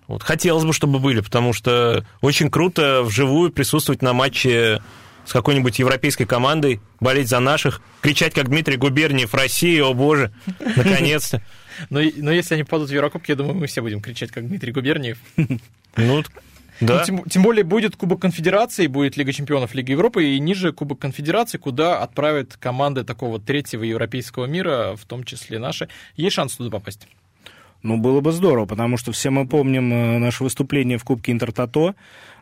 Вот. 0.06 0.22
Хотелось 0.22 0.64
бы, 0.64 0.72
чтобы 0.72 0.98
были, 0.98 1.20
потому 1.20 1.52
что 1.52 2.04
очень 2.20 2.50
круто 2.50 3.02
вживую 3.02 3.50
присутствовать 3.50 4.02
на 4.02 4.12
матче 4.12 4.82
с 5.24 5.32
какой-нибудь 5.32 5.78
европейской 5.78 6.24
командой, 6.24 6.80
болеть 7.00 7.28
за 7.28 7.38
наших, 7.38 7.80
кричать, 8.00 8.34
как 8.34 8.48
Дмитрий 8.48 8.76
Губерниев, 8.76 9.32
Россия, 9.34 9.84
о 9.84 9.94
боже, 9.94 10.32
наконец-то. 10.76 11.40
Но, 11.90 12.00
но 12.16 12.32
если 12.32 12.54
они 12.54 12.64
попадут 12.64 12.90
в 12.90 12.92
Еврокубки, 12.92 13.30
я 13.30 13.36
думаю, 13.36 13.54
мы 13.54 13.66
все 13.66 13.80
будем 13.80 14.00
кричать, 14.00 14.30
как 14.30 14.46
Дмитрий 14.46 14.72
Губерниев. 14.72 15.18
Ну, 15.94 16.22
да. 16.80 17.00
Ну, 17.00 17.04
тем, 17.04 17.24
тем 17.28 17.42
более 17.42 17.64
будет 17.64 17.96
Кубок 17.96 18.22
Конфедерации, 18.22 18.86
будет 18.86 19.18
Лига 19.18 19.30
Чемпионов, 19.30 19.74
Лига 19.74 19.92
Европы, 19.92 20.24
и 20.24 20.40
ниже 20.40 20.72
Кубок 20.72 21.00
Конфедерации, 21.00 21.58
куда 21.58 22.00
отправят 22.02 22.56
команды 22.56 23.04
такого 23.04 23.38
третьего 23.38 23.82
европейского 23.82 24.46
мира, 24.46 24.96
в 24.96 25.04
том 25.04 25.22
числе 25.22 25.58
наши. 25.58 25.90
Есть 26.16 26.36
шанс 26.36 26.54
туда 26.56 26.70
попасть? 26.70 27.06
Ну, 27.82 27.96
было 27.96 28.20
бы 28.20 28.32
здорово, 28.32 28.66
потому 28.66 28.96
что 28.96 29.12
все 29.12 29.30
мы 29.30 29.46
помним 29.46 29.92
э, 29.92 30.18
наше 30.18 30.44
выступление 30.44 30.98
в 30.98 31.04
Кубке 31.04 31.32
Интертото, 31.32 31.94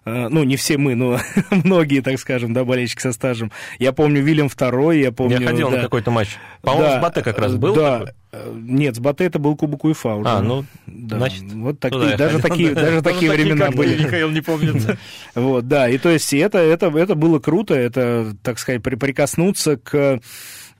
э, 0.04 0.28
ну, 0.28 0.44
не 0.44 0.56
все 0.56 0.76
мы, 0.76 0.94
но 0.94 1.18
многие, 1.50 2.00
так 2.02 2.18
скажем, 2.18 2.52
да, 2.52 2.64
болельщики 2.64 3.00
со 3.00 3.12
стажем. 3.12 3.50
Я 3.78 3.92
помню 3.92 4.22
Вильям 4.22 4.48
II, 4.48 4.98
я 4.98 5.12
помню... 5.12 5.40
Я 5.40 5.46
ходил 5.46 5.70
да, 5.70 5.76
на 5.78 5.82
какой-то 5.84 6.10
матч. 6.10 6.28
По-моему, 6.62 6.86
да, 6.88 6.98
с 6.98 7.02
Батэ 7.02 7.22
как 7.22 7.38
раз 7.38 7.56
был 7.56 7.74
Да. 7.74 7.98
такой? 8.00 8.12
Э, 8.32 8.52
Нет, 8.54 8.96
с 8.96 8.98
Батэ 8.98 9.24
это 9.24 9.38
был 9.38 9.56
Кубок 9.56 9.84
УЕФА 9.84 10.14
уже. 10.16 10.28
А, 10.30 10.40
ну, 10.42 10.64
Да. 10.86 11.16
значит, 11.18 11.42
вот 11.52 11.82
я 11.82 12.16
даже 12.16 12.38
ходил, 12.38 12.40
такие, 12.50 12.74
да. 12.74 12.80
даже 12.82 13.02
такие 13.02 13.32
времена 13.32 13.70
были. 13.70 14.02
Михаил 14.04 14.30
не 14.30 14.40
помнит. 14.42 14.98
Вот, 15.34 15.66
да, 15.68 15.88
и 15.88 15.96
то 15.98 16.10
есть 16.10 16.32
это, 16.34 16.58
это, 16.58 16.88
это 16.96 17.14
было 17.14 17.38
круто, 17.38 17.74
это, 17.74 18.34
так 18.42 18.58
сказать, 18.58 18.82
при- 18.82 18.96
прикоснуться 18.96 19.76
к, 19.78 20.20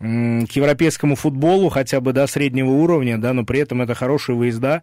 к 0.00 0.52
европейскому 0.52 1.14
футболу 1.14 1.68
хотя 1.68 2.00
бы 2.00 2.12
до 2.14 2.26
среднего 2.26 2.70
уровня, 2.70 3.18
да, 3.18 3.34
но 3.34 3.44
при 3.44 3.60
этом 3.60 3.82
это 3.82 3.94
хорошие 3.94 4.34
выезда. 4.34 4.82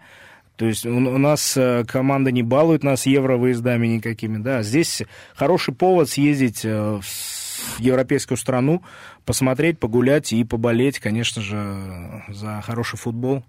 То 0.57 0.65
есть 0.65 0.85
у, 0.85 0.99
нас 0.99 1.55
э, 1.55 1.85
команда 1.87 2.31
не 2.31 2.41
балует 2.41 2.83
нас 2.83 3.05
евровыездами 3.05 3.87
никакими, 3.87 4.37
да. 4.37 4.63
Здесь 4.63 5.03
хороший 5.35 5.73
повод 5.73 6.09
съездить 6.09 6.65
э, 6.65 6.99
в 6.99 7.79
европейскую 7.79 8.37
страну, 8.37 8.81
посмотреть, 9.25 9.79
погулять 9.79 10.33
и 10.33 10.43
поболеть, 10.43 10.99
конечно 10.99 11.41
же, 11.41 12.23
за 12.29 12.61
хороший 12.61 12.97
футбол. 12.97 13.43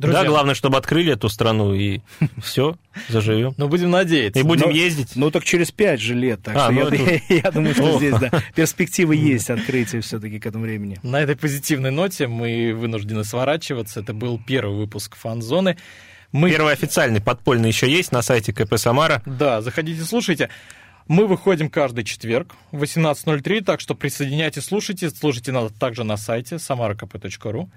Друзья, 0.00 0.22
Да, 0.22 0.28
главное, 0.28 0.54
чтобы 0.54 0.78
открыли 0.78 1.12
эту 1.12 1.28
страну, 1.28 1.74
и 1.74 2.00
все, 2.42 2.76
заживем. 3.08 3.54
Ну, 3.58 3.68
будем 3.68 3.90
надеяться. 3.90 4.40
И 4.40 4.42
будем 4.42 4.68
Но- 4.68 4.72
ездить. 4.74 5.12
Ну, 5.14 5.30
так 5.30 5.44
через 5.44 5.70
пять 5.70 6.00
же 6.00 6.14
лет. 6.14 6.42
Так 6.42 6.56
А, 6.56 6.60
что 6.64 6.72
ну 6.72 6.80
я, 6.80 6.86
это- 7.16 7.22
я 7.46 7.50
думаю, 7.50 7.74
что 7.74 7.98
здесь, 7.98 8.18
да, 8.18 8.30
перспективы 8.54 9.14
есть 9.14 9.50
открытия 9.50 10.00
все-таки 10.00 10.40
к 10.40 10.46
этому 10.46 10.64
времени. 10.64 10.98
На 11.02 11.20
этой 11.20 11.36
позитивной 11.36 11.90
ноте 11.90 12.26
мы 12.26 12.72
вынуждены 12.74 13.24
сворачиваться. 13.24 14.00
Это 14.00 14.14
был 14.14 14.40
первый 14.44 14.76
выпуск 14.76 15.16
«Фан-зоны». 15.16 15.76
Мы... 16.32 16.50
Первый 16.50 16.72
официальный 16.72 17.20
подпольный 17.20 17.68
еще 17.68 17.90
есть 17.90 18.10
на 18.12 18.22
сайте 18.22 18.52
КП 18.52 18.78
«Самара». 18.78 19.22
Да, 19.26 19.60
заходите, 19.62 20.02
слушайте. 20.04 20.48
Мы 21.08 21.26
выходим 21.26 21.68
каждый 21.68 22.04
четверг 22.04 22.54
в 22.70 22.82
18.03, 22.84 23.64
так 23.64 23.80
что 23.80 23.96
присоединяйтесь, 23.96 24.64
слушайте. 24.64 25.10
Слушайте 25.10 25.50
нас 25.50 25.72
также 25.72 26.04
на 26.04 26.16
сайте 26.16 26.54
samarakp.ru. 26.54 27.68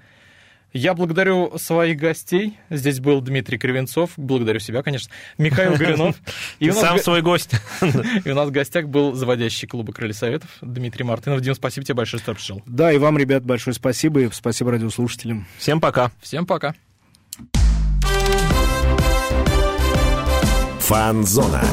Я 0.73 0.95
благодарю 0.95 1.57
своих 1.59 1.97
гостей. 1.97 2.57
Здесь 2.71 2.99
был 2.99 3.21
Дмитрий 3.21 3.59
Кривенцов. 3.59 4.11
Благодарю 4.17 4.59
себя, 4.59 4.81
конечно. 4.81 5.11
Михаил 5.37 5.75
Горюнов. 5.75 6.15
И 6.59 6.71
сам 6.71 6.97
свой 6.97 7.21
гость. 7.21 7.51
И 8.25 8.29
у 8.29 8.35
нас 8.35 8.49
в 8.49 8.51
гостях 8.51 8.87
был 8.87 9.13
заводящий 9.13 9.67
клуба 9.67 9.93
«Крылья 9.93 10.13
Советов» 10.13 10.49
Дмитрий 10.61 11.03
Мартынов. 11.03 11.41
Дим, 11.41 11.53
спасибо 11.53 11.85
тебе 11.85 11.95
большое, 11.95 12.21
что 12.21 12.33
пришел. 12.33 12.63
Да, 12.65 12.91
и 12.91 12.97
вам, 12.97 13.19
ребят, 13.19 13.45
большое 13.45 13.75
спасибо, 13.75 14.21
и 14.21 14.29
спасибо 14.31 14.71
радиослушателям. 14.71 15.45
Всем 15.59 15.79
пока. 15.79 16.11
Всем 16.21 16.47
пока. 16.47 16.73
Фанзона. 20.79 21.63